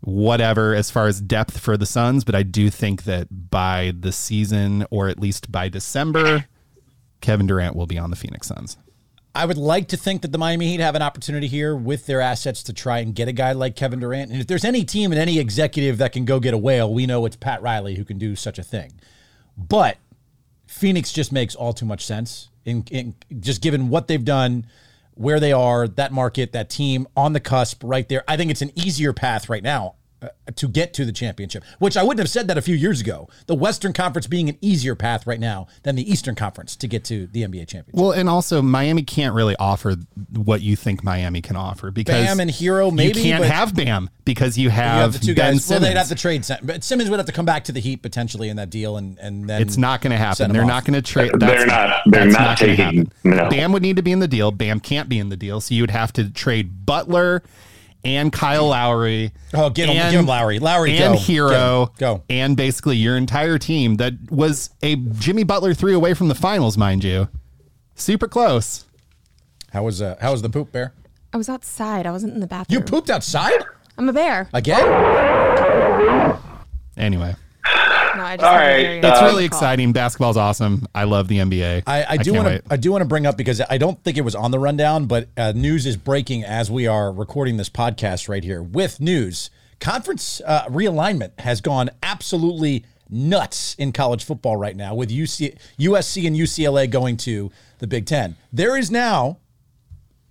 whatever 0.00 0.74
as 0.74 0.90
far 0.90 1.06
as 1.06 1.20
depth 1.20 1.58
for 1.58 1.76
the 1.76 1.86
Suns, 1.86 2.24
but 2.24 2.34
I 2.34 2.42
do 2.42 2.70
think 2.70 3.04
that 3.04 3.50
by 3.50 3.92
the 3.98 4.12
season, 4.12 4.86
or 4.90 5.08
at 5.08 5.18
least 5.18 5.50
by 5.50 5.68
December, 5.68 6.46
Kevin 7.20 7.46
Durant 7.46 7.74
will 7.74 7.86
be 7.86 7.98
on 7.98 8.10
the 8.10 8.16
Phoenix 8.16 8.46
Suns. 8.48 8.76
I 9.34 9.46
would 9.46 9.58
like 9.58 9.88
to 9.88 9.96
think 9.96 10.22
that 10.22 10.30
the 10.30 10.38
Miami 10.38 10.68
Heat 10.68 10.80
have 10.80 10.94
an 10.94 11.02
opportunity 11.02 11.48
here 11.48 11.74
with 11.74 12.06
their 12.06 12.20
assets 12.20 12.62
to 12.64 12.72
try 12.72 13.00
and 13.00 13.14
get 13.14 13.26
a 13.26 13.32
guy 13.32 13.50
like 13.52 13.74
Kevin 13.74 13.98
Durant. 13.98 14.30
And 14.30 14.40
if 14.40 14.46
there's 14.46 14.64
any 14.64 14.84
team 14.84 15.10
and 15.10 15.20
any 15.20 15.40
executive 15.40 15.98
that 15.98 16.12
can 16.12 16.24
go 16.24 16.38
get 16.38 16.54
a 16.54 16.58
whale, 16.58 16.92
we 16.92 17.04
know 17.04 17.26
it's 17.26 17.34
Pat 17.34 17.60
Riley 17.60 17.96
who 17.96 18.04
can 18.04 18.16
do 18.16 18.36
such 18.36 18.60
a 18.60 18.62
thing. 18.62 18.92
But 19.56 19.98
Phoenix 20.66 21.12
just 21.12 21.32
makes 21.32 21.56
all 21.56 21.72
too 21.72 21.86
much 21.86 22.06
sense 22.06 22.48
in, 22.64 22.84
in 22.92 23.14
just 23.40 23.60
given 23.60 23.88
what 23.88 24.06
they've 24.06 24.24
done, 24.24 24.66
where 25.14 25.40
they 25.40 25.52
are, 25.52 25.88
that 25.88 26.12
market, 26.12 26.52
that 26.52 26.70
team 26.70 27.08
on 27.16 27.32
the 27.32 27.40
cusp 27.40 27.82
right 27.84 28.08
there. 28.08 28.22
I 28.28 28.36
think 28.36 28.52
it's 28.52 28.62
an 28.62 28.70
easier 28.76 29.12
path 29.12 29.48
right 29.48 29.62
now 29.62 29.96
Uh, 30.24 30.28
to 30.56 30.68
get 30.68 30.94
to 30.94 31.04
the 31.04 31.12
championship, 31.12 31.64
which 31.78 31.96
I 31.96 32.02
wouldn't 32.02 32.20
have 32.20 32.30
said 32.30 32.48
that 32.48 32.56
a 32.58 32.62
few 32.62 32.74
years 32.76 33.00
ago. 33.00 33.28
The 33.46 33.54
Western 33.54 33.92
Conference 33.92 34.26
being 34.26 34.48
an 34.48 34.56
easier 34.60 34.94
path 34.94 35.26
right 35.26 35.40
now 35.40 35.66
than 35.82 35.96
the 35.96 36.10
Eastern 36.10 36.34
Conference 36.34 36.76
to 36.76 36.86
get 36.86 37.04
to 37.06 37.26
the 37.26 37.42
NBA 37.42 37.66
championship. 37.68 37.94
Well, 37.94 38.12
and 38.12 38.28
also 38.28 38.62
Miami 38.62 39.02
can't 39.02 39.34
really 39.34 39.56
offer 39.58 39.96
what 40.32 40.60
you 40.62 40.76
think 40.76 41.02
Miami 41.02 41.40
can 41.40 41.56
offer 41.56 41.90
because 41.90 42.24
Bam 42.26 42.40
and 42.40 42.50
Herro, 42.50 42.92
maybe, 42.92 43.18
you 43.20 43.24
can't 43.24 43.42
but- 43.42 43.50
have 43.50 43.74
Bam 43.74 44.10
because 44.24 44.56
you 44.56 44.64
You 44.64 44.70
have, 44.70 45.00
have 45.00 45.12
the 45.14 45.18
two 45.26 45.34
Ben 45.34 45.54
guys. 45.54 45.68
Well, 45.68 45.80
they'd 45.80 45.96
have 45.96 46.08
to 46.08 46.14
trade, 46.14 46.44
Sim- 46.44 46.58
but 46.62 46.84
Simmons 46.84 47.10
would 47.10 47.18
have 47.18 47.26
to 47.26 47.32
come 47.32 47.46
back 47.46 47.64
to 47.64 47.72
the 47.72 47.80
Heat 47.80 48.00
potentially 48.02 48.48
in 48.48 48.56
that 48.56 48.70
deal, 48.70 48.96
and 48.96 49.18
and 49.18 49.48
then 49.48 49.60
It's 49.62 49.76
not 49.76 50.00
going 50.00 50.12
to 50.12 50.16
happen. 50.16 50.52
They're 50.52 50.62
off. 50.62 50.68
not 50.68 50.84
going 50.84 50.94
to 50.94 51.02
trade. 51.02 51.32
They're 51.38 51.66
not- 51.66 52.02
they're 52.06 52.26
not 52.26 52.58
gonna 52.58 52.76
taking- 52.76 53.10
no. 53.24 53.48
Bam 53.50 53.72
would 53.72 53.82
need 53.82 53.96
to 53.96 54.02
be 54.02 54.12
in 54.12 54.20
the 54.20 54.28
deal. 54.28 54.50
Bam 54.50 54.78
can't 54.80 55.08
be 55.08 55.18
in 55.18 55.28
the 55.30 55.36
deal, 55.36 55.60
so 55.60 55.74
you 55.74 55.82
would 55.82 55.90
have 55.90 56.12
to 56.14 56.30
trade 56.30 56.86
Butler 56.86 57.42
and 58.04 58.32
Kyle 58.32 58.68
Lowry. 58.68 59.32
Oh, 59.52 59.70
get 59.70 59.88
him- 59.88 59.96
and- 59.96 60.10
give 60.12 60.20
him 60.20 60.26
Lowry. 60.26 60.58
Lowry, 60.58 60.96
and 60.98 61.14
go. 61.14 61.20
Herro, 61.20 61.86
Get. 61.92 61.98
Go. 61.98 62.22
and 62.28 62.56
basically 62.56 62.96
your 62.96 63.16
entire 63.16 63.58
team 63.58 63.96
that 63.96 64.14
was 64.30 64.70
a 64.82 64.96
Jimmy 64.96 65.42
Butler 65.44 65.74
three 65.74 65.94
away 65.94 66.14
from 66.14 66.28
the 66.28 66.34
finals, 66.34 66.76
mind 66.78 67.04
you. 67.04 67.28
Super 67.94 68.28
close. 68.28 68.84
How 69.72 69.82
was 69.84 70.00
uh, 70.02 70.16
how 70.20 70.32
was 70.32 70.42
the 70.42 70.48
poop 70.50 70.70
bear? 70.72 70.92
I 71.32 71.36
was 71.36 71.48
outside. 71.48 72.06
I 72.06 72.12
wasn't 72.12 72.34
in 72.34 72.40
the 72.40 72.46
bathroom. 72.46 72.78
You 72.78 72.84
pooped 72.84 73.10
outside 73.10 73.64
I'm 73.98 74.08
a 74.08 74.12
bear. 74.12 74.48
again? 74.52 74.84
Anyway, 76.96 77.34
No, 78.16 78.22
I 78.22 78.36
just 78.36 78.44
All 78.46 78.52
had 78.54 78.62
a 78.62 78.66
right, 78.74 78.82
very 78.82 78.98
it's 78.98 79.06
Uh, 79.20 79.24
really 79.24 79.48
call. 79.48 79.58
exciting. 79.58 79.92
Basketball's 79.92 80.36
awesome. 80.36 80.86
I 80.94 81.04
love 81.04 81.28
the 81.28 81.38
NBA. 81.38 81.82
I, 81.86 82.04
I 82.10 82.16
do 82.16 82.32
want 82.34 82.48
to 82.48 82.62
I 82.72 82.76
do 82.76 82.92
want 82.92 83.02
to 83.02 83.08
bring 83.08 83.26
up 83.26 83.36
because 83.36 83.60
I 83.68 83.78
don't 83.78 84.02
think 84.04 84.16
it 84.16 84.22
was 84.22 84.34
on 84.34 84.50
the 84.50 84.58
rundown, 84.58 85.06
but 85.06 85.28
uh, 85.36 85.52
news 85.52 85.86
is 85.86 85.96
breaking 85.96 86.44
as 86.44 86.70
we 86.70 86.86
are 86.86 87.12
recording 87.12 87.56
this 87.56 87.68
podcast 87.68 88.28
right 88.28 88.44
here. 88.44 88.62
With 88.62 89.00
news, 89.00 89.50
conference 89.80 90.40
uh, 90.46 90.64
realignment 90.66 91.38
has 91.40 91.60
gone 91.60 91.90
absolutely 92.02 92.84
nuts 93.10 93.74
in 93.74 93.92
college 93.92 94.24
football 94.24 94.56
right 94.56 94.76
now 94.76 94.94
with 94.94 95.10
UC, 95.10 95.56
USC 95.78 96.26
and 96.26 96.34
UCLA 96.36 96.90
going 96.90 97.16
to 97.18 97.50
the 97.78 97.86
Big 97.86 98.06
Ten. 98.06 98.36
There 98.52 98.76
is 98.76 98.90
now 98.90 99.38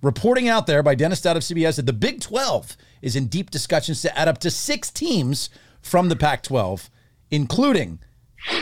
reporting 0.02 0.50
out 0.50 0.68
there 0.68 0.84
by 0.84 0.96
Dennis 0.96 1.20
Stout 1.20 1.38
of 1.38 1.44
CBS 1.44 1.76
that 1.78 1.86
the 1.86 1.94
Big 1.94 2.20
12 2.20 2.76
is 3.02 3.16
in 3.16 3.28
deep 3.28 3.52
discussions 3.52 4.02
to 4.02 4.18
add 4.18 4.28
up 4.28 4.38
to 4.40 4.50
six 4.52 4.90
teams 4.90 5.50
from 5.82 6.10
the 6.10 6.16
Pac 6.16 6.44
12, 6.44 6.90
including 7.34 8.00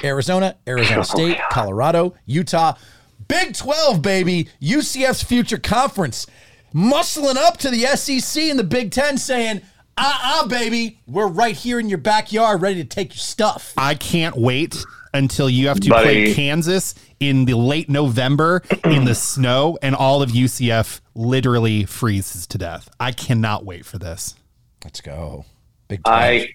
Arizona, 0.04 0.56
Arizona 0.68 1.04
State, 1.16 1.38
Colorado, 1.52 2.16
Utah. 2.26 2.74
Big 3.28 3.54
12, 3.56 4.02
baby. 4.02 4.48
UCF's 4.62 5.22
future 5.24 5.58
conference. 5.58 6.26
Muscling 6.74 7.36
up 7.36 7.58
to 7.58 7.70
the 7.70 7.80
SEC 7.98 8.44
and 8.44 8.58
the 8.58 8.64
Big 8.64 8.92
Ten 8.92 9.18
saying, 9.18 9.62
uh 9.98 10.18
uh 10.24 10.48
baby, 10.48 11.00
we're 11.06 11.28
right 11.28 11.56
here 11.56 11.80
in 11.80 11.90
your 11.90 11.98
backyard 11.98 12.62
ready 12.62 12.82
to 12.82 12.88
take 12.88 13.10
your 13.10 13.20
stuff. 13.20 13.74
I 13.78 13.96
can't 13.96 14.38
wait 14.38 14.78
until 15.14 15.50
you 15.50 15.68
have 15.68 15.82
to 15.82 15.90
Buddy. 15.90 16.04
play 16.04 16.34
Kansas 16.34 16.96
in 17.20 17.44
the 17.44 17.56
late 17.56 17.90
November 17.90 18.64
in 18.86 19.04
the 19.04 19.14
snow 19.16 19.78
and 19.82 19.94
all 19.94 20.22
of 20.22 20.30
UCF 20.32 21.02
literally 21.14 21.84
freezes 21.86 22.48
to 22.48 22.58
death. 22.58 22.90
I 23.02 23.12
cannot 23.12 23.66
wait 23.66 23.86
for 23.86 23.98
this. 23.98 24.36
Let's 24.86 25.02
go. 25.02 25.46
Big 25.90 26.04
12. 26.06 26.20
I 26.22 26.54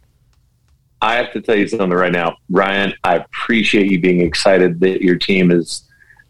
I 1.06 1.14
have 1.16 1.32
to 1.34 1.40
tell 1.40 1.54
you 1.56 1.68
something 1.68 1.90
right 1.90 2.12
now, 2.12 2.36
Ryan. 2.50 2.92
I 3.04 3.16
appreciate 3.16 3.90
you 3.90 4.00
being 4.00 4.20
excited 4.22 4.80
that 4.80 5.00
your 5.02 5.16
team 5.16 5.50
is 5.50 5.82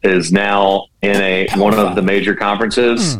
is 0.02 0.30
now 0.32 0.86
in 1.02 1.16
a 1.16 1.46
Power 1.48 1.62
one 1.62 1.72
five. 1.72 1.86
of 1.88 1.94
the 1.96 2.02
major 2.02 2.34
conferences, 2.34 3.16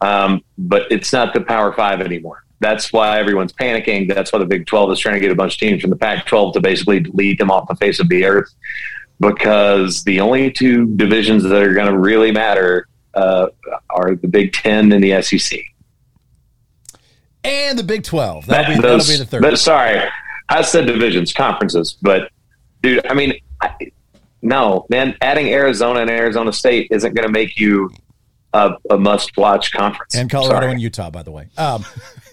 um, 0.00 0.42
but 0.58 0.82
it's 0.92 1.12
not 1.12 1.32
the 1.34 1.40
Power 1.40 1.72
Five 1.72 2.00
anymore. 2.00 2.44
That's 2.60 2.92
why 2.92 3.18
everyone's 3.18 3.52
panicking. 3.52 4.12
That's 4.14 4.32
why 4.32 4.38
the 4.38 4.46
Big 4.46 4.66
Twelve 4.66 4.90
is 4.92 4.98
trying 4.98 5.14
to 5.14 5.20
get 5.20 5.30
a 5.30 5.34
bunch 5.34 5.54
of 5.54 5.60
teams 5.60 5.80
from 5.80 5.90
the 5.90 5.96
Pac-12 5.96 6.52
to 6.54 6.60
basically 6.60 7.00
delete 7.00 7.38
them 7.38 7.50
off 7.50 7.66
the 7.68 7.76
face 7.76 7.98
of 8.00 8.08
the 8.08 8.24
earth, 8.24 8.52
because 9.20 10.04
the 10.04 10.20
only 10.20 10.50
two 10.50 10.86
divisions 10.96 11.42
that 11.44 11.62
are 11.62 11.72
going 11.74 11.90
to 11.90 11.98
really 11.98 12.30
matter 12.30 12.88
uh, 13.14 13.46
are 13.90 14.14
the 14.14 14.28
Big 14.28 14.52
Ten 14.52 14.92
and 14.92 15.02
the 15.02 15.20
SEC. 15.22 15.58
and 17.42 17.78
the 17.78 17.82
Big 17.84 18.04
12. 18.04 18.46
That'll 18.46 18.66
be, 18.76 18.80
That- 18.80 18.82
that'll 18.82 19.06
be 19.06 19.16
the 19.16 19.26
third. 19.26 19.42
But 19.42 19.58
sorry, 19.58 20.00
I 20.54 20.62
said 20.62 20.86
divisions, 20.86 21.32
conferences, 21.32 21.96
but 22.00 22.30
dude, 22.82 23.04
I 23.06 23.14
mean, 23.14 23.34
I, 23.60 23.74
no, 24.40 24.86
man, 24.88 25.16
adding 25.20 25.48
Arizona 25.48 26.00
and 26.00 26.10
Arizona 26.10 26.52
State 26.52 26.88
isn't 26.90 27.12
going 27.14 27.26
to 27.26 27.32
make 27.32 27.58
you 27.58 27.90
a, 28.52 28.74
a 28.90 28.96
must-watch 28.96 29.72
conference. 29.72 30.14
and 30.14 30.30
Colorado 30.30 30.60
Sorry. 30.60 30.72
and 30.72 30.80
Utah, 30.80 31.10
by 31.10 31.22
the 31.24 31.32
way. 31.32 31.48
Um, 31.58 31.84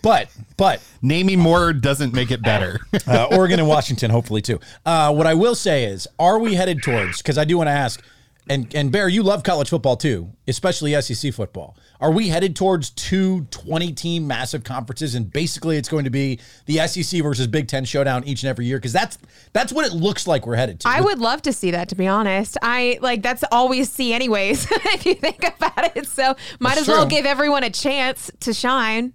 but 0.04 0.30
but 0.56 0.82
Naming 1.02 1.40
more 1.40 1.74
doesn't 1.74 2.14
make 2.14 2.30
it 2.30 2.44
better. 2.44 2.80
uh, 3.08 3.26
Oregon 3.32 3.60
and 3.60 3.68
Washington, 3.68 4.12
hopefully 4.12 4.42
too. 4.42 4.60
Uh, 4.86 5.12
what 5.14 5.26
I 5.26 5.34
will 5.34 5.56
say 5.56 5.86
is, 5.86 6.08
are 6.20 6.38
we 6.38 6.54
headed 6.54 6.84
towards? 6.84 7.18
Because 7.18 7.40
I 7.40 7.46
do 7.46 7.58
want 7.58 7.68
to 7.68 7.72
ask, 7.72 8.04
and 8.50 8.74
and 8.74 8.92
Bear, 8.92 9.08
you 9.08 9.24
love 9.24 9.44
college 9.44 9.70
football 9.70 9.96
too, 9.96 10.32
especially 10.48 11.00
SEC 11.02 11.34
football. 11.34 11.78
Are 12.00 12.12
we 12.12 12.30
headed 12.30 12.56
towards 12.56 12.90
two 12.90 13.46
20 13.52 13.94
team 13.94 14.28
massive 14.28 14.64
conferences, 14.64 15.14
and 15.14 15.32
basically 15.32 15.78
it's 15.78 15.88
going 15.88 16.06
to 16.06 16.10
be 16.10 16.40
the 16.66 16.86
SEC 16.88 17.22
versus 17.22 17.46
Big 17.48 17.68
Ten 17.68 17.86
showdown 17.86 18.24
each 18.26 18.42
and 18.44 18.50
every 18.50 18.66
year? 18.66 18.78
Because 18.78 18.94
that's 18.94 19.20
that's 19.54 19.72
what 19.72 19.86
it 19.86 19.94
looks 19.94 20.26
like 20.26 20.48
we're 20.48 20.56
headed 20.56 20.80
to. 20.82 20.88
I 20.88 21.02
would 21.02 21.20
love 21.20 21.44
to 21.44 21.54
see 21.54 21.72
that, 21.72 21.90
to 21.90 21.96
be 21.96 22.08
honest. 22.08 22.58
I 22.62 22.98
like 23.02 23.22
that's 23.22 23.44
all 23.52 23.70
we 23.70 23.84
see, 23.84 24.14
anyways, 24.14 24.68
if 24.72 25.06
you 25.06 25.14
think 25.14 25.44
about 25.44 25.96
it. 25.96 26.08
So 26.08 26.36
might 26.60 26.76
That's 26.76 26.82
as 26.82 26.88
well 26.88 27.06
give 27.06 27.26
everyone 27.26 27.64
a 27.64 27.70
chance 27.70 28.32
to 28.42 28.54
shine. 28.54 29.14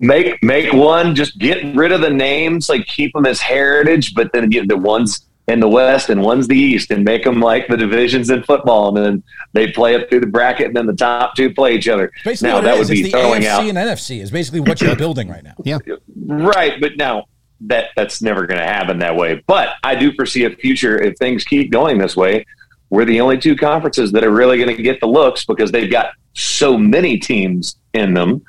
make 0.00 0.42
make 0.42 0.72
one, 0.72 1.14
just 1.14 1.38
get 1.38 1.76
rid 1.76 1.92
of 1.92 2.00
the 2.00 2.10
names, 2.10 2.68
like 2.68 2.86
keep 2.86 3.12
them 3.12 3.26
as 3.26 3.40
heritage, 3.40 4.14
but 4.14 4.32
then 4.32 4.50
get 4.50 4.66
the 4.66 4.76
ones 4.76 5.26
in 5.50 5.58
the 5.60 5.68
West 5.68 6.08
and 6.08 6.22
one's 6.22 6.46
the 6.46 6.56
East, 6.56 6.90
and 6.90 7.04
make 7.04 7.24
them 7.24 7.40
like 7.40 7.66
the 7.68 7.76
divisions 7.76 8.30
in 8.30 8.42
football, 8.44 8.88
and 8.88 8.96
then 8.96 9.22
they 9.52 9.70
play 9.70 9.96
up 9.96 10.08
through 10.08 10.20
the 10.20 10.26
bracket, 10.26 10.68
and 10.68 10.76
then 10.76 10.86
the 10.86 10.94
top 10.94 11.34
two 11.34 11.52
play 11.52 11.74
each 11.74 11.88
other. 11.88 12.10
Basically, 12.24 12.48
now 12.48 12.56
what 12.56 12.64
that 12.64 12.78
would 12.78 12.88
be 12.88 13.00
it's 13.00 13.12
the 13.12 13.20
throwing 13.20 13.42
AFC 13.42 13.46
out 13.46 13.64
and 13.64 13.78
NFC 13.78 14.22
is 14.22 14.30
basically 14.30 14.60
what 14.60 14.80
you're 14.80 14.96
building 14.96 15.28
right 15.28 15.42
now. 15.42 15.54
yeah. 15.64 15.78
Right, 16.16 16.80
but 16.80 16.96
now 16.96 17.24
that 17.62 17.86
that's 17.96 18.22
never 18.22 18.46
going 18.46 18.60
to 18.60 18.66
happen 18.66 19.00
that 19.00 19.16
way. 19.16 19.42
But 19.46 19.70
I 19.82 19.94
do 19.94 20.12
foresee 20.12 20.44
a 20.44 20.50
future 20.50 21.00
if 21.00 21.16
things 21.18 21.44
keep 21.44 21.70
going 21.70 21.98
this 21.98 22.16
way. 22.16 22.46
We're 22.88 23.04
the 23.04 23.20
only 23.20 23.38
two 23.38 23.56
conferences 23.56 24.12
that 24.12 24.24
are 24.24 24.30
really 24.30 24.56
going 24.56 24.74
to 24.74 24.82
get 24.82 25.00
the 25.00 25.06
looks 25.06 25.44
because 25.44 25.70
they've 25.70 25.90
got 25.90 26.12
so 26.34 26.78
many 26.78 27.18
teams 27.18 27.76
in 27.92 28.14
them. 28.14 28.42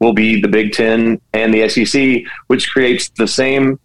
Will 0.00 0.12
be 0.12 0.40
the 0.40 0.48
Big 0.48 0.72
Ten 0.72 1.20
and 1.32 1.54
the 1.54 1.68
SEC, 1.68 2.22
which 2.48 2.70
creates 2.70 3.08
the 3.10 3.28
same 3.28 3.78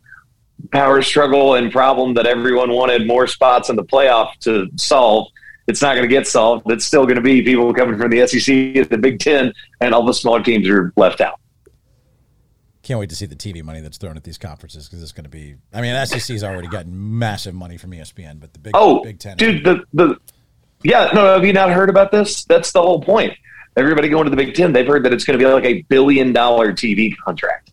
power 0.71 1.01
struggle 1.01 1.55
and 1.55 1.71
problem 1.71 2.13
that 2.15 2.25
everyone 2.25 2.71
wanted 2.71 3.07
more 3.07 3.27
spots 3.27 3.69
in 3.69 3.75
the 3.75 3.83
playoff 3.83 4.37
to 4.41 4.67
solve. 4.75 5.27
It's 5.67 5.81
not 5.81 5.95
going 5.95 6.03
to 6.03 6.13
get 6.13 6.27
solved. 6.27 6.69
It's 6.71 6.85
still 6.85 7.03
going 7.03 7.15
to 7.15 7.21
be 7.21 7.41
people 7.41 7.73
coming 7.73 7.97
from 7.99 8.09
the 8.09 8.25
SEC 8.27 8.89
the 8.89 8.97
Big 8.97 9.19
Ten, 9.19 9.53
and 9.81 9.93
all 9.93 10.03
the 10.03 10.13
smaller 10.13 10.41
teams 10.41 10.67
are 10.67 10.91
left 10.95 11.21
out. 11.21 11.39
Can't 12.81 12.99
wait 12.99 13.09
to 13.09 13.15
see 13.15 13.27
the 13.27 13.35
TV 13.35 13.63
money 13.63 13.81
that's 13.81 13.99
thrown 13.99 14.17
at 14.17 14.23
these 14.23 14.39
conferences 14.39 14.87
because 14.87 15.03
it's 15.03 15.11
going 15.11 15.25
to 15.25 15.29
be. 15.29 15.55
I 15.71 15.81
mean, 15.81 16.05
SEC's 16.07 16.43
already 16.43 16.69
gotten 16.69 17.19
massive 17.19 17.53
money 17.53 17.77
from 17.77 17.91
ESPN, 17.91 18.39
but 18.39 18.53
the 18.53 18.59
Big 18.59 18.71
Oh, 18.75 19.03
Big 19.03 19.19
Ten, 19.19 19.37
dude, 19.37 19.63
the 19.63 19.83
the 19.93 20.19
yeah, 20.83 21.11
no, 21.13 21.25
have 21.33 21.45
you 21.45 21.53
not 21.53 21.69
heard 21.71 21.89
about 21.89 22.11
this? 22.11 22.45
That's 22.45 22.71
the 22.71 22.81
whole 22.81 23.01
point. 23.01 23.33
Everybody 23.75 24.09
going 24.09 24.23
to 24.23 24.29
the 24.29 24.37
Big 24.37 24.55
Ten, 24.55 24.73
they've 24.73 24.87
heard 24.87 25.03
that 25.05 25.13
it's 25.13 25.23
going 25.23 25.37
to 25.37 25.45
be 25.45 25.51
like 25.51 25.65
a 25.65 25.83
billion 25.83 26.33
dollar 26.33 26.73
TV 26.73 27.15
contract. 27.17 27.71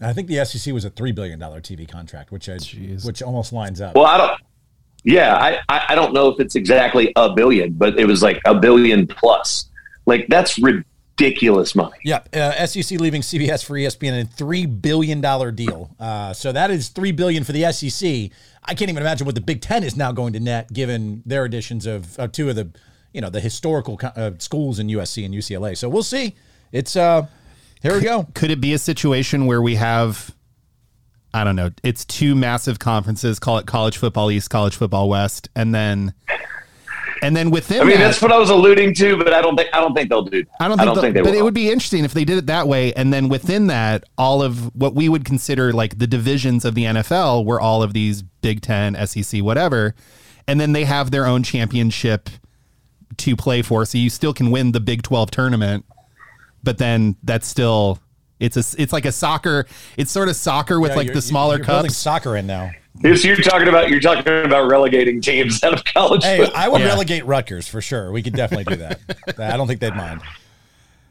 I 0.00 0.12
think 0.12 0.28
the 0.28 0.44
SEC 0.44 0.72
was 0.72 0.84
a 0.84 0.90
three 0.90 1.12
billion 1.12 1.38
dollar 1.38 1.60
TV 1.60 1.88
contract, 1.88 2.30
which 2.30 2.48
I, 2.48 2.58
which 3.04 3.22
almost 3.22 3.52
lines 3.52 3.80
up. 3.80 3.94
Well, 3.94 4.06
I 4.06 4.16
don't. 4.18 4.40
Yeah, 5.04 5.36
I, 5.36 5.58
I 5.68 5.86
I 5.90 5.94
don't 5.94 6.12
know 6.12 6.28
if 6.28 6.40
it's 6.40 6.54
exactly 6.54 7.12
a 7.16 7.32
billion, 7.32 7.72
but 7.72 7.98
it 7.98 8.06
was 8.06 8.22
like 8.22 8.40
a 8.44 8.54
billion 8.54 9.06
plus. 9.06 9.68
Like 10.06 10.26
that's 10.28 10.58
ridiculous 10.58 11.74
money. 11.74 11.96
yeah, 12.04 12.20
uh, 12.32 12.66
SEC 12.66 12.98
leaving 13.00 13.22
CBS 13.22 13.64
for 13.64 13.74
ESPN 13.74 14.08
in 14.08 14.14
a 14.14 14.24
three 14.24 14.66
billion 14.66 15.20
dollar 15.20 15.50
deal. 15.50 15.90
Uh, 15.98 16.32
so 16.32 16.52
that 16.52 16.70
is 16.70 16.88
three 16.88 17.12
billion 17.12 17.44
for 17.44 17.52
the 17.52 17.70
SEC. 17.72 18.30
I 18.64 18.74
can't 18.74 18.90
even 18.90 19.02
imagine 19.02 19.24
what 19.24 19.34
the 19.34 19.40
Big 19.40 19.60
Ten 19.60 19.82
is 19.82 19.96
now 19.96 20.12
going 20.12 20.32
to 20.34 20.40
net, 20.40 20.72
given 20.72 21.22
their 21.24 21.44
additions 21.44 21.86
of 21.86 22.18
uh, 22.18 22.28
two 22.28 22.50
of 22.50 22.56
the, 22.56 22.70
you 23.12 23.20
know, 23.20 23.30
the 23.30 23.40
historical 23.40 23.96
co- 23.96 24.08
uh, 24.08 24.32
schools 24.38 24.78
in 24.78 24.88
USC 24.88 25.24
and 25.24 25.34
UCLA. 25.34 25.76
So 25.76 25.88
we'll 25.88 26.02
see. 26.02 26.34
It's 26.70 26.94
uh, 26.94 27.26
here 27.82 27.94
we 27.94 28.00
go. 28.00 28.26
Could 28.34 28.50
it 28.50 28.60
be 28.60 28.72
a 28.72 28.78
situation 28.78 29.46
where 29.46 29.62
we 29.62 29.76
have, 29.76 30.34
I 31.34 31.44
don't 31.44 31.56
know, 31.56 31.70
it's 31.82 32.04
two 32.04 32.34
massive 32.34 32.78
conferences, 32.78 33.38
call 33.38 33.58
it 33.58 33.66
college 33.66 33.96
football 33.96 34.30
East, 34.30 34.50
college 34.50 34.76
football 34.76 35.08
West, 35.08 35.48
and 35.54 35.74
then, 35.74 36.14
and 37.22 37.36
then 37.36 37.50
within 37.50 37.80
I 37.80 37.84
mean, 37.84 37.98
that, 37.98 38.04
that's 38.06 38.22
what 38.22 38.30
I 38.32 38.38
was 38.38 38.50
alluding 38.50 38.94
to, 38.94 39.16
but 39.16 39.32
I 39.32 39.42
don't 39.42 39.56
think 39.56 39.68
I 39.72 39.80
don't 39.80 39.92
think 39.94 40.08
they'll 40.08 40.22
do 40.22 40.44
that. 40.44 40.50
I 40.60 40.68
don't 40.68 40.78
think, 40.78 40.94
they'll- 40.94 41.02
they 41.02 41.12
but 41.20 41.24
will. 41.30 41.38
it 41.38 41.42
would 41.42 41.54
be 41.54 41.70
interesting 41.70 42.04
if 42.04 42.14
they 42.14 42.24
did 42.24 42.38
it 42.38 42.46
that 42.46 42.68
way, 42.68 42.92
and 42.94 43.12
then 43.12 43.28
within 43.28 43.66
that, 43.68 44.04
all 44.16 44.42
of 44.42 44.74
what 44.74 44.94
we 44.94 45.08
would 45.08 45.24
consider 45.24 45.72
like 45.72 45.98
the 45.98 46.06
divisions 46.06 46.64
of 46.64 46.74
the 46.74 46.84
NFL 46.84 47.44
were 47.44 47.60
all 47.60 47.82
of 47.82 47.92
these 47.92 48.22
Big 48.22 48.60
Ten, 48.60 48.94
SEC, 49.06 49.42
whatever, 49.42 49.94
and 50.46 50.60
then 50.60 50.72
they 50.72 50.84
have 50.84 51.10
their 51.10 51.26
own 51.26 51.42
championship 51.42 52.30
to 53.16 53.34
play 53.34 53.62
for, 53.62 53.84
so 53.84 53.98
you 53.98 54.10
still 54.10 54.32
can 54.32 54.50
win 54.50 54.70
the 54.72 54.80
Big 54.80 55.02
Twelve 55.02 55.30
tournament, 55.32 55.84
but 56.62 56.78
then 56.78 57.16
that's 57.22 57.46
still 57.46 57.98
it's 58.40 58.56
a 58.56 58.80
it's 58.82 58.92
like 58.92 59.04
a 59.04 59.12
soccer, 59.12 59.66
it's 59.96 60.10
sort 60.10 60.28
of 60.28 60.36
soccer 60.36 60.78
with 60.80 60.92
Yeah, 60.92 60.96
like 60.96 61.12
the 61.12 61.22
smaller 61.22 61.56
you're 61.56 61.64
cups. 61.64 61.96
soccer 61.96 62.36
in 62.36 62.46
now. 62.46 62.70
Yes, 63.02 63.24
you're 63.24 63.36
talking 63.36 63.68
about 63.68 63.88
you're 63.90 64.00
talking 64.00 64.26
about 64.44 64.68
relegating 64.70 65.20
teams 65.20 65.62
out 65.62 65.72
of 65.74 65.84
college. 65.84 66.24
Hey, 66.24 66.38
football. 66.38 66.56
I 66.60 66.68
would 66.68 66.80
Yeah. 66.80 66.88
relegate 66.88 67.24
Rutgers 67.26 67.68
for 67.68 67.80
sure. 67.80 68.10
We 68.12 68.22
could 68.22 68.34
definitely 68.34 68.76
do 68.76 68.76
that. 68.82 69.00
I 69.38 69.56
don't 69.56 69.66
think 69.68 69.80
they'd 69.80 69.94
mind. 69.94 70.20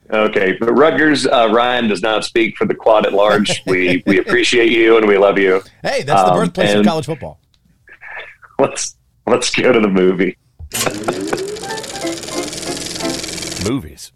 Okay, 0.10 0.56
but 0.58 0.72
Rutgers, 0.72 1.28
uh, 1.28 1.50
Ryan 1.52 1.90
does 1.90 2.02
not 2.02 2.24
speak 2.24 2.56
for 2.56 2.66
the 2.66 2.74
quad 2.76 3.06
at 3.06 3.14
large. 3.14 3.62
we 3.68 4.04
we 4.06 4.20
appreciate 4.20 4.72
you 4.72 4.98
and 4.98 5.06
we 5.08 5.18
love 5.18 5.38
you. 5.38 5.62
Hey, 5.84 6.04
that's 6.04 6.22
the 6.24 6.32
Um, 6.32 6.40
birthplace 6.40 6.74
of 6.76 6.86
college 6.86 7.06
football. 7.06 7.40
Let's 8.60 8.96
let's 9.28 9.54
go 9.54 9.72
to 9.74 9.80
the 9.80 9.90
movie. 9.90 10.38
Movies. 13.70 14.12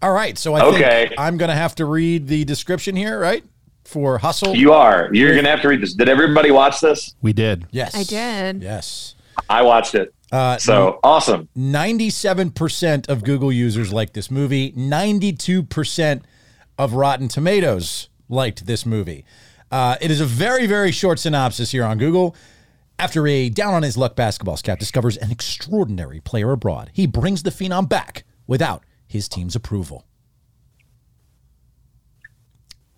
All 0.00 0.12
right, 0.12 0.38
so 0.38 0.54
I 0.54 0.60
Okay. 0.66 1.08
think 1.08 1.14
I'm 1.20 1.36
going 1.36 1.48
to 1.50 1.56
have 1.56 1.74
to 1.76 1.84
read 1.84 2.28
the 2.28 2.44
description 2.44 2.94
here, 2.96 3.18
right? 3.18 3.44
For 3.84 4.18
Hustle. 4.18 4.54
You 4.54 4.74
are. 4.74 5.08
You're 5.14 5.34
gonna 5.34 5.48
have 5.48 5.62
to 5.62 5.68
read 5.68 5.80
this. 5.80 5.94
Did 5.94 6.10
everybody 6.10 6.50
watch 6.50 6.80
this? 6.80 7.14
We 7.22 7.32
did. 7.32 7.66
yes. 7.70 7.94
I 7.94 8.02
did. 8.02 8.62
Yes. 8.62 9.14
I 9.48 9.62
watched 9.62 9.94
it. 9.94 10.12
Uh, 10.30 10.58
So 10.58 11.00
awesome. 11.02 11.48
97% 11.56 13.08
of 13.08 13.24
Google 13.24 13.50
users 13.50 13.90
liked 13.90 14.12
this 14.12 14.30
movie. 14.30 14.72
92% 14.72 16.20
of 16.76 16.92
Rotten 16.92 17.28
Tomatoes 17.28 18.10
liked 18.28 18.66
this 18.66 18.84
movie. 18.84 19.24
Uh, 19.70 19.96
it 20.02 20.10
is 20.10 20.20
a 20.20 20.26
very, 20.26 20.66
very 20.66 20.92
short 20.92 21.18
synopsis 21.18 21.70
here 21.72 21.84
on 21.84 21.96
Google. 21.96 22.36
After 22.98 23.26
a 23.26 23.48
down 23.48 23.72
on 23.72 23.82
his 23.84 23.96
luck 23.96 24.16
basketball 24.16 24.58
scout 24.58 24.78
discovers 24.78 25.16
an 25.16 25.30
extraordinary 25.30 26.20
player 26.20 26.52
abroad, 26.52 26.90
he 26.92 27.06
brings 27.06 27.42
the 27.42 27.50
phenom 27.50 27.88
back 27.88 28.24
without 28.46 28.82
his 29.08 29.28
team's 29.28 29.56
approval. 29.56 30.04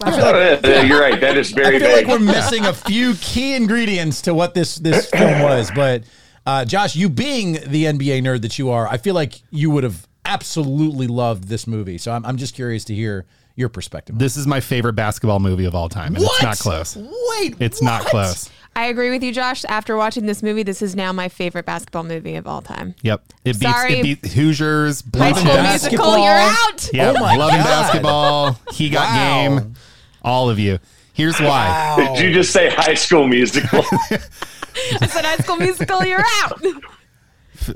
Yeah, 0.07 0.59
yeah, 0.65 0.83
you're 0.83 1.01
right. 1.01 1.21
That 1.21 1.37
is 1.37 1.51
very. 1.53 1.77
I 1.77 1.79
feel 1.79 1.89
vague. 1.89 2.07
like 2.07 2.19
we're 2.19 2.25
missing 2.25 2.65
a 2.65 2.73
few 2.73 3.15
key 3.17 3.55
ingredients 3.55 4.23
to 4.23 4.33
what 4.33 4.55
this 4.55 4.77
this 4.77 5.11
film 5.11 5.43
was. 5.43 5.71
But 5.75 6.05
uh, 6.47 6.65
Josh, 6.65 6.97
you 6.97 7.11
being 7.11 7.53
the 7.67 7.85
NBA 7.85 8.23
nerd 8.23 8.41
that 8.43 8.59
you 8.59 8.71
are, 8.71 8.89
I 8.89 8.97
feel 8.97 9.15
like 9.15 9.43
you 9.51 9.71
would 9.71 9.85
have 9.85 10.09
absolutely 10.25 11.07
loved 11.07 11.45
this 11.49 11.67
movie. 11.67 11.99
So 11.99 12.13
I'm, 12.13 12.25
I'm 12.25 12.39
just 12.39 12.55
curious 12.55 12.85
to 12.87 12.95
hear 12.95 13.27
your 13.57 13.69
perspective. 13.69 14.19
This 14.19 14.39
is 14.39 14.47
my 14.47 14.61
favorite 14.61 14.95
basketball 14.95 15.39
movie 15.39 15.67
of 15.67 15.75
all 15.75 15.91
time, 15.91 16.15
and 16.17 16.25
it's 16.25 16.43
not 16.43 16.59
close. 16.59 16.97
Wait, 16.97 17.57
It's 17.61 17.83
not 17.83 18.07
close. 18.07 18.49
I 18.77 18.87
agree 18.87 19.11
with 19.11 19.23
you, 19.23 19.33
Josh. 19.33 19.65
After 19.67 19.97
watching 19.97 20.27
this 20.27 20.43
movie, 20.43 20.63
this 20.63 20.81
is 20.81 20.95
now 20.97 21.13
my 21.13 21.29
favorite 21.29 21.67
basketball 21.67 22.05
movie 22.05 22.37
of 22.37 22.47
all 22.47 22.63
time. 22.63 22.95
Yep, 23.03 23.23
it 23.45 23.61
beats 23.61 23.73
Sorry. 23.73 23.99
it 24.01 24.03
beats 24.03 24.33
Hoosiers, 24.33 25.03
High 25.03 25.11
Blazing 25.33 25.35
School 25.47 25.63
Musical, 25.63 25.63
basketball. 25.99 26.19
you're 26.19 26.35
out. 26.35 26.91
Yeah, 26.93 27.11
Oh 27.17 27.21
my 27.21 27.37
loving 27.37 27.59
God. 27.59 27.65
basketball. 27.65 28.59
He 28.73 28.89
got 28.91 29.09
Wow. 29.11 29.49
game. 29.59 29.75
All 30.23 30.49
of 30.51 30.59
you. 30.59 30.79
Here's 31.13 31.39
why. 31.41 31.97
Did 32.15 32.25
you 32.25 32.33
just 32.33 32.53
say 32.53 32.71
High 32.71 32.95
School 32.95 33.27
Musical? 33.27 33.81
I 33.93 35.07
said 35.07 35.25
High 35.25 35.37
School 35.39 35.57
Musical, 35.57 36.05
you're 36.05 36.25
out. 36.45 36.63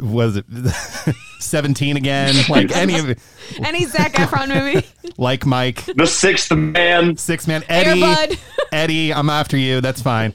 Was 0.00 0.36
it 0.36 0.46
17 1.40 1.96
again? 1.98 2.34
Like 2.48 2.74
any 2.74 2.98
of 2.98 3.10
it. 3.10 3.18
Any 3.62 3.84
Zac 3.84 4.12
Efron 4.14 4.48
movie. 4.48 4.86
Like 5.18 5.44
Mike, 5.44 5.84
the 5.96 6.06
Sixth 6.06 6.50
Man. 6.52 7.16
six 7.18 7.46
man 7.46 7.62
Eddie. 7.68 8.00
Bud. 8.00 8.38
Eddie, 8.72 9.12
I'm 9.12 9.28
after 9.28 9.56
you. 9.58 9.80
That's 9.82 10.00
fine. 10.00 10.32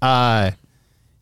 Uh 0.00 0.52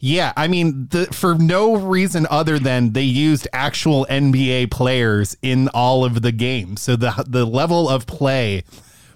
yeah, 0.00 0.32
I 0.36 0.46
mean, 0.46 0.86
the, 0.90 1.06
for 1.06 1.34
no 1.34 1.74
reason 1.74 2.26
other 2.30 2.60
than 2.60 2.92
they 2.92 3.02
used 3.02 3.48
actual 3.52 4.06
NBA 4.08 4.70
players 4.70 5.36
in 5.42 5.68
all 5.74 6.04
of 6.04 6.22
the 6.22 6.30
games, 6.30 6.82
so 6.82 6.94
the 6.94 7.24
the 7.26 7.44
level 7.44 7.88
of 7.88 8.06
play 8.06 8.62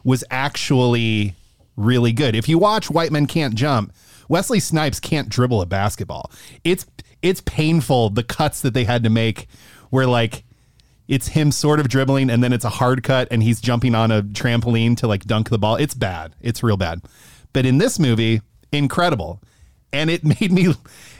was 0.02 0.24
actually 0.30 1.34
really 1.76 2.12
good. 2.12 2.34
If 2.34 2.48
you 2.48 2.58
watch 2.58 2.90
White 2.90 3.12
Men 3.12 3.26
Can't 3.26 3.54
Jump, 3.54 3.92
Wesley 4.28 4.58
Snipes 4.58 4.98
can't 4.98 5.28
dribble 5.28 5.62
a 5.62 5.66
basketball. 5.66 6.32
It's 6.64 6.84
it's 7.22 7.40
painful 7.42 8.10
the 8.10 8.24
cuts 8.24 8.60
that 8.62 8.74
they 8.74 8.84
had 8.84 9.04
to 9.04 9.10
make, 9.10 9.46
where 9.90 10.06
like 10.06 10.42
it's 11.06 11.28
him 11.28 11.52
sort 11.52 11.78
of 11.78 11.88
dribbling 11.88 12.30
and 12.30 12.42
then 12.42 12.52
it's 12.52 12.64
a 12.64 12.70
hard 12.70 13.02
cut 13.02 13.28
and 13.30 13.42
he's 13.42 13.60
jumping 13.60 13.94
on 13.94 14.10
a 14.10 14.22
trampoline 14.22 14.96
to 14.96 15.06
like 15.06 15.24
dunk 15.24 15.50
the 15.50 15.58
ball. 15.58 15.76
It's 15.76 15.94
bad. 15.94 16.34
It's 16.40 16.62
real 16.62 16.76
bad. 16.76 17.02
But 17.52 17.66
in 17.66 17.78
this 17.78 17.98
movie, 17.98 18.40
incredible. 18.72 19.40
And 19.92 20.10
it 20.10 20.24
made 20.40 20.50
me 20.52 20.74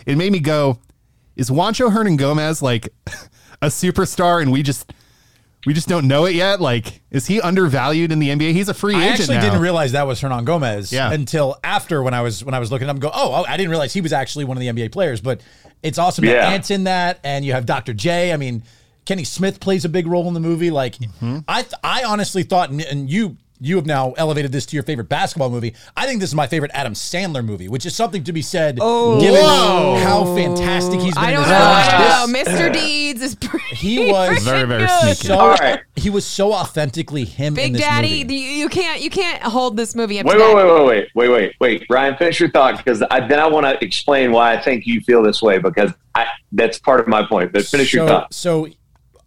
it 0.07 0.16
made 0.16 0.33
me 0.33 0.41
go, 0.41 0.79
is 1.37 1.51
Juancho 1.51 1.91
Hernangomez 1.91 2.62
like 2.62 2.89
a 3.62 3.66
superstar 3.66 4.41
and 4.43 4.51
we 4.53 4.62
just 4.62 4.93
we 5.64 5.73
just 5.75 5.89
don't 5.89 6.09
know 6.09 6.25
it 6.25 6.35
yet? 6.35 6.61
Like, 6.61 7.03
is 7.12 7.27
he 7.29 7.41
undervalued 7.41 8.11
in 8.11 8.18
the 8.18 8.31
NBA? 8.31 8.53
He's 8.53 8.68
a 8.68 8.75
free 8.75 8.95
agent. 8.97 9.07
I 9.07 9.12
actually 9.12 9.35
now. 9.37 9.43
didn't 9.43 9.61
realize 9.61 9.93
that 9.93 10.07
was 10.09 10.20
Hernangomez 10.20 10.91
Yeah. 10.91 11.12
until 11.12 11.57
after 11.62 12.03
when 12.03 12.14
I 12.14 12.20
was 12.23 12.45
when 12.45 12.55
I 12.55 12.59
was 12.59 12.73
looking 12.73 12.89
at 12.89 12.91
him. 12.95 12.99
Go, 13.01 13.11
oh, 13.14 13.45
I 13.47 13.57
didn't 13.57 13.70
realize 13.70 13.93
he 13.93 14.01
was 14.01 14.12
actually 14.12 14.45
one 14.45 14.57
of 14.57 14.61
the 14.61 14.66
NBA 14.68 14.91
players. 14.91 15.20
But 15.20 15.41
it's 15.83 15.99
awesome 15.99 16.25
that 16.27 16.33
Yeah. 16.33 16.49
Ant's 16.49 16.70
in 16.70 16.85
that, 16.85 17.20
and 17.23 17.45
you 17.45 17.53
have 17.53 17.64
Dr. 17.66 17.93
J. 17.95 18.33
I 18.33 18.37
mean, 18.37 18.62
Kenny 19.05 19.23
Smith 19.25 19.61
plays 19.61 19.85
a 19.85 19.89
big 19.89 20.07
role 20.09 20.27
in 20.29 20.35
the 20.35 20.41
movie. 20.41 20.70
Like, 20.73 20.97
Mm-hmm. 20.97 21.39
I 21.47 21.62
th- 21.62 21.75
I 21.85 22.03
honestly 22.05 22.43
thought, 22.43 22.70
and- 22.70 22.81
and 22.81 23.09
you 23.11 23.37
you 23.62 23.76
have 23.76 23.86
now 23.86 24.12
elevated 24.16 24.50
this 24.50 24.66
to 24.66 24.76
your 24.76 24.82
favorite 24.82 25.08
basketball 25.08 25.48
movie. 25.48 25.74
I 25.96 26.06
think 26.06 26.20
this 26.20 26.30
is 26.30 26.34
my 26.34 26.48
favorite 26.48 26.72
Adam 26.74 26.94
Sandler 26.94 27.44
movie, 27.44 27.68
which 27.68 27.86
is 27.86 27.94
something 27.94 28.24
to 28.24 28.32
be 28.32 28.42
said 28.42 28.78
oh. 28.80 29.20
given 29.20 29.40
Whoa. 29.40 29.98
how 30.02 30.34
fantastic 30.34 31.00
he's 31.00 31.14
been. 31.14 31.22
I 31.24 31.30
don't 31.32 31.42
know. 31.42 31.48
film. 31.48 31.62
I 31.62 32.32
This- 32.32 32.44
don't 32.44 32.54
know. 32.54 32.68
Mr. 32.68 32.72
Deeds 32.72 33.22
is 33.22 33.34
pretty. 33.36 33.64
He 33.76 34.10
was 34.10 34.42
Very, 34.42 34.66
very 34.66 34.86
good. 34.86 35.16
sneaky. 35.16 35.28
so 35.28 35.38
All 35.38 35.54
right. 35.54 35.80
he 35.96 36.10
was 36.10 36.26
so 36.26 36.52
authentically 36.52 37.24
him 37.24 37.48
in 37.48 37.54
Big 37.54 37.72
this 37.74 37.82
Daddy, 37.82 38.24
movie. 38.24 38.34
you, 38.34 38.40
you 38.50 38.68
can't 38.68 39.00
you 39.00 39.10
can't 39.10 39.42
hold 39.42 39.76
this 39.76 39.94
movie 39.94 40.18
up 40.18 40.26
Wait, 40.26 40.34
to 40.34 40.38
wait, 40.40 40.46
that. 40.46 40.56
wait, 40.56 40.64
wait, 40.66 40.84
wait, 40.86 41.08
wait, 41.14 41.28
wait, 41.30 41.54
wait. 41.80 41.86
Ryan, 41.88 42.16
finish 42.16 42.40
your 42.40 42.50
thought 42.50 42.76
because 42.78 43.02
I, 43.10 43.26
then 43.26 43.38
I 43.38 43.46
want 43.46 43.66
to 43.66 43.82
explain 43.84 44.32
why 44.32 44.54
I 44.54 44.60
think 44.60 44.86
you 44.86 45.00
feel 45.02 45.22
this 45.22 45.40
way 45.40 45.58
because 45.58 45.92
I, 46.14 46.26
that's 46.52 46.78
part 46.78 47.00
of 47.00 47.06
my 47.08 47.24
point. 47.24 47.52
But 47.52 47.64
finish 47.64 47.92
your 47.94 48.06
so, 48.06 48.12
thought. 48.12 48.34
So 48.34 48.66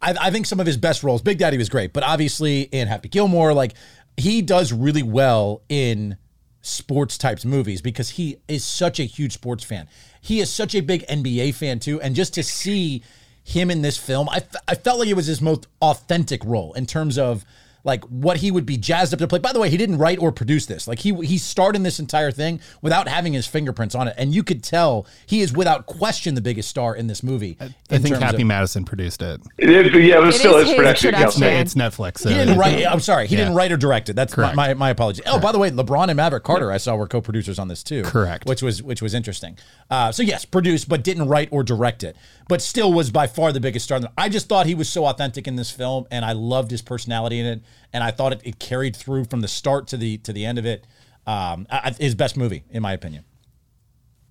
I, 0.01 0.15
I 0.21 0.31
think 0.31 0.45
some 0.45 0.59
of 0.59 0.65
his 0.67 0.77
best 0.77 1.03
roles, 1.03 1.21
Big 1.21 1.38
Daddy 1.38 1.57
was 1.57 1.69
great, 1.69 1.91
but 1.93 2.03
obviously 2.03 2.61
in 2.63 2.88
Happy 2.88 3.09
Gilmore, 3.09 3.53
like 3.53 3.73
he 4.18 4.41
does 4.41 4.72
really 4.72 5.03
well 5.03 5.61
in 5.70 6.18
sports 6.61 7.18
types 7.18 7.45
movies 7.45 7.82
because 7.82 8.11
he 8.11 8.38
is 8.47 8.63
such 8.63 8.99
a 8.99 9.03
huge 9.03 9.34
sports 9.34 9.63
fan. 9.63 9.88
He 10.20 10.39
is 10.39 10.51
such 10.51 10.74
a 10.74 10.82
big 10.82 11.05
NBA 11.07 11.53
fan 11.55 11.80
too, 11.80 12.01
and 12.01 12.16
just 12.16 12.34
to 12.36 12.43
see 12.43 13.03
him 13.43 13.70
in 13.70 13.84
this 13.84 13.97
film, 13.97 14.28
I, 14.30 14.38
f- 14.38 14.55
I 14.68 14.74
felt 14.76 14.99
like 14.99 15.07
it 15.07 15.13
was 15.13 15.28
his 15.28 15.41
most 15.41 15.68
authentic 15.82 16.43
role 16.43 16.74
in 16.74 16.88
terms 16.88 17.18
of 17.20 17.45
like 17.86 18.03
what 18.05 18.38
he 18.38 18.51
would 18.51 18.65
be 18.65 18.75
jazzed 18.75 19.13
up 19.13 19.19
to 19.19 19.27
play. 19.27 19.39
By 19.39 19.53
the 19.53 19.59
way, 19.61 19.69
he 19.69 19.77
didn't 19.77 19.97
write 19.99 20.19
or 20.19 20.33
produce 20.33 20.65
this. 20.65 20.86
Like 20.89 20.99
he 20.99 21.13
he 21.25 21.38
starred 21.38 21.77
in 21.77 21.83
this 21.83 21.99
entire 21.99 22.31
thing 22.31 22.59
without 22.81 23.07
having 23.07 23.31
his 23.31 23.47
fingerprints 23.47 23.95
on 23.95 24.09
it, 24.09 24.15
and 24.17 24.33
you 24.36 24.43
could 24.43 24.61
tell 24.63 25.05
he 25.25 25.39
is 25.39 25.53
without 25.53 25.86
question 25.86 26.36
the 26.36 26.41
biggest 26.41 26.67
star 26.67 26.93
in 26.95 27.07
this 27.07 27.23
movie. 27.23 27.55
I 27.61 27.65
in 27.65 28.01
think 28.01 28.07
terms 28.07 28.23
Happy 28.23 28.41
of- 28.41 28.47
Madison 28.47 28.83
produced 28.83 29.21
it. 29.21 29.39
It- 29.57 29.93
yeah, 30.03 30.17
it 30.17 30.25
was 30.25 30.36
It 30.36 30.39
still 30.39 30.55
is 30.57 30.63
his 30.63 30.69
his 30.71 30.77
production. 30.77 31.11
production. 31.13 31.41
company. 31.41 31.61
It's 31.61 31.73
Netflix. 31.75 32.17
So 32.19 32.29
He 32.29 32.36
didn't 32.36 32.57
write. 32.57 32.86
I'm 32.86 32.99
sorry. 32.99 33.27
He 33.27 33.36
Yeah. 33.36 33.43
didn't 33.45 33.55
write 33.55 33.71
or 33.71 33.77
direct 33.77 34.09
it. 34.09 34.15
That's 34.15 34.36
my, 34.36 34.53
my, 34.53 34.73
my 34.73 34.89
apology. 34.89 35.21
Oh, 35.27 35.39
by 35.39 35.51
the 35.51 35.59
way, 35.59 35.69
LeBron 35.71 36.07
and 36.09 36.17
Maverick 36.17 36.43
Carter, 36.43 36.71
I 36.71 36.77
saw 36.77 36.95
were 36.95 37.07
co-producers 37.07 37.59
on 37.59 37.67
this 37.67 37.83
too. 37.83 38.01
Correct. 38.03 38.47
Which 38.47 38.61
was 38.63 38.81
which 38.81 39.01
was 39.01 39.13
interesting. 39.13 39.57
Uh, 39.91 40.11
so 40.11 40.23
yes, 40.23 40.43
produced 40.43 40.89
but 40.89 41.03
didn't 41.03 41.27
write 41.27 41.49
or 41.51 41.63
direct 41.63 42.03
it, 42.03 42.15
but 42.47 42.61
still 42.63 42.91
was 42.91 43.11
by 43.11 43.27
far 43.27 43.51
the 43.51 43.59
biggest 43.59 43.86
star. 43.86 43.99
I 44.17 44.27
just 44.29 44.49
thought 44.49 44.65
he 44.65 44.73
was 44.75 44.89
so 44.89 45.05
authentic 45.05 45.47
in 45.47 45.55
this 45.55 45.69
film, 45.69 46.07
and 46.09 46.25
I 46.25 46.31
loved 46.31 46.71
his 46.71 46.81
personality 46.81 47.39
in 47.39 47.45
it, 47.45 47.61
and 47.93 48.03
I 48.03 48.11
thought 48.11 48.34
it, 48.34 48.41
it 48.43 48.59
carried 48.59 48.95
through 48.95 49.26
from 49.26 49.41
the 49.41 49.47
start 49.47 49.88
to 49.88 49.97
the 49.97 50.17
to 50.19 50.34
the 50.34 50.45
end 50.45 50.57
of 50.57 50.65
it. 50.65 50.86
Um, 51.28 51.65
I, 51.69 51.89
I- 51.89 51.95
his 51.99 52.15
best 52.15 52.38
movie, 52.38 52.63
in 52.69 52.82
my 52.82 52.93
opinion. 52.93 53.23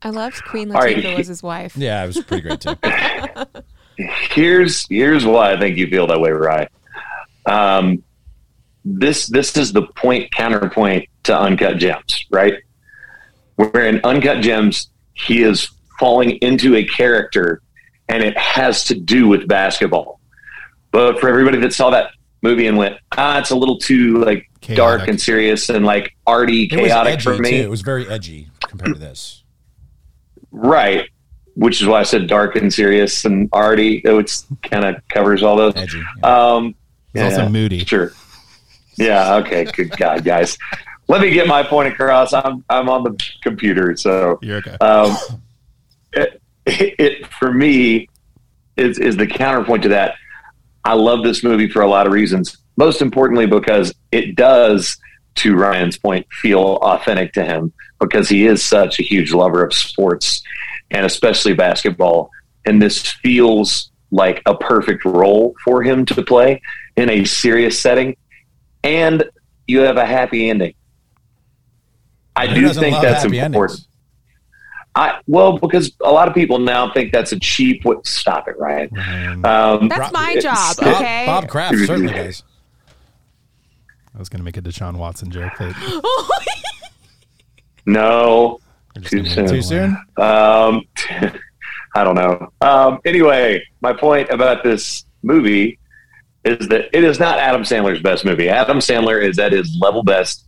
I 0.02 0.10
loved 0.10 0.44
Queen 0.44 0.70
All 0.70 0.80
right. 0.80 0.96
Latifah 0.98 1.16
was 1.16 1.28
his 1.28 1.42
wife. 1.42 1.76
Yeah, 1.76 2.04
it 2.04 2.08
was 2.08 2.22
pretty 2.22 2.42
great 2.42 2.60
too. 2.60 2.76
here's 4.30 4.86
here's 4.88 5.24
why 5.24 5.52
I 5.52 5.58
think 5.58 5.76
you 5.78 5.86
feel 5.88 6.06
that 6.08 6.20
way, 6.20 6.30
Ryan. 6.30 6.68
Um, 7.46 8.02
this 8.84 9.26
this 9.26 9.56
is 9.56 9.72
the 9.72 9.82
point 9.82 10.30
counterpoint 10.32 11.08
to 11.24 11.38
Uncut 11.38 11.78
Gems, 11.78 12.26
right? 12.30 12.54
Where 13.56 13.86
in 13.86 14.00
Uncut 14.04 14.42
Gems 14.42 14.90
he 15.14 15.42
is 15.42 15.70
falling 15.98 16.32
into 16.38 16.74
a 16.76 16.84
character, 16.84 17.62
and 18.08 18.22
it 18.22 18.36
has 18.36 18.84
to 18.84 18.94
do 18.94 19.28
with 19.28 19.46
basketball. 19.48 20.20
But 20.90 21.18
for 21.18 21.28
everybody 21.28 21.58
that 21.60 21.72
saw 21.72 21.90
that 21.90 22.10
movie 22.44 22.66
and 22.68 22.76
went, 22.76 22.96
ah, 23.16 23.38
it's 23.40 23.50
a 23.50 23.56
little 23.56 23.78
too 23.78 24.18
like 24.18 24.48
dark 24.74 25.08
and 25.08 25.20
serious 25.20 25.68
and 25.70 25.84
like 25.84 26.14
arty, 26.26 26.68
chaotic 26.68 27.20
for 27.20 27.36
me. 27.38 27.50
too. 27.50 27.56
It 27.56 27.70
was 27.70 27.80
very 27.80 28.06
edgy 28.08 28.48
compared 28.68 28.94
to 28.94 29.00
this. 29.00 29.42
Right. 30.52 31.08
Which 31.56 31.80
is 31.80 31.88
why 31.88 32.00
I 32.00 32.02
said 32.04 32.26
dark 32.28 32.54
and 32.56 32.72
serious 32.72 33.24
and 33.24 33.48
arty. 33.52 34.02
It 34.04 34.42
kind 34.62 34.84
of 34.84 34.96
covers 35.08 35.42
all 35.42 35.56
those. 35.56 35.74
Edgy. 35.74 36.02
yeah. 36.22 36.52
Um, 36.54 36.74
It's 37.14 37.36
also 37.36 37.48
moody. 37.48 37.84
Sure. 37.84 38.12
Yeah. 38.96 39.36
Okay. 39.36 39.64
Good 39.64 39.96
God, 39.96 40.24
guys. 40.24 40.56
Let 41.08 41.20
me 41.20 41.30
get 41.30 41.46
my 41.46 41.62
point 41.62 41.92
across. 41.92 42.32
I'm 42.32 42.64
I'm 42.70 42.88
on 42.88 43.02
the 43.04 43.16
computer, 43.42 43.96
so 43.96 44.38
You're 44.40 44.58
okay. 44.58 44.76
um, 44.80 45.16
it, 46.12 46.40
it 46.66 47.26
for 47.26 47.52
me 47.52 48.08
is 48.76 48.98
is 48.98 49.16
the 49.16 49.26
counterpoint 49.26 49.82
to 49.84 49.88
that. 49.90 50.16
I 50.84 50.94
love 50.94 51.22
this 51.22 51.42
movie 51.42 51.68
for 51.68 51.82
a 51.82 51.88
lot 51.88 52.06
of 52.06 52.12
reasons. 52.12 52.56
Most 52.76 53.00
importantly, 53.00 53.46
because 53.46 53.94
it 54.12 54.36
does, 54.36 54.96
to 55.36 55.56
Ryan's 55.56 55.98
point, 55.98 56.26
feel 56.30 56.78
authentic 56.82 57.32
to 57.34 57.44
him 57.44 57.72
because 58.00 58.28
he 58.28 58.46
is 58.46 58.64
such 58.64 58.98
a 58.98 59.02
huge 59.02 59.32
lover 59.32 59.64
of 59.64 59.72
sports 59.72 60.42
and 60.90 61.06
especially 61.06 61.54
basketball. 61.54 62.30
And 62.66 62.80
this 62.82 63.00
feels 63.00 63.90
like 64.10 64.42
a 64.46 64.54
perfect 64.54 65.04
role 65.04 65.54
for 65.64 65.82
him 65.82 66.04
to 66.06 66.22
play 66.22 66.60
in 66.96 67.10
a 67.10 67.24
serious 67.24 67.78
setting. 67.78 68.16
And 68.82 69.24
you 69.66 69.80
have 69.80 69.96
a 69.96 70.04
happy 70.06 70.50
ending. 70.50 70.74
I 72.36 72.46
Who 72.48 72.54
do 72.54 72.74
think 72.74 73.00
that's 73.00 73.24
important. 73.24 73.56
endings? 73.56 73.88
I 74.96 75.20
well, 75.26 75.58
because 75.58 75.92
a 76.02 76.12
lot 76.12 76.28
of 76.28 76.34
people 76.34 76.58
now 76.58 76.92
think 76.92 77.12
that's 77.12 77.32
a 77.32 77.40
cheap. 77.40 77.84
What? 77.84 78.06
Stop 78.06 78.46
it, 78.48 78.56
Ryan. 78.58 79.44
Um, 79.44 79.88
That's 79.88 80.12
my 80.12 80.36
job, 80.36 80.76
Bob- 80.76 80.94
okay? 80.94 81.26
Bob 81.26 81.48
Kraft 81.48 81.78
certainly 81.78 82.12
does. 82.12 82.44
I 84.14 84.18
was 84.18 84.28
going 84.28 84.38
to 84.38 84.44
make 84.44 84.56
a 84.56 84.62
Deshaun 84.62 84.96
Watson 84.96 85.30
joke. 85.32 85.52
But 85.58 85.74
no, 87.86 88.60
Too 89.02 89.24
soon. 89.24 89.48
Too 89.48 89.62
soon? 89.62 89.90
Um, 90.16 90.82
I 91.96 92.02
don't 92.04 92.14
know. 92.14 92.52
Um, 92.60 93.00
anyway, 93.04 93.64
my 93.80 93.92
point 93.92 94.30
about 94.30 94.62
this 94.62 95.04
movie 95.24 95.78
is 96.44 96.68
that 96.68 96.90
it 96.92 97.02
is 97.02 97.18
not 97.18 97.38
Adam 97.38 97.62
Sandler's 97.62 98.00
best 98.02 98.24
movie. 98.24 98.48
Adam 98.48 98.78
Sandler 98.78 99.20
is 99.20 99.38
at 99.40 99.52
his 99.52 99.76
level 99.80 100.04
best 100.04 100.46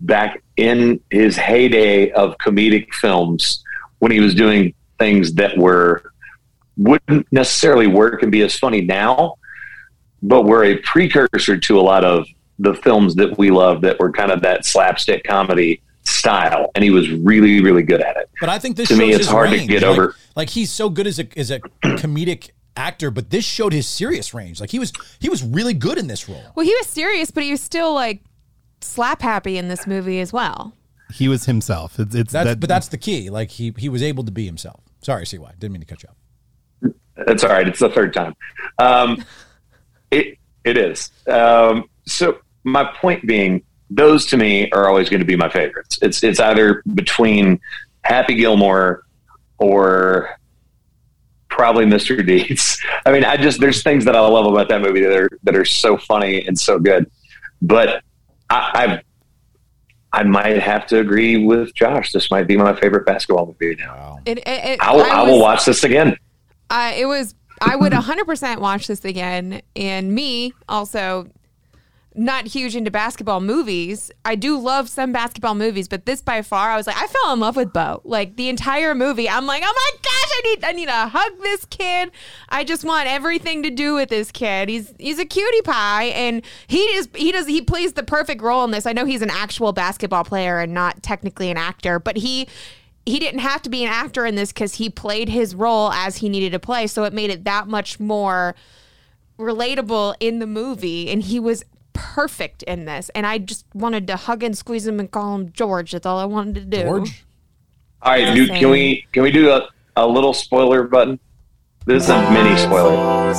back 0.00 0.42
in 0.56 1.00
his 1.10 1.36
heyday 1.36 2.10
of 2.12 2.36
comedic 2.38 2.92
films 2.94 3.64
when 4.00 4.10
he 4.12 4.20
was 4.20 4.34
doing 4.34 4.74
things 4.98 5.32
that 5.34 5.56
were 5.56 6.12
wouldn't 6.76 7.26
necessarily 7.32 7.86
work 7.86 8.22
and 8.22 8.32
be 8.32 8.42
as 8.42 8.58
funny 8.58 8.80
now, 8.80 9.34
but 10.22 10.42
were 10.42 10.64
a 10.64 10.76
precursor 10.78 11.56
to 11.58 11.78
a 11.78 11.82
lot 11.82 12.04
of 12.04 12.26
the 12.58 12.74
films 12.74 13.14
that 13.14 13.38
we 13.38 13.50
love 13.50 13.80
that 13.82 13.98
were 14.00 14.10
kind 14.12 14.30
of 14.30 14.42
that 14.42 14.64
slapstick 14.66 15.24
comedy 15.24 15.80
style, 16.04 16.70
and 16.74 16.82
he 16.84 16.90
was 16.90 17.10
really, 17.10 17.62
really 17.62 17.82
good 17.82 18.00
at 18.00 18.16
it. 18.16 18.28
But 18.40 18.48
I 18.48 18.58
think 18.58 18.76
this 18.76 18.88
To 18.88 18.96
me, 18.96 19.10
it's 19.10 19.18
his 19.18 19.28
hard 19.28 19.50
to 19.50 19.66
get 19.66 19.82
Like- 19.82 19.90
over. 19.90 20.14
Like 20.36 20.50
he's 20.50 20.70
so 20.70 20.88
good 20.88 21.06
as 21.06 21.18
a 21.18 21.26
as 21.38 21.50
a 21.50 21.60
comedic 21.82 22.50
actor, 22.76 23.10
but 23.10 23.28
this 23.30 23.44
showed 23.44 23.72
his 23.72 23.86
serious 23.86 24.32
range. 24.32 24.60
Like 24.60 24.70
he 24.70 24.78
was 24.78 24.92
he 25.20 25.28
was 25.28 25.42
really 25.42 25.74
good 25.74 25.98
in 25.98 26.06
this 26.06 26.28
role. 26.28 26.42
Well, 26.54 26.64
he 26.64 26.74
was 26.74 26.86
serious, 26.86 27.30
but 27.30 27.42
he 27.42 27.50
was 27.50 27.60
still 27.60 27.92
like 27.92 28.22
slap 28.80 29.20
happy 29.20 29.58
in 29.58 29.68
this 29.68 29.86
movie 29.86 30.20
as 30.20 30.32
well. 30.32 30.72
He 31.12 31.28
was 31.28 31.46
himself. 31.46 31.98
It's, 31.98 32.14
it's 32.14 32.32
That's 32.32 32.50
that, 32.50 32.60
but 32.60 32.68
that's 32.68 32.88
the 32.88 32.98
key. 32.98 33.30
Like 33.30 33.50
he 33.50 33.74
he 33.76 33.88
was 33.88 34.02
able 34.02 34.24
to 34.24 34.32
be 34.32 34.46
himself. 34.46 34.82
Sorry, 35.02 35.26
CY. 35.26 35.38
Didn't 35.58 35.72
mean 35.72 35.80
to 35.80 35.86
cut 35.86 36.02
you 36.02 36.08
off. 36.08 36.94
That's 37.26 37.44
all 37.44 37.50
right. 37.50 37.66
It's 37.66 37.80
the 37.80 37.90
third 37.90 38.14
time. 38.14 38.34
Um, 38.78 39.24
it 40.10 40.38
it 40.64 40.76
is. 40.76 41.10
Um, 41.26 41.88
so 42.06 42.38
my 42.64 42.84
point 43.00 43.26
being, 43.26 43.62
those 43.88 44.26
to 44.26 44.36
me 44.36 44.70
are 44.72 44.88
always 44.88 45.08
going 45.08 45.20
to 45.20 45.26
be 45.26 45.36
my 45.36 45.48
favorites. 45.48 45.98
It's 46.02 46.22
it's 46.22 46.40
either 46.40 46.82
between 46.94 47.60
Happy 48.02 48.34
Gilmore 48.34 49.04
or 49.58 50.38
probably 51.48 51.84
Mr. 51.84 52.24
Deeds. 52.24 52.80
I 53.06 53.12
mean, 53.12 53.24
I 53.24 53.36
just 53.36 53.60
there's 53.60 53.82
things 53.82 54.04
that 54.04 54.16
I 54.16 54.20
love 54.20 54.46
about 54.46 54.68
that 54.68 54.80
movie 54.80 55.00
that 55.00 55.12
are 55.12 55.30
that 55.42 55.56
are 55.56 55.64
so 55.64 55.96
funny 55.96 56.46
and 56.46 56.58
so 56.58 56.78
good. 56.78 57.10
But 57.62 58.02
I, 58.48 58.70
I've 58.74 59.00
I 60.12 60.24
might 60.24 60.58
have 60.58 60.86
to 60.88 60.98
agree 60.98 61.44
with 61.44 61.74
Josh. 61.74 62.12
This 62.12 62.30
might 62.30 62.46
be 62.46 62.56
my 62.56 62.78
favorite 62.78 63.06
basketball 63.06 63.46
movie 63.46 63.76
now. 63.76 64.18
It, 64.26 64.38
it, 64.38 64.46
it, 64.46 64.80
I 64.80 64.94
will, 64.94 65.02
I 65.02 65.22
will 65.22 65.40
watch 65.40 65.64
this 65.64 65.84
again. 65.84 66.16
I 66.68 66.94
it 66.94 67.06
was 67.06 67.34
I 67.60 67.76
would 67.76 67.92
100% 67.92 68.58
watch 68.58 68.86
this 68.86 69.04
again 69.04 69.60
and 69.76 70.14
me 70.14 70.54
also 70.68 71.28
not 72.14 72.48
huge 72.48 72.74
into 72.74 72.90
basketball 72.90 73.40
movies. 73.40 74.10
I 74.24 74.34
do 74.34 74.58
love 74.58 74.88
some 74.88 75.12
basketball 75.12 75.54
movies, 75.54 75.86
but 75.86 76.06
this 76.06 76.20
by 76.20 76.42
far 76.42 76.70
I 76.70 76.76
was 76.76 76.86
like 76.86 76.96
I 76.96 77.06
fell 77.06 77.32
in 77.32 77.40
love 77.40 77.56
with 77.56 77.72
Bo. 77.72 78.00
Like 78.04 78.36
the 78.36 78.48
entire 78.48 78.94
movie, 78.94 79.28
I'm 79.28 79.46
like, 79.46 79.62
"Oh 79.64 79.72
my 79.74 79.98
gosh, 80.02 80.30
I 80.32 80.40
need 80.44 80.64
I 80.64 80.72
need 80.72 80.86
to 80.86 80.92
hug 80.92 81.38
this 81.40 81.64
kid. 81.66 82.10
I 82.48 82.64
just 82.64 82.84
want 82.84 83.08
everything 83.08 83.62
to 83.62 83.70
do 83.70 83.94
with 83.94 84.08
this 84.08 84.32
kid. 84.32 84.68
He's 84.68 84.92
he's 84.98 85.18
a 85.18 85.24
cutie 85.24 85.62
pie 85.62 86.06
and 86.06 86.42
he 86.66 86.78
is 86.78 87.08
he 87.14 87.30
does 87.30 87.46
he 87.46 87.62
plays 87.62 87.92
the 87.92 88.02
perfect 88.02 88.42
role 88.42 88.64
in 88.64 88.72
this. 88.72 88.86
I 88.86 88.92
know 88.92 89.04
he's 89.04 89.22
an 89.22 89.30
actual 89.30 89.72
basketball 89.72 90.24
player 90.24 90.58
and 90.58 90.74
not 90.74 91.02
technically 91.02 91.50
an 91.50 91.56
actor, 91.56 92.00
but 92.00 92.16
he 92.16 92.48
he 93.06 93.18
didn't 93.18 93.40
have 93.40 93.62
to 93.62 93.70
be 93.70 93.84
an 93.84 93.90
actor 93.90 94.26
in 94.26 94.34
this 94.34 94.52
because 94.52 94.74
he 94.74 94.90
played 94.90 95.28
his 95.28 95.54
role 95.54 95.92
as 95.92 96.16
he 96.16 96.28
needed 96.28 96.52
to 96.52 96.58
play. 96.58 96.86
So 96.86 97.04
it 97.04 97.12
made 97.12 97.30
it 97.30 97.44
that 97.44 97.68
much 97.68 97.98
more 97.98 98.54
relatable 99.38 100.14
in 100.20 100.38
the 100.38 100.46
movie. 100.46 101.08
And 101.08 101.22
he 101.22 101.40
was 101.40 101.64
perfect 101.92 102.62
in 102.64 102.84
this. 102.84 103.10
And 103.14 103.26
I 103.26 103.38
just 103.38 103.66
wanted 103.74 104.06
to 104.08 104.16
hug 104.16 104.42
and 104.42 104.56
squeeze 104.56 104.86
him 104.86 105.00
and 105.00 105.10
call 105.10 105.34
him 105.34 105.52
George. 105.52 105.92
That's 105.92 106.06
all 106.06 106.18
I 106.18 106.24
wanted 106.24 106.54
to 106.56 106.60
do. 106.62 106.82
George. 106.82 107.24
All 108.02 108.12
right, 108.12 108.34
dude, 108.34 108.50
can 108.50 108.70
we 108.70 109.06
can 109.12 109.22
we 109.22 109.30
do 109.30 109.50
a, 109.50 109.68
a 109.96 110.06
little 110.06 110.32
spoiler 110.32 110.84
button? 110.84 111.20
This 111.86 112.04
is 112.04 112.10
a 112.10 112.30
mini 112.30 112.56
spoiler. 112.56 113.30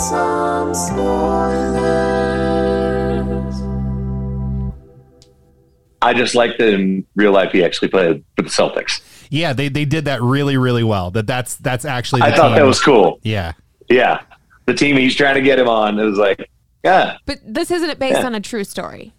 I 6.03 6.13
just 6.13 6.33
like 6.33 6.57
that 6.57 6.73
in 6.73 7.05
real 7.15 7.31
life 7.31 7.51
he 7.51 7.63
actually 7.63 7.89
played 7.89 8.23
for 8.35 8.41
the 8.41 8.49
Celtics. 8.49 9.01
yeah, 9.29 9.53
they, 9.53 9.69
they 9.69 9.85
did 9.85 10.05
that 10.05 10.21
really, 10.21 10.57
really 10.57 10.83
well. 10.83 11.11
That 11.11 11.27
that's 11.27 11.55
that's 11.57 11.85
actually. 11.85 12.21
The 12.21 12.27
I 12.27 12.35
thought 12.35 12.49
team. 12.49 12.57
that 12.57 12.65
was 12.65 12.81
cool. 12.81 13.19
Yeah, 13.21 13.53
Yeah, 13.89 14.21
the 14.65 14.73
team 14.73 14.97
he's 14.97 15.15
trying 15.15 15.35
to 15.35 15.41
get 15.41 15.59
him 15.59 15.67
on 15.67 15.99
it 15.99 16.03
was 16.03 16.17
like, 16.17 16.49
yeah, 16.83 17.17
But 17.25 17.39
this 17.45 17.71
isn't 17.71 17.99
based 17.99 18.19
Yeah. 18.19 18.25
on 18.25 18.35
a 18.35 18.39
true 18.39 18.63
story. 18.63 19.13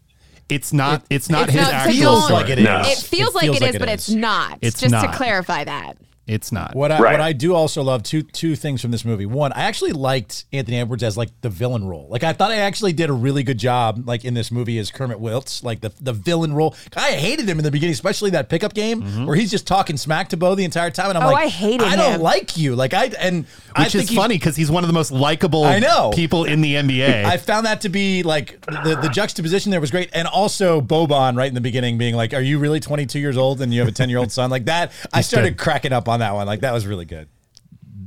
it's 0.49 0.73
not. 0.73 1.03
it's 1.09 1.31
not 1.31 1.45
it's 1.49 1.53
his 1.53 1.63
not- 1.63 1.71
so 1.71 1.77
actual. 1.77 2.21
don't- 2.21 2.31
like 2.33 2.49
it 2.51 2.59
is. 2.59 2.65
No. 2.65 2.83
It 2.85 2.99
feels 2.99 3.35
like 3.35 3.45
it 3.55 3.63
is, 3.63 3.79
but 3.79 3.89
it's 3.89 4.11
not. 4.11 4.59
It's 4.61 4.81
just 4.81 4.95
to 4.95 5.11
clarify 5.13 5.65
that. 5.65 5.97
It's 6.27 6.53
not. 6.53 6.77
What 6.77 6.93
I 6.93 7.01
Right. 7.01 7.12
what 7.12 7.20
I 7.20 7.33
do 7.33 7.53
also 7.55 7.83
love 7.83 8.05
two 8.05 8.23
two 8.23 8.55
things 8.55 8.81
from 8.81 8.93
this 8.93 9.05
movie. 9.05 9.27
One, 9.27 9.53
I 9.53 9.62
actually 9.62 9.91
liked 9.93 10.45
Anthony 10.53 10.79
Edwards 10.79 11.03
as 11.03 11.16
like 11.16 11.31
the 11.41 11.49
villain 11.49 11.85
role. 11.85 12.07
Like 12.09 12.23
I 12.23 12.33
thought 12.33 12.53
I 12.53 12.59
actually 12.59 12.93
did 12.93 13.11
a 13.11 13.12
really 13.12 13.43
good 13.43 13.59
job 13.59 14.05
like 14.07 14.25
in 14.25 14.35
this 14.35 14.53
movie 14.53 14.79
as 14.79 14.93
Kermit 14.93 15.18
Wilts, 15.18 15.64
like 15.64 15.81
the 15.81 15.93
the 16.01 16.12
villain 16.12 16.53
role. 16.55 16.77
I 16.97 17.12
hated 17.12 17.49
him 17.49 17.59
in 17.59 17.64
the 17.64 17.73
beginning, 17.73 17.93
especially 17.93 18.31
that 18.31 18.49
pickup 18.49 18.73
game 18.73 19.03
mm-hmm. 19.03 19.27
where 19.27 19.35
he's 19.35 19.51
just 19.51 19.66
talking 19.66 19.97
smack 19.97 20.29
to 20.29 20.37
Bo 20.37 20.55
the 20.55 20.64
entire 20.64 20.91
time, 20.93 21.09
and 21.09 21.18
I'm 21.18 21.25
Oh, 21.25 21.33
like, 21.33 21.47
I 21.47 21.49
hated 21.49 21.89
I 21.89 21.97
don't 21.97 22.12
him. 22.14 22.20
like 22.23 22.57
you. 22.57 22.77
Like 22.77 22.95
I 22.95 23.07
and 23.18 23.45
I 23.75 23.83
Which 23.85 23.93
think 23.93 24.11
is 24.11 24.16
funny 24.16 24.37
because 24.37 24.55
he's 24.55 24.70
one 24.70 24.85
of 24.85 24.89
the 24.89 24.95
most 24.95 25.11
likable 25.11 25.64
I 25.64 25.81
know. 25.81 26.12
people 26.14 26.45
in 26.45 26.61
the 26.61 26.75
NBA. 26.77 27.25
I 27.25 27.37
found 27.37 27.66
that 27.66 27.81
to 27.81 27.89
be 27.89 28.23
like 28.23 28.61
the, 28.66 28.97
the 29.03 29.09
juxtaposition 29.09 29.73
there 29.73 29.81
was 29.81 29.91
great. 29.91 30.09
And 30.12 30.29
also 30.29 30.81
Boban 30.81 31.37
right 31.37 31.49
in 31.49 31.55
the 31.55 31.61
beginning 31.61 31.99
being 31.99 32.14
like, 32.14 32.33
Are 32.33 32.41
you 32.43 32.61
really 32.61 32.79
22 32.79 33.18
years 33.18 33.37
old 33.37 33.61
and 33.61 33.75
you 33.75 33.81
have 33.81 33.89
a 33.89 33.93
10 33.93 34.09
year 34.09 34.18
old 34.18 34.31
son? 34.31 34.51
Like 34.51 34.66
that, 34.66 34.93
I 35.12 35.20
started 35.20 35.59
cracking 35.59 35.93
up 35.93 36.09
on 36.13 36.21
that 36.21 36.35
one. 36.35 36.47
Like 36.47 36.61
that 36.61 36.73
was 36.73 36.87
really 36.87 37.05
good. 37.05 37.29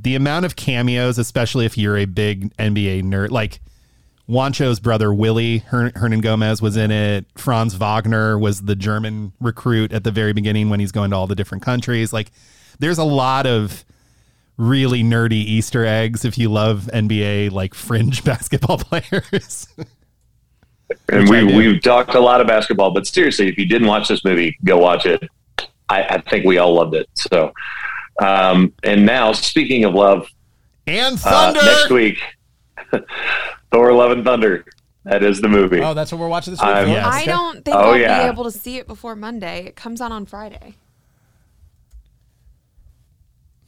the 0.02 0.14
amount 0.14 0.44
of 0.44 0.56
cameos, 0.56 1.18
especially 1.18 1.66
if 1.66 1.76
you're 1.76 1.96
a 1.96 2.04
big 2.06 2.56
NBA 2.56 3.02
nerd, 3.02 3.30
like 3.30 3.60
Juancho's 4.28 4.80
brother 4.80 5.12
Willy 5.12 5.58
Her- 5.58 5.90
Hernangomez 5.90 6.60
was 6.62 6.76
in 6.76 6.90
it. 6.90 7.26
Franz 7.36 7.74
Wagner 7.74 8.38
was 8.38 8.62
the 8.62 8.74
German 8.74 9.32
recruit 9.40 9.92
at 9.92 10.02
the 10.04 10.10
very 10.10 10.32
beginning 10.32 10.68
when 10.70 10.80
he's 10.80 10.92
going 10.92 11.10
to 11.10 11.16
all 11.16 11.26
the 11.26 11.34
different 11.36 11.62
countries. 11.62 12.12
Like, 12.12 12.30
there's 12.78 12.98
a 12.98 13.04
lot 13.04 13.46
of 13.46 13.84
really 14.56 15.02
nerdy 15.02 15.32
Easter 15.44 15.84
eggs 15.84 16.24
if 16.24 16.38
you 16.38 16.50
love 16.50 16.88
NBA 16.92 17.52
like 17.52 17.74
fringe 17.74 18.24
basketball 18.30 18.78
players. 18.78 19.68
and 21.08 21.28
we, 21.28 21.44
we've 21.44 21.82
talked 21.82 22.14
a 22.14 22.20
lot 22.20 22.40
of 22.40 22.46
basketball, 22.46 22.90
but 22.92 23.06
seriously, 23.06 23.48
if 23.48 23.58
you 23.58 23.66
didn't 23.66 23.86
watch 23.88 24.08
this 24.08 24.24
movie, 24.24 24.56
go 24.64 24.76
watch 24.78 25.06
it. 25.06 25.22
I, 25.88 26.02
I 26.02 26.20
think 26.22 26.44
we 26.44 26.58
all 26.58 26.74
loved 26.74 26.94
it. 26.94 27.08
So, 27.14 27.52
um, 28.22 28.72
and 28.82 29.04
now 29.06 29.32
speaking 29.32 29.84
of 29.84 29.94
love, 29.94 30.28
and 30.86 31.14
uh, 31.16 31.52
Thunder. 31.52 31.62
next 31.64 31.90
week, 31.90 32.18
Thor: 33.72 33.92
Love 33.92 34.12
and 34.12 34.24
Thunder. 34.24 34.64
That 35.04 35.22
is 35.22 35.40
the 35.40 35.48
movie. 35.48 35.80
Oh, 35.80 35.94
that's 35.94 36.10
what 36.10 36.20
we're 36.20 36.28
watching 36.28 36.52
this 36.52 36.60
week. 36.60 36.68
I'm- 36.68 36.88
Yes. 36.88 37.06
I 37.06 37.24
don't 37.26 37.64
think 37.64 37.76
Oh, 37.76 37.92
I'll 37.92 37.96
yeah. 37.98 38.24
be 38.24 38.28
able 38.32 38.42
to 38.44 38.50
see 38.50 38.76
it 38.78 38.88
before 38.88 39.14
Monday. 39.14 39.64
It 39.66 39.76
comes 39.76 40.00
out 40.00 40.10
on 40.10 40.26
Friday. 40.26 40.74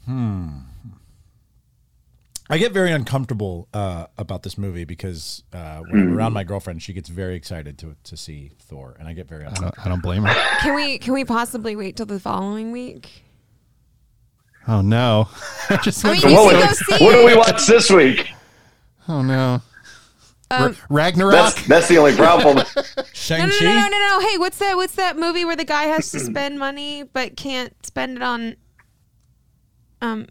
Hmm. 0.05 0.49
I 2.51 2.57
get 2.57 2.73
very 2.73 2.91
uncomfortable 2.93 3.69
uh, 3.75 4.07
about 4.17 4.43
this 4.43 4.57
movie 4.57 4.85
because 4.85 5.43
uh, 5.53 5.81
when 5.81 6.01
I'm 6.01 6.17
around 6.17 6.33
my 6.33 6.45
girlfriend, 6.45 6.83
she 6.83 6.95
gets 6.95 7.09
very 7.11 7.37
excited 7.37 7.77
to 7.79 7.95
to 8.05 8.17
see 8.17 8.53
Thor, 8.59 8.97
and 8.99 9.07
I 9.07 9.13
get 9.13 9.29
very 9.29 9.45
I 9.45 9.53
don't, 9.53 9.87
I 9.87 9.89
don't 9.89 10.03
blame 10.03 10.23
her. 10.25 10.35
Can 10.61 10.75
we 10.75 10.97
can 10.99 11.13
we 11.13 11.25
possibly 11.27 11.77
wait 11.77 11.97
till 11.97 12.07
the 12.07 12.19
following 12.19 12.73
week? 12.73 13.25
Oh 14.69 14.83
no! 14.83 15.29
I 15.71 15.77
just 15.79 16.05
I 16.05 16.13
mean, 16.13 16.21
you 16.21 16.35
what 16.37 16.55
can 16.55 16.69
go 16.69 16.73
see 16.75 17.05
what 17.05 17.13
do 17.13 17.25
we 17.25 17.37
watch 17.37 17.67
this 17.67 17.91
week? 17.91 18.31
oh 19.09 19.23
no! 19.23 19.63
Um, 20.51 20.73
Ra- 20.73 20.75
Ragnarok. 20.91 21.33
That's 21.33 21.67
that's 21.67 21.89
the 21.89 21.99
only 21.99 22.15
problem. 22.15 22.57
No, 22.59 22.83
Shang 23.13 23.41
no, 23.41 23.47
no, 23.47 23.59
no, 23.61 23.89
no, 23.89 23.99
no. 23.99 24.21
Hey, 24.29 24.37
what's 24.39 24.59
that? 24.59 24.77
What's 24.77 24.95
that 24.97 25.17
movie 25.19 25.45
where 25.45 25.57
the 25.57 25.65
guy 25.65 25.85
has 25.85 26.11
to 26.13 26.21
spend 26.21 26.59
money 26.59 27.03
but 27.03 27.37
can't 27.37 27.75
spend 27.85 28.17
it 28.19 28.23
on? 28.23 28.57
Um, 30.01 30.27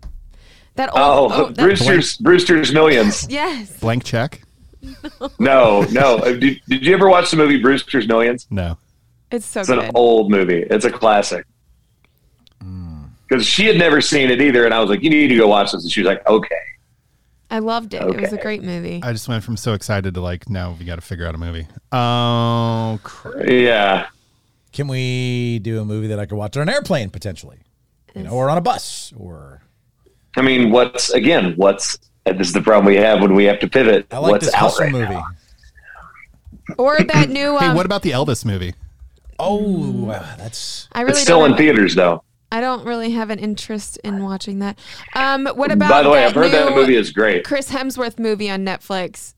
that 0.76 0.90
old. 0.96 1.32
Oh, 1.34 1.48
that- 1.50 1.58
Brewster's 1.58 2.18
Brewster's 2.18 2.72
Millions. 2.72 3.28
yes. 3.30 3.80
Blank 3.80 4.04
check. 4.04 4.44
No, 5.40 5.82
no. 5.92 6.18
Uh, 6.20 6.34
Did, 6.34 6.62
did 6.68 6.86
you 6.86 6.94
ever 6.94 7.10
watch 7.10 7.32
the 7.32 7.38
movie 7.38 7.60
Brewster's 7.62 8.08
Millions? 8.08 8.48
No. 8.52 8.78
It's 9.32 9.46
so 9.46 9.62
It's 9.62 9.70
good. 9.70 9.80
an 9.80 9.92
old 9.96 10.30
movie. 10.32 10.64
It's 10.70 10.86
a 10.86 10.92
classic. 10.92 11.46
Because 13.28 13.46
she 13.46 13.66
had 13.66 13.78
never 13.78 14.00
seen 14.02 14.30
it 14.30 14.42
either, 14.42 14.64
and 14.66 14.74
I 14.74 14.80
was 14.80 14.90
like, 14.90 15.04
"You 15.04 15.10
need 15.10 15.28
to 15.28 15.36
go 15.36 15.48
watch 15.48 15.72
this." 15.72 15.84
And 15.84 15.92
she 15.92 16.02
was 16.02 16.08
like, 16.08 16.26
"Okay." 16.28 16.56
I 17.50 17.60
loved 17.60 17.94
it. 17.94 18.02
It 18.02 18.20
was 18.22 18.34
a 18.34 18.38
great 18.38 18.62
movie. 18.64 19.00
I 19.04 19.12
just 19.14 19.28
went 19.30 19.44
from 19.44 19.56
so 19.56 19.74
excited 19.74 20.14
to 20.16 20.22
like, 20.22 20.50
now 20.50 20.76
we 20.78 20.84
got 20.84 20.96
to 20.96 21.02
figure 21.02 21.26
out 21.26 21.34
a 21.34 21.38
movie. 21.38 21.66
Oh, 21.94 23.00
crap. 23.04 23.48
Yeah. 23.48 24.08
Can 24.74 24.90
we 24.90 25.60
do 25.60 25.80
a 25.80 25.86
movie 25.86 26.08
that 26.08 26.20
I 26.20 26.26
could 26.26 26.36
watch 26.36 26.58
on 26.58 26.64
an 26.64 26.70
airplane 26.70 27.10
potentially, 27.10 27.60
you 28.14 28.24
know, 28.24 28.32
or 28.32 28.50
on 28.50 28.58
a 28.58 28.62
bus, 28.62 29.14
or 29.16 29.62
I 30.36 30.42
mean, 30.42 30.72
what's 30.72 31.10
again? 31.12 31.54
What's 31.56 31.98
this 32.26 32.48
is 32.48 32.54
the 32.54 32.62
problem 32.62 32.86
we 32.86 32.98
have 32.98 33.22
when 33.22 33.34
we 33.34 33.46
have 33.46 33.60
to 33.60 33.68
pivot. 33.70 34.08
I 34.12 34.18
like 34.20 34.32
what's 34.34 34.46
this 34.48 34.54
out 34.54 34.60
hustle 34.60 34.84
right 34.84 34.92
movie. 34.92 35.14
now? 35.14 35.26
Or 36.78 36.98
that 37.00 37.30
new. 37.38 37.58
Hey, 37.58 37.68
Um, 37.68 37.76
what 37.78 37.86
about 37.86 38.02
the 38.02 38.12
Elvis 38.12 38.44
movie? 38.44 38.74
Oh, 39.40 40.06
that's 40.38 40.90
I 40.92 41.02
really 41.02 41.12
It's 41.12 41.22
still 41.22 41.46
in 41.46 41.56
theaters, 41.56 41.96
though. 41.96 42.24
I 42.52 42.62
don't 42.62 42.86
really 42.86 43.12
have 43.12 43.30
an 43.30 43.40
interest 43.40 43.98
in 44.04 44.24
watching 44.24 44.60
that. 44.60 44.80
Um, 45.16 45.48
what 45.48 45.72
about? 45.72 45.90
By 45.90 46.04
the 46.04 46.10
way, 46.10 46.24
I've 46.24 46.34
heard 46.34 46.52
that 46.52 46.70
new 46.70 46.76
movie 46.76 46.96
is 46.96 47.12
great. 47.12 47.44
Chris 47.44 47.72
Hemsworth 47.72 48.20
movie 48.20 48.50
on 48.50 48.66
Netflix. 48.66 49.34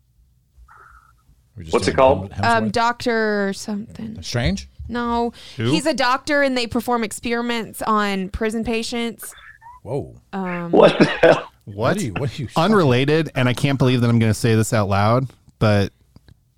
What's 1.71 1.87
it 1.87 1.95
called? 1.95 2.31
Um, 2.41 2.69
Doctor 2.69 3.51
something. 3.53 4.21
Strange. 4.21 4.69
No, 4.87 5.33
Who? 5.57 5.71
he's 5.71 5.85
a 5.85 5.93
doctor 5.93 6.41
and 6.41 6.57
they 6.57 6.65
perform 6.65 7.03
experiments 7.03 7.81
on 7.83 8.29
prison 8.29 8.63
patients. 8.63 9.33
Whoa. 9.83 10.15
What 10.31 10.97
the 10.97 11.05
hell? 11.05 11.51
What? 11.65 11.75
What 11.75 11.97
are 11.97 12.01
you? 12.01 12.13
What 12.13 12.39
are 12.39 12.41
you? 12.41 12.47
Unrelated, 12.55 13.29
and 13.35 13.47
I 13.47 13.53
can't 13.53 13.77
believe 13.77 14.01
that 14.01 14.09
I'm 14.09 14.17
going 14.17 14.31
to 14.31 14.39
say 14.39 14.55
this 14.55 14.73
out 14.73 14.89
loud, 14.89 15.29
but 15.59 15.93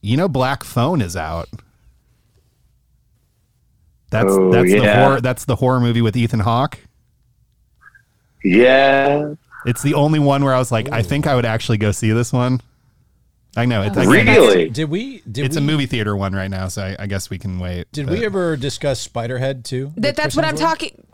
you 0.02 0.16
know, 0.16 0.30
Black 0.30 0.64
Phone 0.64 1.02
is 1.02 1.16
out. 1.18 1.50
That's 4.12 4.28
Oh, 4.30 4.52
that's 4.52 4.72
the 4.72 4.94
horror. 4.94 5.22
That's 5.22 5.46
the 5.46 5.56
horror 5.56 5.80
movie 5.80 6.02
with 6.02 6.16
Ethan 6.16 6.42
Hawke. 6.42 6.78
Yeah. 8.44 9.34
It's 9.66 9.82
the 9.82 9.94
only 9.94 10.20
one 10.20 10.44
where 10.44 10.54
I 10.54 10.60
was 10.60 10.72
like, 10.72 10.92
I 10.92 11.02
think 11.02 11.28
I 11.28 11.36
would 11.36 11.46
actually 11.46 11.78
go 11.78 11.92
see 11.92 12.12
this 12.12 12.34
one. 12.34 12.62
I 13.56 13.66
know 13.66 13.82
it's 13.82 13.98
I 13.98 14.06
Really? 14.06 14.70
Did 14.70 14.90
we? 14.90 15.22
Did 15.30 15.46
It's 15.46 15.58
we, 15.58 15.62
a 15.62 15.66
movie 15.66 15.86
theater 15.86 16.16
one 16.16 16.34
right 16.34 16.50
now, 16.50 16.70
so 16.70 16.84
I, 16.84 16.96
I 17.04 17.08
guess 17.08 17.30
we 17.30 17.38
can 17.38 17.60
wait. 17.60 17.92
Did 17.92 18.08
but- 18.08 18.18
we 18.18 18.26
ever 18.26 18.56
discuss 18.56 19.06
Spiderhead 19.06 19.64
too? 19.64 19.92
That, 19.98 20.16
that's 20.16 20.36
what 20.36 20.46
I'm 20.46 20.56
talking. 20.56 21.06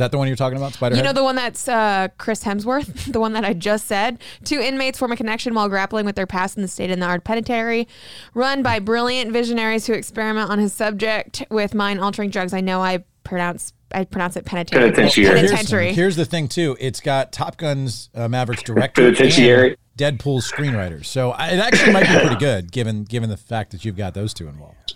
Is 0.00 0.02
that 0.02 0.12
the 0.12 0.16
one 0.16 0.28
you're 0.28 0.36
talking 0.36 0.56
about? 0.56 0.72
Spiderhead. 0.72 0.96
You 0.96 1.02
know 1.02 1.12
the 1.12 1.22
one 1.22 1.36
that's 1.36 1.68
uh, 1.68 2.08
Chris 2.16 2.42
Hemsworth, 2.42 3.04
the 3.12 3.20
one 3.20 3.34
that 3.34 3.44
I 3.44 3.52
just 3.52 3.86
said. 3.86 4.18
Two 4.44 4.58
inmates 4.58 4.98
form 4.98 5.12
a 5.12 5.16
connection 5.16 5.52
while 5.52 5.68
grappling 5.68 6.06
with 6.06 6.16
their 6.16 6.26
past 6.26 6.56
in 6.56 6.62
the 6.62 6.68
state 6.68 6.88
in 6.90 7.00
the 7.00 7.06
art 7.06 7.22
penitentiary, 7.22 7.86
run 8.32 8.62
by 8.62 8.78
brilliant 8.78 9.30
visionaries 9.30 9.86
who 9.86 9.92
experiment 9.92 10.48
on 10.48 10.58
his 10.58 10.72
subject 10.72 11.44
with 11.50 11.74
mind-altering 11.74 12.30
drugs. 12.30 12.54
I 12.54 12.62
know 12.62 12.80
I 12.80 13.04
pronounce 13.24 13.74
I 13.92 14.04
pronounce 14.04 14.36
it 14.36 14.46
penitentiary. 14.46 14.90
Penitentiary. 14.90 15.24
Here's- 15.26 15.40
Penitentiary. 15.50 15.92
Here's, 15.92 16.16
the 16.16 16.24
thing 16.24 16.48
too. 16.48 16.78
It's 16.80 17.00
got 17.00 17.30
Top 17.30 17.58
Gun's 17.58 18.08
uh, 18.14 18.26
Maverick's 18.26 18.62
director 18.62 19.02
Penitentiary. 19.02 19.76
and 19.98 20.18
Deadpool's 20.18 20.50
screenwriter. 20.50 21.04
So 21.04 21.32
I, 21.32 21.48
it 21.48 21.58
actually 21.58 21.92
might 21.92 22.08
be 22.08 22.18
pretty 22.20 22.36
good, 22.36 22.72
given 22.72 23.04
given 23.04 23.28
the 23.28 23.36
fact 23.36 23.70
that 23.72 23.84
you've 23.84 23.98
got 23.98 24.14
those 24.14 24.32
two 24.32 24.48
involved. 24.48 24.94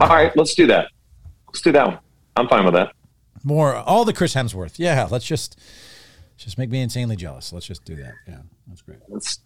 All 0.00 0.08
right, 0.08 0.36
let's 0.36 0.56
do 0.56 0.66
that. 0.66 0.88
Let's 1.46 1.60
do 1.60 1.70
that 1.70 1.86
one. 1.86 1.98
I'm 2.34 2.48
fine 2.48 2.64
with 2.64 2.74
that. 2.74 2.92
More 3.44 3.74
all 3.74 4.04
the 4.04 4.12
Chris 4.12 4.34
Hemsworth. 4.34 4.74
Yeah, 4.78 5.08
let's 5.10 5.24
just 5.26 5.58
just 6.36 6.58
make 6.58 6.70
me 6.70 6.80
insanely 6.80 7.16
jealous. 7.16 7.52
Let's 7.52 7.66
just 7.66 7.84
do 7.84 7.96
that. 7.96 8.14
Yeah, 8.26 8.38
that's 8.66 8.82
great. 8.82 8.98
Let's, 9.08 9.40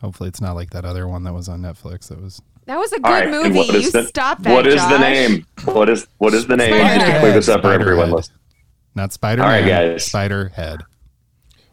Hopefully, 0.00 0.28
it's 0.28 0.40
not 0.40 0.56
like 0.56 0.70
that 0.70 0.84
other 0.84 1.06
one 1.06 1.22
that 1.22 1.32
was 1.32 1.48
on 1.48 1.60
Netflix. 1.62 2.08
That 2.08 2.20
was 2.20 2.42
that 2.66 2.76
was 2.76 2.92
a 2.92 2.96
good 2.96 3.06
all 3.06 3.12
right. 3.12 3.22
and 3.28 3.30
movie. 3.30 3.56
what 3.58 3.74
is 3.74 3.84
You 3.84 3.90
the, 3.92 4.02
stop 4.04 4.42
that. 4.42 4.52
What 4.52 4.66
is 4.66 4.80
the 4.88 4.98
name? 4.98 5.46
What 5.64 5.88
is 5.88 6.08
what 6.18 6.34
is 6.34 6.46
the 6.48 6.56
name? 6.56 6.72
Spiderhead. 6.74 6.98
Just 6.98 7.20
clear 7.20 7.32
this 7.32 7.48
up 7.48 7.62
for 7.62 7.72
everyone. 7.72 8.08
Spiderhead. 8.08 8.12
Listen. 8.16 8.34
not 8.96 9.12
Spider. 9.12 9.42
All 9.42 9.48
right, 9.48 9.66
guys. 9.66 10.04
Spider 10.04 10.48
Head. 10.48 10.80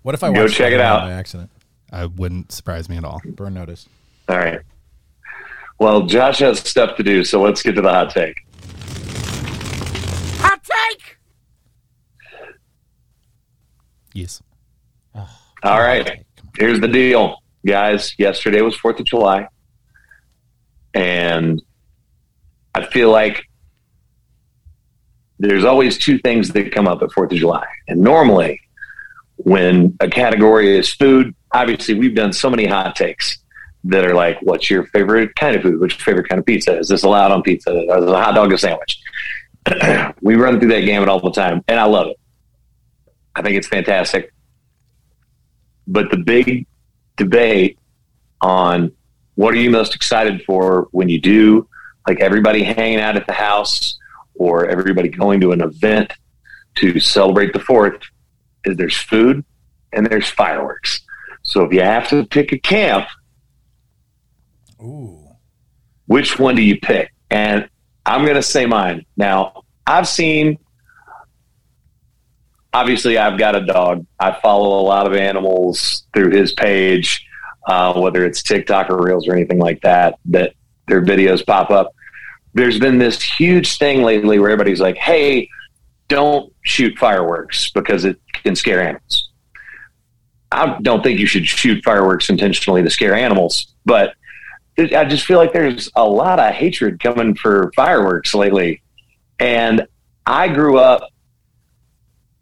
What 0.04 0.14
if 0.14 0.24
I 0.24 0.32
Go 0.32 0.48
check 0.48 0.72
it 0.74 0.80
out. 0.80 1.02
by 1.02 1.12
accident? 1.12 1.50
I 1.92 2.06
wouldn't 2.06 2.52
surprise 2.52 2.88
me 2.88 2.98
at 2.98 3.04
all. 3.04 3.20
Burn 3.26 3.56
notice. 3.56 3.90
All 4.28 4.38
right. 4.38 4.62
Well, 5.80 6.04
Josh 6.06 6.40
has 6.40 6.60
stuff 6.60 6.98
to 6.98 7.04
do, 7.04 7.24
so 7.24 7.42
let's 7.42 7.64
get 7.64 7.74
to 7.76 7.82
the 7.82 7.90
hot 7.90 8.12
take. 8.12 8.36
Yes. 14.20 14.42
All 15.16 15.80
right. 15.80 16.26
Here's 16.58 16.80
the 16.80 16.88
deal, 16.88 17.38
guys. 17.66 18.16
Yesterday 18.18 18.62
was 18.62 18.76
4th 18.78 19.00
of 19.00 19.06
July. 19.06 19.48
And 20.94 21.62
I 22.76 22.86
feel 22.86 23.12
like 23.12 23.44
there's 25.38 25.64
always 25.64 25.98
two 25.98 26.18
things 26.20 26.50
that 26.50 26.74
come 26.74 26.88
up 26.88 27.02
at 27.02 27.10
4th 27.10 27.32
of 27.32 27.38
July. 27.38 27.66
And 27.88 28.02
normally, 28.02 28.60
when 29.38 29.96
a 30.02 30.10
category 30.10 30.78
is 30.78 30.94
food, 30.94 31.34
obviously 31.54 31.94
we've 31.94 32.16
done 32.16 32.34
so 32.34 32.50
many 32.50 32.66
hot 32.66 32.96
takes 32.96 33.38
that 33.86 34.06
are 34.06 34.14
like, 34.14 34.38
what's 34.42 34.70
your 34.70 34.86
favorite 34.88 35.34
kind 35.36 35.56
of 35.56 35.62
food? 35.62 35.80
What's 35.80 35.96
your 35.96 36.04
favorite 36.04 36.28
kind 36.28 36.40
of 36.40 36.46
pizza? 36.46 36.78
Is 36.78 36.90
this 36.90 37.04
allowed 37.04 37.32
on 37.32 37.42
pizza? 37.42 37.72
Is 37.72 37.88
a 37.88 38.22
hot 38.22 38.36
dog 38.36 38.52
a 38.52 38.58
sandwich? 38.58 39.00
we 40.22 40.36
run 40.36 40.60
through 40.60 40.70
that 40.70 40.82
gamut 40.82 41.08
all 41.08 41.22
the 41.22 41.32
time, 41.32 41.64
and 41.70 41.80
I 41.80 41.86
love 41.86 42.08
it. 42.08 42.19
I 43.40 43.42
think 43.42 43.56
it's 43.56 43.70
fantastic. 43.70 44.34
But 45.88 46.12
the 46.12 46.18
big 46.18 46.68
debate 47.16 47.80
on 48.42 48.92
what 49.36 49.54
are 49.54 49.58
you 49.58 49.70
most 49.70 49.96
excited 49.96 50.44
for 50.44 50.90
when 50.92 51.08
you 51.08 51.22
do, 51.22 51.70
like 52.06 52.20
everybody 52.20 52.64
hanging 52.64 53.00
out 53.00 53.16
at 53.16 53.28
the 53.28 53.34
house 53.34 53.98
or 54.36 54.66
everybody 54.66 55.08
going 55.08 55.40
to 55.40 55.54
an 55.54 55.62
event 55.62 56.12
to 56.76 57.00
celebrate 57.00 57.54
the 57.54 57.62
fourth, 57.62 58.02
is 58.66 58.76
there's 58.76 58.98
food 58.98 59.46
and 59.94 60.06
there's 60.06 60.28
fireworks. 60.28 61.00
So 61.44 61.64
if 61.64 61.72
you 61.72 61.80
have 61.80 62.10
to 62.10 62.26
pick 62.26 62.52
a 62.52 62.60
camp, 62.60 63.08
Ooh. 64.82 65.30
which 66.08 66.38
one 66.38 66.56
do 66.56 66.62
you 66.62 66.78
pick? 66.78 67.14
And 67.32 67.70
I'm 68.06 68.24
going 68.24 68.36
to 68.36 68.44
say 68.44 68.66
mine. 68.66 69.06
Now, 69.16 69.64
I've 69.88 70.10
seen, 70.10 70.58
obviously, 72.74 73.18
I've 73.18 73.38
got 73.38 73.56
a 73.56 73.66
dog. 73.66 74.06
I 74.20 74.38
follow 74.42 74.80
a 74.80 74.84
lot 74.84 75.08
of 75.08 75.14
animals 75.14 76.04
through 76.14 76.32
his 76.32 76.54
page, 76.54 77.26
uh, 77.68 78.00
whether 78.00 78.26
it's 78.26 78.44
TikTok 78.44 78.90
or 78.90 79.02
Reels 79.02 79.28
or 79.28 79.36
anything 79.36 79.60
like 79.60 79.82
that, 79.82 80.20
that 80.26 80.54
their 80.88 81.02
videos 81.02 81.46
pop 81.46 81.70
up. 81.70 81.94
There's 82.54 82.80
been 82.80 82.98
this 82.98 83.22
huge 83.22 83.78
thing 83.78 84.02
lately 84.02 84.40
where 84.40 84.50
everybody's 84.50 84.82
like, 84.82 84.98
hey, 84.98 85.50
don't 86.08 86.52
shoot 86.64 86.98
fireworks 86.98 87.70
because 87.70 88.06
it 88.06 88.20
can 88.44 88.56
scare 88.56 88.82
animals. 88.82 89.30
I 90.52 90.78
don't 90.82 91.04
think 91.04 91.20
you 91.20 91.28
should 91.28 91.46
shoot 91.46 91.84
fireworks 91.84 92.30
intentionally 92.30 92.82
to 92.82 92.90
scare 92.90 93.14
animals, 93.14 93.74
but 93.86 94.16
I 94.80 95.06
just 95.06 95.26
feel 95.26 95.38
like 95.38 95.54
there's 95.54 95.92
a 95.96 96.08
lot 96.08 96.40
of 96.40 96.54
hatred 96.54 97.00
coming 97.00 97.36
for 97.36 97.72
fireworks 97.76 98.34
lately. 98.34 98.82
And 99.40 99.86
I 100.26 100.48
grew 100.48 100.80
up 100.80 101.08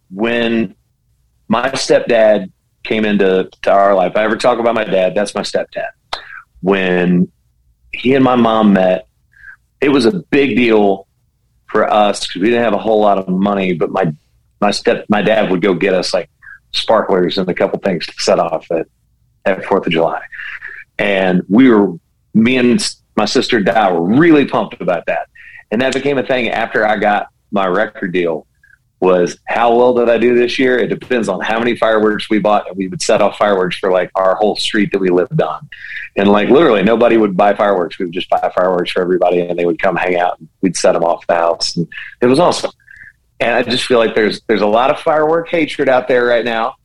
when 0.10 0.76
my 1.48 1.70
stepdad 1.72 2.52
came 2.84 3.06
into 3.06 3.50
to 3.64 3.72
our 3.72 3.94
life. 3.94 4.12
If 4.12 4.18
I 4.18 4.24
ever 4.24 4.38
talk 4.38 4.60
about 4.60 4.76
my 4.76 4.84
dad, 4.84 5.14
that's 5.14 5.36
my 5.36 5.42
stepdad. 5.42 5.90
When 6.62 7.32
he 7.92 8.16
and 8.16 8.24
my 8.24 8.36
mom 8.36 8.74
met, 8.74 9.08
it 9.82 9.90
was 9.90 10.06
a 10.06 10.20
big 10.32 10.56
deal 10.56 11.08
for 11.68 11.92
us 11.92 12.26
because 12.26 12.42
we 12.42 12.50
didn't 12.50 12.64
have 12.64 12.74
a 12.74 12.80
whole 12.80 13.02
lot 13.02 13.18
of 13.18 13.28
money, 13.28 13.74
but 13.74 13.92
my 13.92 14.12
my 14.60 14.72
step 14.72 15.06
my 15.10 15.22
dad 15.22 15.52
would 15.52 15.62
go 15.62 15.74
get 15.74 15.94
us 15.94 16.14
like 16.14 16.30
sparklers 16.72 17.38
and 17.38 17.48
a 17.50 17.54
couple 17.54 17.78
things 17.80 18.06
to 18.08 18.14
set 18.14 18.40
off 18.40 18.66
at 18.72 18.88
at 19.46 19.66
Fourth 19.66 19.86
of 19.86 19.92
July. 19.92 20.22
And 20.98 21.44
we 21.50 21.70
were 21.70 21.94
me 22.34 22.58
and 22.58 22.96
my 23.16 23.26
sister 23.26 23.60
Di 23.60 23.92
were 23.92 24.02
really 24.02 24.46
pumped 24.46 24.82
about 24.82 25.06
that. 25.08 25.28
And 25.72 25.82
that 25.82 25.94
became 25.94 26.18
a 26.18 26.26
thing 26.26 26.50
after 26.50 26.86
I 26.86 26.98
got 26.98 27.28
my 27.52 27.68
record 27.68 28.14
deal 28.14 28.48
was 29.00 29.38
how 29.46 29.76
well 29.76 29.94
did 29.94 30.10
I 30.10 30.18
do 30.18 30.36
this 30.36 30.58
year? 30.58 30.78
It 30.78 30.88
depends 30.88 31.30
on 31.30 31.40
how 31.40 31.60
many 31.60 31.76
fireworks 31.76 32.30
we 32.30 32.40
bought 32.40 32.68
and 32.68 32.76
we 32.76 32.88
would 32.88 33.02
set 33.02 33.22
off 33.22 33.38
fireworks 33.38 33.78
for 33.78 33.92
like 33.92 34.10
our 34.16 34.36
whole 34.36 34.56
street 34.56 34.92
that 34.92 35.00
we 35.00 35.10
lived 35.10 35.40
on. 35.40 35.70
And 36.16 36.30
like 36.30 36.50
literally 36.50 36.82
nobody 36.82 37.18
would 37.18 37.38
buy 37.38 37.54
fireworks. 37.54 38.00
We 38.00 38.06
would 38.06 38.14
just 38.14 38.30
buy 38.30 38.52
fireworks 38.56 38.92
for 38.92 39.02
everybody 39.02 39.42
and 39.42 39.58
they 39.58 39.66
would 39.66 39.80
come 39.80 39.96
hang 39.96 40.18
out 40.18 40.40
and 40.40 40.50
we'd 40.62 40.76
set 40.76 40.94
them 40.94 41.04
off 41.04 41.28
the 41.28 41.36
house. 41.36 41.76
And 41.76 41.88
it 42.22 42.26
was 42.26 42.40
awesome. 42.40 42.72
And 43.40 43.54
I 43.54 43.62
just 43.62 43.86
feel 43.86 44.00
like 44.00 44.16
there's 44.16 44.42
there's 44.48 44.62
a 44.62 44.68
lot 44.68 44.90
of 44.90 45.00
firework 45.00 45.50
hatred 45.50 45.90
out 45.90 46.08
there 46.08 46.26
right 46.26 46.46
now. 46.46 46.76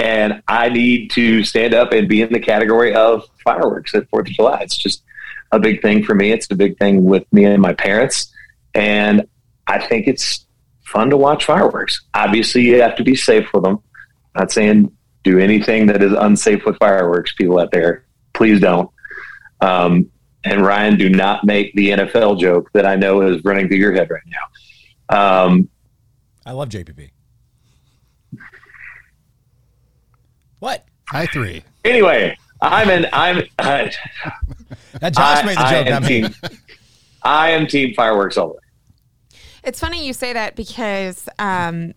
And 0.00 0.42
I 0.48 0.70
need 0.70 1.10
to 1.12 1.44
stand 1.44 1.74
up 1.74 1.92
and 1.92 2.08
be 2.08 2.22
in 2.22 2.32
the 2.32 2.40
category 2.40 2.94
of 2.94 3.24
fireworks 3.44 3.94
at 3.94 4.08
Fourth 4.08 4.26
of 4.26 4.32
July. 4.32 4.60
It's 4.62 4.76
just 4.76 5.04
a 5.52 5.60
big 5.60 5.82
thing 5.82 6.02
for 6.02 6.14
me. 6.14 6.32
It's 6.32 6.50
a 6.50 6.54
big 6.54 6.78
thing 6.78 7.04
with 7.04 7.30
me 7.32 7.44
and 7.44 7.60
my 7.60 7.74
parents. 7.74 8.32
And 8.74 9.28
I 9.66 9.78
think 9.78 10.08
it's 10.08 10.46
fun 10.90 11.10
to 11.10 11.16
watch 11.16 11.44
fireworks. 11.44 12.02
Obviously, 12.14 12.62
you 12.62 12.80
have 12.82 12.96
to 12.96 13.04
be 13.04 13.14
safe 13.14 13.52
with 13.52 13.62
them. 13.62 13.78
not 14.34 14.50
saying 14.50 14.90
do 15.22 15.38
anything 15.38 15.86
that 15.86 16.02
is 16.02 16.12
unsafe 16.12 16.64
with 16.64 16.76
fireworks, 16.78 17.32
people 17.34 17.58
out 17.60 17.70
there. 17.70 18.04
Please 18.32 18.60
don't. 18.60 18.90
Um, 19.60 20.10
and 20.44 20.64
Ryan, 20.64 20.96
do 20.96 21.10
not 21.10 21.44
make 21.44 21.74
the 21.74 21.90
NFL 21.90 22.40
joke 22.40 22.70
that 22.72 22.86
I 22.86 22.96
know 22.96 23.20
is 23.22 23.44
running 23.44 23.68
through 23.68 23.76
your 23.76 23.92
head 23.92 24.08
right 24.10 24.22
now. 24.26 25.44
Um, 25.44 25.68
I 26.46 26.52
love 26.52 26.70
JPP. 26.70 27.10
What? 30.58 30.84
I 31.12 31.26
three. 31.26 31.64
anyway, 31.84 32.36
I'm 32.62 32.88
in. 32.90 33.06
I'm. 33.12 33.42
Uh, 33.58 33.88
That 35.00 35.14
Josh 35.14 35.38
I, 35.38 35.46
made 35.46 35.56
the 35.56 35.62
joke. 35.62 35.86
I 35.86 35.90
am, 35.90 36.02
team. 36.02 36.34
I 37.22 37.50
am 37.50 37.66
team 37.66 37.94
fireworks 37.94 38.36
all 38.36 38.48
the 38.48 38.54
way. 38.54 38.60
It's 39.62 39.80
funny 39.80 40.06
you 40.06 40.12
say 40.12 40.32
that 40.32 40.56
because 40.56 41.28
um, 41.38 41.94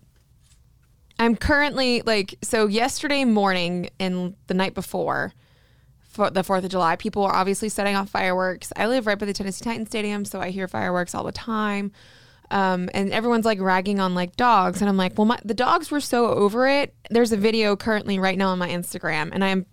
I'm 1.18 1.36
currently 1.36 2.02
like 2.02 2.36
so. 2.42 2.66
Yesterday 2.66 3.24
morning 3.24 3.90
and 3.98 4.34
the 4.46 4.54
night 4.54 4.74
before, 4.74 5.32
for 6.00 6.30
the 6.30 6.42
Fourth 6.42 6.64
of 6.64 6.70
July, 6.70 6.96
people 6.96 7.22
were 7.22 7.34
obviously 7.34 7.68
setting 7.68 7.96
off 7.96 8.08
fireworks. 8.10 8.72
I 8.76 8.86
live 8.86 9.06
right 9.06 9.18
by 9.18 9.26
the 9.26 9.32
Tennessee 9.32 9.64
Titans 9.64 9.88
Stadium, 9.88 10.24
so 10.24 10.40
I 10.40 10.50
hear 10.50 10.68
fireworks 10.68 11.14
all 11.14 11.24
the 11.24 11.32
time. 11.32 11.92
Um, 12.50 12.90
and 12.94 13.12
everyone's 13.12 13.44
like 13.44 13.60
ragging 13.60 14.00
on 14.00 14.14
like 14.14 14.36
dogs, 14.36 14.80
and 14.80 14.88
I'm 14.88 14.96
like, 14.96 15.16
well, 15.18 15.24
my, 15.24 15.38
the 15.44 15.54
dogs 15.54 15.90
were 15.90 16.00
so 16.00 16.28
over 16.28 16.68
it. 16.68 16.94
There's 17.10 17.32
a 17.32 17.36
video 17.36 17.74
currently 17.74 18.18
right 18.18 18.38
now 18.38 18.50
on 18.50 18.58
my 18.58 18.68
Instagram, 18.68 19.30
and 19.32 19.44
I'm 19.44 19.66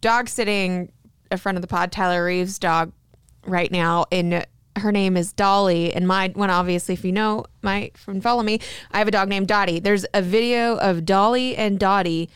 dog 0.00 0.28
sitting 0.28 0.90
a 1.30 1.36
friend 1.36 1.58
of 1.58 1.62
the 1.62 1.68
pod, 1.68 1.92
Tyler 1.92 2.24
Reeves' 2.24 2.58
dog, 2.58 2.92
right 3.44 3.70
now, 3.70 4.06
and 4.10 4.46
her 4.76 4.92
name 4.92 5.16
is 5.16 5.32
Dolly, 5.32 5.92
and 5.92 6.06
my 6.06 6.28
one 6.34 6.50
obviously, 6.50 6.94
if 6.94 7.04
you 7.04 7.12
know 7.12 7.44
my 7.62 7.90
from 7.94 8.20
follow 8.20 8.42
me, 8.42 8.60
I 8.92 8.98
have 8.98 9.08
a 9.08 9.10
dog 9.10 9.28
named 9.28 9.48
Dottie. 9.48 9.80
There's 9.80 10.06
a 10.14 10.22
video 10.22 10.76
of 10.78 11.04
Dolly 11.04 11.56
and 11.56 11.78
Dottie 11.78 12.28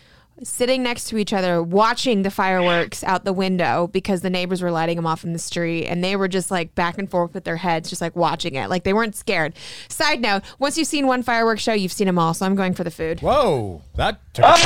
sitting 0.42 0.82
next 0.82 1.04
to 1.04 1.18
each 1.18 1.34
other 1.34 1.62
watching 1.62 2.22
the 2.22 2.30
fireworks 2.30 3.04
out 3.04 3.24
the 3.26 3.32
window 3.32 3.88
because 3.88 4.22
the 4.22 4.30
neighbors 4.30 4.62
were 4.62 4.70
lighting 4.70 4.96
them 4.96 5.06
off 5.06 5.22
in 5.22 5.34
the 5.34 5.38
street 5.38 5.86
and 5.86 6.02
they 6.02 6.16
were 6.16 6.28
just 6.28 6.50
like 6.50 6.74
back 6.74 6.96
and 6.96 7.10
forth 7.10 7.34
with 7.34 7.44
their 7.44 7.58
heads 7.58 7.90
just 7.90 8.00
like 8.00 8.16
watching 8.16 8.54
it 8.54 8.70
like 8.70 8.82
they 8.84 8.94
weren't 8.94 9.14
scared 9.14 9.52
side 9.90 10.18
note 10.22 10.42
once 10.58 10.78
you've 10.78 10.86
seen 10.88 11.06
one 11.06 11.22
fireworks 11.22 11.60
show 11.60 11.74
you've 11.74 11.92
seen 11.92 12.06
them 12.06 12.18
all 12.18 12.32
so 12.32 12.46
i'm 12.46 12.54
going 12.54 12.72
for 12.72 12.84
the 12.84 12.90
food 12.90 13.20
Whoa, 13.20 13.82
that 13.96 14.18
took 14.32 14.46
a 14.46 14.48
turn. 14.48 14.56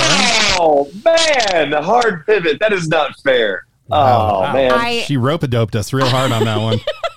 Oh 0.61 0.89
man, 1.05 1.71
the 1.71 1.83
hard 1.83 2.25
pivot. 2.25 2.61
That 2.61 2.73
is 2.73 2.87
not 2.87 3.19
fair. 3.19 3.67
Wow. 3.89 4.45
Oh 4.49 4.53
man, 4.53 4.71
I- 4.71 5.01
She 5.01 5.17
rope 5.17 5.43
a 5.43 5.49
doped 5.49 5.75
us 5.75 5.93
real 5.93 6.07
hard 6.09 6.31
on 6.31 6.45
that 6.45 6.61
one. 6.61 6.79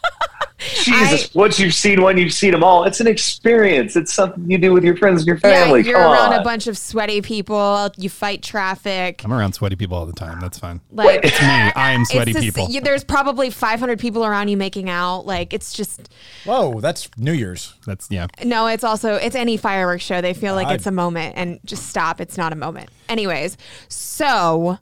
Jesus! 0.87 1.33
Once 1.35 1.59
you've 1.59 1.73
seen 1.73 2.01
one, 2.01 2.17
you've 2.17 2.33
seen 2.33 2.51
them 2.51 2.63
all. 2.63 2.83
It's 2.85 2.99
an 2.99 3.07
experience. 3.07 3.95
It's 3.95 4.13
something 4.13 4.49
you 4.49 4.57
do 4.57 4.73
with 4.73 4.83
your 4.83 4.95
friends 4.97 5.21
and 5.21 5.27
your 5.27 5.37
family. 5.37 5.81
yeah 5.81 5.87
you're 5.91 5.99
Come 5.99 6.11
around 6.13 6.33
on. 6.33 6.39
a 6.39 6.43
bunch 6.43 6.67
of 6.67 6.77
sweaty 6.77 7.21
people 7.21 7.89
you 7.97 8.09
fight 8.09 8.41
traffic 8.43 9.21
I'm 9.23 9.33
around 9.33 9.53
sweaty 9.53 9.75
people 9.75 9.97
all 9.97 10.05
the 10.05 10.13
time. 10.13 10.39
That's 10.39 10.59
fine. 10.59 10.81
like 10.91 11.21
It's 11.23 11.39
me. 11.41 11.47
I 11.47 11.91
am 11.91 12.05
sweaty 12.05 12.31
it's 12.31 12.39
the- 12.39 12.45
people. 12.45 12.67
you- 12.69 12.81
there's 12.81 13.03
probably 13.03 13.49
500 13.49 13.99
people 13.99 14.25
around 14.25 14.47
you 14.47 14.57
making 14.57 14.89
out 14.89 15.25
like 15.25 15.53
it's 15.53 15.73
just 15.73 16.09
Whoa, 16.45 16.79
that's 16.79 17.09
New 17.17 17.33
Year's. 17.33 17.73
That's 17.85 18.07
yeah. 18.09 18.27
No, 18.45 18.67
it's 18.67 18.83
also 18.83 19.15
it's 19.15 19.35
any 19.35 19.57
fireworks 19.57 20.03
show. 20.03 20.21
They 20.21 20.33
feel 20.33 20.55
like 20.55 20.67
I- 20.67 20.73
it's 20.75 20.85
a 20.87 20.91
moment 20.91 21.33
and 21.35 21.59
just 21.65 21.87
stop. 21.87 22.21
It's 22.21 22.37
not 22.37 22.53
a 22.53 22.55
moment. 22.55 22.89
Anyways, 23.09 23.57
so 23.89 24.77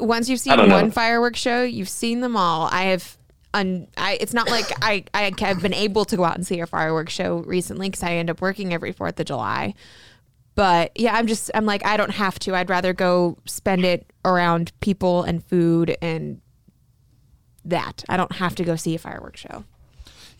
once 0.00 0.28
you've 0.28 0.40
seen 0.40 0.70
one 0.70 0.90
fireworks 0.92 1.40
show, 1.40 1.62
you've 1.64 1.88
seen 1.88 2.20
them 2.20 2.36
all. 2.36 2.68
I 2.72 2.84
have 2.84 3.17
un, 3.54 3.88
I 3.96 4.18
it's 4.20 4.34
not 4.34 4.48
like 4.50 4.66
I 4.82 5.04
I 5.14 5.32
have 5.40 5.62
been 5.62 5.74
able 5.74 6.04
to 6.06 6.16
go 6.16 6.24
out 6.24 6.34
and 6.36 6.46
see 6.46 6.60
a 6.60 6.66
fireworks 6.66 7.12
show 7.12 7.38
recently 7.38 7.90
cuz 7.90 8.02
I 8.02 8.12
end 8.14 8.30
up 8.30 8.40
working 8.40 8.72
every 8.72 8.92
4th 8.92 9.18
of 9.20 9.26
July. 9.26 9.74
But 10.54 10.90
yeah, 10.98 11.14
I'm 11.14 11.26
just 11.26 11.50
I'm 11.54 11.66
like 11.66 11.84
I 11.86 11.96
don't 11.96 12.10
have 12.10 12.38
to. 12.40 12.54
I'd 12.54 12.68
rather 12.68 12.92
go 12.92 13.38
spend 13.46 13.84
it 13.84 14.12
around 14.24 14.72
people 14.80 15.22
and 15.22 15.44
food 15.44 15.96
and 16.02 16.40
that. 17.64 18.04
I 18.08 18.16
don't 18.16 18.32
have 18.32 18.54
to 18.56 18.64
go 18.64 18.76
see 18.76 18.94
a 18.94 18.98
fireworks 18.98 19.40
show. 19.40 19.64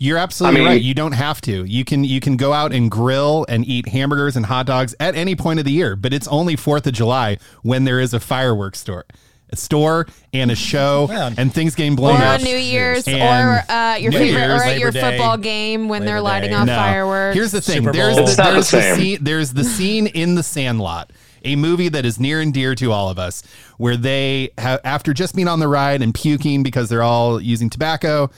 You're 0.00 0.18
absolutely 0.18 0.60
I 0.60 0.64
mean- 0.64 0.72
right. 0.74 0.82
You 0.82 0.94
don't 0.94 1.12
have 1.12 1.40
to. 1.42 1.64
You 1.64 1.84
can 1.84 2.04
you 2.04 2.20
can 2.20 2.36
go 2.36 2.52
out 2.52 2.72
and 2.72 2.90
grill 2.90 3.44
and 3.48 3.66
eat 3.66 3.88
hamburgers 3.88 4.36
and 4.36 4.46
hot 4.46 4.66
dogs 4.66 4.94
at 5.00 5.14
any 5.16 5.34
point 5.34 5.58
of 5.58 5.64
the 5.64 5.72
year, 5.72 5.96
but 5.96 6.12
it's 6.12 6.28
only 6.28 6.56
4th 6.56 6.86
of 6.86 6.92
July 6.92 7.38
when 7.62 7.84
there 7.84 7.98
is 8.00 8.14
a 8.14 8.20
fireworks 8.20 8.78
store. 8.80 9.04
A 9.50 9.56
store 9.56 10.06
and 10.34 10.50
a 10.50 10.54
show 10.54 11.06
Yeah. 11.10 11.30
and 11.38 11.52
things 11.52 11.74
getting 11.74 11.94
or 11.94 11.96
blown 11.96 12.20
up. 12.20 12.38
on 12.40 12.42
New 12.44 12.56
Year's, 12.56 13.08
And 13.08 13.16
or 13.22 13.72
uh, 13.72 13.96
your 13.96 14.12
New 14.12 14.18
favorite, 14.18 14.40
Year's, 14.40 14.60
or 14.60 14.64
at 14.64 14.78
your 14.78 14.90
Labor 14.90 14.90
Day, 14.92 15.00
football 15.18 15.36
game 15.38 15.88
when 15.88 16.04
they're 16.04 16.20
lighting 16.20 16.50
Day. 16.50 16.56
off 16.56 16.66
No. 16.66 16.76
fireworks. 16.76 17.34
Here's 17.34 17.52
the 17.52 17.60
thing. 17.62 17.84
There's 17.84 18.16
the, 18.16 18.22
It's 18.24 18.36
not 18.36 18.50
the 18.50 18.56
the, 18.60 18.94
scene. 18.96 19.18
There's 19.22 19.52
the 19.54 19.64
scene 19.64 20.06
in 20.08 20.34
The 20.34 20.42
Sandlot, 20.42 21.10
a 21.44 21.56
movie 21.56 21.88
that 21.88 22.04
is 22.04 22.20
near 22.20 22.40
and 22.42 22.52
dear 22.52 22.74
to 22.74 22.92
all 22.92 23.08
of 23.08 23.18
us, 23.18 23.42
where 23.78 23.96
they 23.96 24.50
have 24.58 24.80
after 24.84 25.14
just 25.14 25.34
being 25.34 25.48
on 25.48 25.60
the 25.60 25.68
ride 25.68 26.02
and 26.02 26.12
puking 26.14 26.62
because 26.62 26.90
they're 26.90 27.02
all 27.02 27.40
using 27.40 27.70
tobacco, 27.70 28.30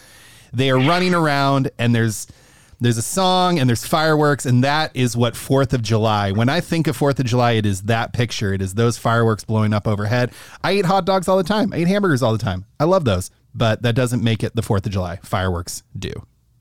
they 0.53 0.71
are 0.71 0.79
running 0.79 1.13
around 1.15 1.71
and 1.79 1.93
there's 1.95 2.29
there's 2.81 2.97
a 2.97 3.03
song 3.03 3.59
and 3.59 3.69
there's 3.69 3.87
fireworks 3.87 4.47
and 4.47 4.65
that 4.65 4.91
is 4.95 5.17
what 5.17 5.37
Fourth 5.37 5.73
of 5.73 5.83
July. 5.83 6.33
When 6.33 6.49
I 6.49 6.61
think 6.61 6.87
of 6.87 6.97
Fourth 6.97 7.21
of 7.21 7.27
July, 7.27 7.53
it 7.53 7.67
is 7.67 7.83
that 7.83 8.13
picture. 8.13 8.55
It 8.55 8.63
is 8.63 8.75
those 8.75 8.97
fireworks 8.97 9.45
blowing 9.45 9.73
up 9.73 9.87
overhead. 9.87 10.33
I 10.65 10.73
eat 10.75 10.87
hot 10.87 11.05
dogs 11.05 11.29
all 11.29 11.37
the 11.37 11.45
time. 11.45 11.73
I 11.73 11.79
eat 11.79 11.89
hamburgers 11.89 12.23
all 12.23 12.33
the 12.33 12.39
time. 12.39 12.65
I 12.79 12.85
love 12.85 13.05
those, 13.05 13.31
but 13.55 13.83
that 13.83 13.95
doesn't 13.95 14.25
make 14.25 14.43
it 14.43 14.57
the 14.57 14.63
Fourth 14.63 14.87
of 14.87 14.93
July. 14.93 15.21
Fireworks 15.23 15.83
do. 15.99 16.13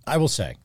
I 0.05 0.17
will 0.17 0.27
say. 0.27 0.55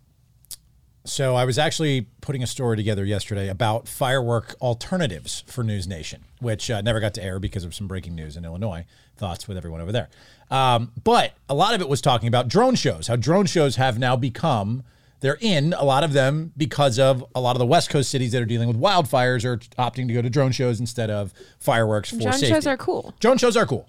So 1.06 1.34
I 1.34 1.44
was 1.44 1.58
actually 1.58 2.06
putting 2.22 2.42
a 2.42 2.46
story 2.46 2.78
together 2.78 3.04
yesterday 3.04 3.50
about 3.50 3.86
firework 3.86 4.56
alternatives 4.62 5.44
for 5.46 5.62
News 5.62 5.86
Nation, 5.86 6.24
which 6.40 6.70
uh, 6.70 6.80
never 6.80 6.98
got 6.98 7.12
to 7.14 7.22
air 7.22 7.38
because 7.38 7.62
of 7.62 7.74
some 7.74 7.86
breaking 7.86 8.14
news 8.14 8.38
in 8.38 8.44
Illinois. 8.46 8.86
Thoughts 9.16 9.46
with 9.46 9.58
everyone 9.58 9.82
over 9.82 9.92
there. 9.92 10.08
Um, 10.50 10.92
but 11.04 11.32
a 11.46 11.54
lot 11.54 11.74
of 11.74 11.82
it 11.82 11.90
was 11.90 12.00
talking 12.00 12.26
about 12.26 12.48
drone 12.48 12.74
shows, 12.74 13.06
how 13.06 13.16
drone 13.16 13.44
shows 13.44 13.76
have 13.76 13.98
now 13.98 14.16
become, 14.16 14.82
they're 15.24 15.38
in, 15.40 15.72
a 15.72 15.84
lot 15.84 16.04
of 16.04 16.12
them, 16.12 16.52
because 16.54 16.98
of 16.98 17.24
a 17.34 17.40
lot 17.40 17.56
of 17.56 17.58
the 17.58 17.64
West 17.64 17.88
Coast 17.88 18.10
cities 18.10 18.32
that 18.32 18.42
are 18.42 18.44
dealing 18.44 18.68
with 18.68 18.78
wildfires 18.78 19.42
are 19.46 19.56
opting 19.82 20.06
to 20.06 20.12
go 20.12 20.20
to 20.20 20.28
drone 20.28 20.52
shows 20.52 20.80
instead 20.80 21.08
of 21.08 21.32
fireworks 21.58 22.10
for 22.10 22.16
Drone 22.16 22.34
safety. 22.34 22.48
shows 22.48 22.66
are 22.66 22.76
cool. 22.76 23.14
Drone 23.20 23.38
shows 23.38 23.56
are 23.56 23.64
cool. 23.64 23.88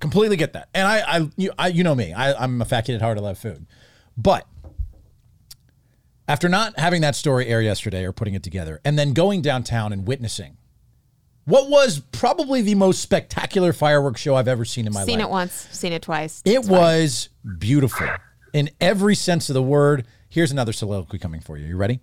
Completely 0.00 0.36
get 0.36 0.52
that. 0.52 0.68
And 0.74 0.86
I, 0.86 0.98
I, 1.00 1.30
you, 1.38 1.50
I, 1.56 1.68
you 1.68 1.82
know 1.82 1.94
me, 1.94 2.12
I, 2.12 2.34
I'm 2.34 2.60
a 2.60 2.66
fat 2.66 2.82
kid 2.82 2.94
at 2.94 3.00
heart. 3.00 3.16
I 3.16 3.22
love 3.22 3.38
food. 3.38 3.64
But 4.18 4.46
after 6.28 6.46
not 6.46 6.78
having 6.78 7.00
that 7.00 7.16
story 7.16 7.46
air 7.46 7.62
yesterday 7.62 8.04
or 8.04 8.12
putting 8.12 8.34
it 8.34 8.42
together, 8.42 8.82
and 8.84 8.98
then 8.98 9.14
going 9.14 9.40
downtown 9.40 9.94
and 9.94 10.06
witnessing 10.06 10.58
what 11.46 11.70
was 11.70 12.00
probably 12.12 12.60
the 12.60 12.74
most 12.74 13.00
spectacular 13.00 13.72
fireworks 13.72 14.20
show 14.20 14.34
I've 14.34 14.46
ever 14.46 14.66
seen 14.66 14.86
in 14.86 14.92
my 14.92 15.06
seen 15.06 15.20
life. 15.20 15.20
Seen 15.20 15.20
it 15.20 15.30
once, 15.30 15.68
seen 15.72 15.92
it 15.94 16.02
twice. 16.02 16.42
It 16.44 16.64
fine. 16.64 16.68
was 16.68 17.30
beautiful 17.56 18.08
in 18.52 18.68
every 18.78 19.14
sense 19.14 19.48
of 19.48 19.54
the 19.54 19.62
word. 19.62 20.06
Here's 20.36 20.52
another 20.52 20.74
soliloquy 20.74 21.18
coming 21.18 21.40
for 21.40 21.56
you. 21.56 21.64
You 21.64 21.78
ready? 21.78 21.98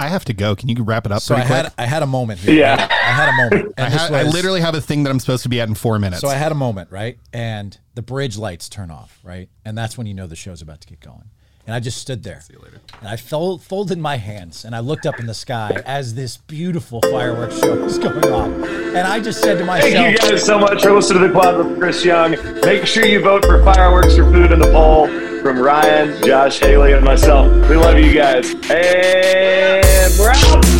I 0.00 0.08
have 0.08 0.24
to 0.24 0.32
go. 0.32 0.56
Can 0.56 0.70
you 0.70 0.82
wrap 0.82 1.04
it 1.04 1.12
up 1.12 1.20
So 1.20 1.34
I 1.34 1.40
pretty 1.40 1.48
quick? 1.48 1.64
had 1.64 1.74
I 1.76 1.84
had 1.84 2.02
a 2.02 2.06
moment 2.06 2.40
here. 2.40 2.54
Yeah. 2.54 2.76
right? 2.80 2.90
I 2.90 2.94
had 2.94 3.28
a 3.28 3.36
moment. 3.36 3.74
I, 3.78 3.82
And 3.82 3.92
this 3.92 4.00
ha- 4.00 4.14
I 4.14 4.22
literally 4.22 4.62
have 4.62 4.74
a 4.74 4.80
thing 4.80 5.02
that 5.02 5.10
I'm 5.10 5.20
supposed 5.20 5.42
to 5.42 5.50
be 5.50 5.60
at 5.60 5.68
in 5.68 5.74
four 5.74 5.98
minutes. 5.98 6.22
So 6.22 6.28
I 6.28 6.34
had 6.36 6.50
a 6.50 6.54
moment, 6.54 6.90
right? 6.90 7.18
And 7.30 7.76
the 7.94 8.00
bridge 8.00 8.38
lights 8.38 8.70
turn 8.70 8.90
off, 8.90 9.20
right? 9.22 9.50
And 9.66 9.76
that's 9.76 9.98
when 9.98 10.06
you 10.06 10.14
know 10.14 10.26
the 10.26 10.34
show's 10.34 10.62
about 10.62 10.80
to 10.80 10.86
get 10.88 11.00
going. 11.00 11.24
And 11.66 11.74
I 11.74 11.80
just 11.80 11.98
stood 11.98 12.24
there. 12.24 12.40
See 12.40 12.54
you 12.54 12.58
later. 12.58 12.80
And 13.00 13.08
I 13.08 13.16
fold, 13.16 13.62
folded 13.62 13.98
my 13.98 14.16
hands 14.16 14.64
and 14.64 14.74
I 14.74 14.80
looked 14.80 15.06
up 15.06 15.20
in 15.20 15.26
the 15.26 15.34
sky 15.34 15.80
as 15.86 16.14
this 16.14 16.36
beautiful 16.36 17.00
fireworks 17.02 17.60
show 17.60 17.76
was 17.76 17.98
going 17.98 18.32
on. 18.32 18.64
And 18.64 19.06
I 19.06 19.20
just 19.20 19.40
said 19.40 19.58
to 19.58 19.64
myself, 19.64 19.92
Thank 19.92 20.22
you 20.22 20.30
guys 20.30 20.44
so 20.44 20.58
much 20.58 20.82
for 20.82 20.92
listening 20.92 21.22
to 21.22 21.28
the 21.28 21.32
Quad 21.32 21.56
with 21.56 21.78
Chris 21.78 22.04
Young. 22.04 22.32
Make 22.64 22.86
sure 22.86 23.06
you 23.06 23.20
vote 23.20 23.44
for 23.44 23.62
fireworks 23.64 24.16
for 24.16 24.24
food 24.32 24.50
in 24.50 24.58
the 24.58 24.70
poll 24.72 25.06
from 25.42 25.58
Ryan, 25.58 26.22
Josh, 26.24 26.58
Haley, 26.60 26.92
and 26.92 27.04
myself. 27.04 27.50
We 27.68 27.76
love 27.76 27.98
you 27.98 28.12
guys. 28.14 28.54
And 28.70 30.18
we're 30.18 30.30
out. 30.30 30.71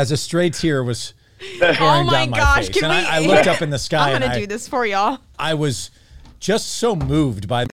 As 0.00 0.10
a 0.10 0.16
stray 0.16 0.48
tear 0.50 0.82
was 0.82 1.12
Oh 1.62 1.72
pouring 1.76 2.06
my 2.06 2.12
down 2.12 2.30
my 2.30 2.36
gosh! 2.38 2.66
face. 2.66 2.80
Can 2.80 2.90
and 2.90 3.04
we? 3.06 3.10
I, 3.10 3.16
I 3.16 3.18
looked 3.20 3.46
up 3.46 3.62
in 3.62 3.70
the 3.70 3.78
sky 3.88 4.08
I'm 4.10 4.16
and 4.16 4.24
gonna 4.24 4.34
I, 4.34 4.40
do 4.40 4.46
this 4.46 4.66
for 4.66 4.84
y'all. 4.86 5.18
I 5.38 5.54
was 5.54 5.90
just 6.38 6.68
so 6.68 6.96
moved 6.96 7.46
by 7.48 7.64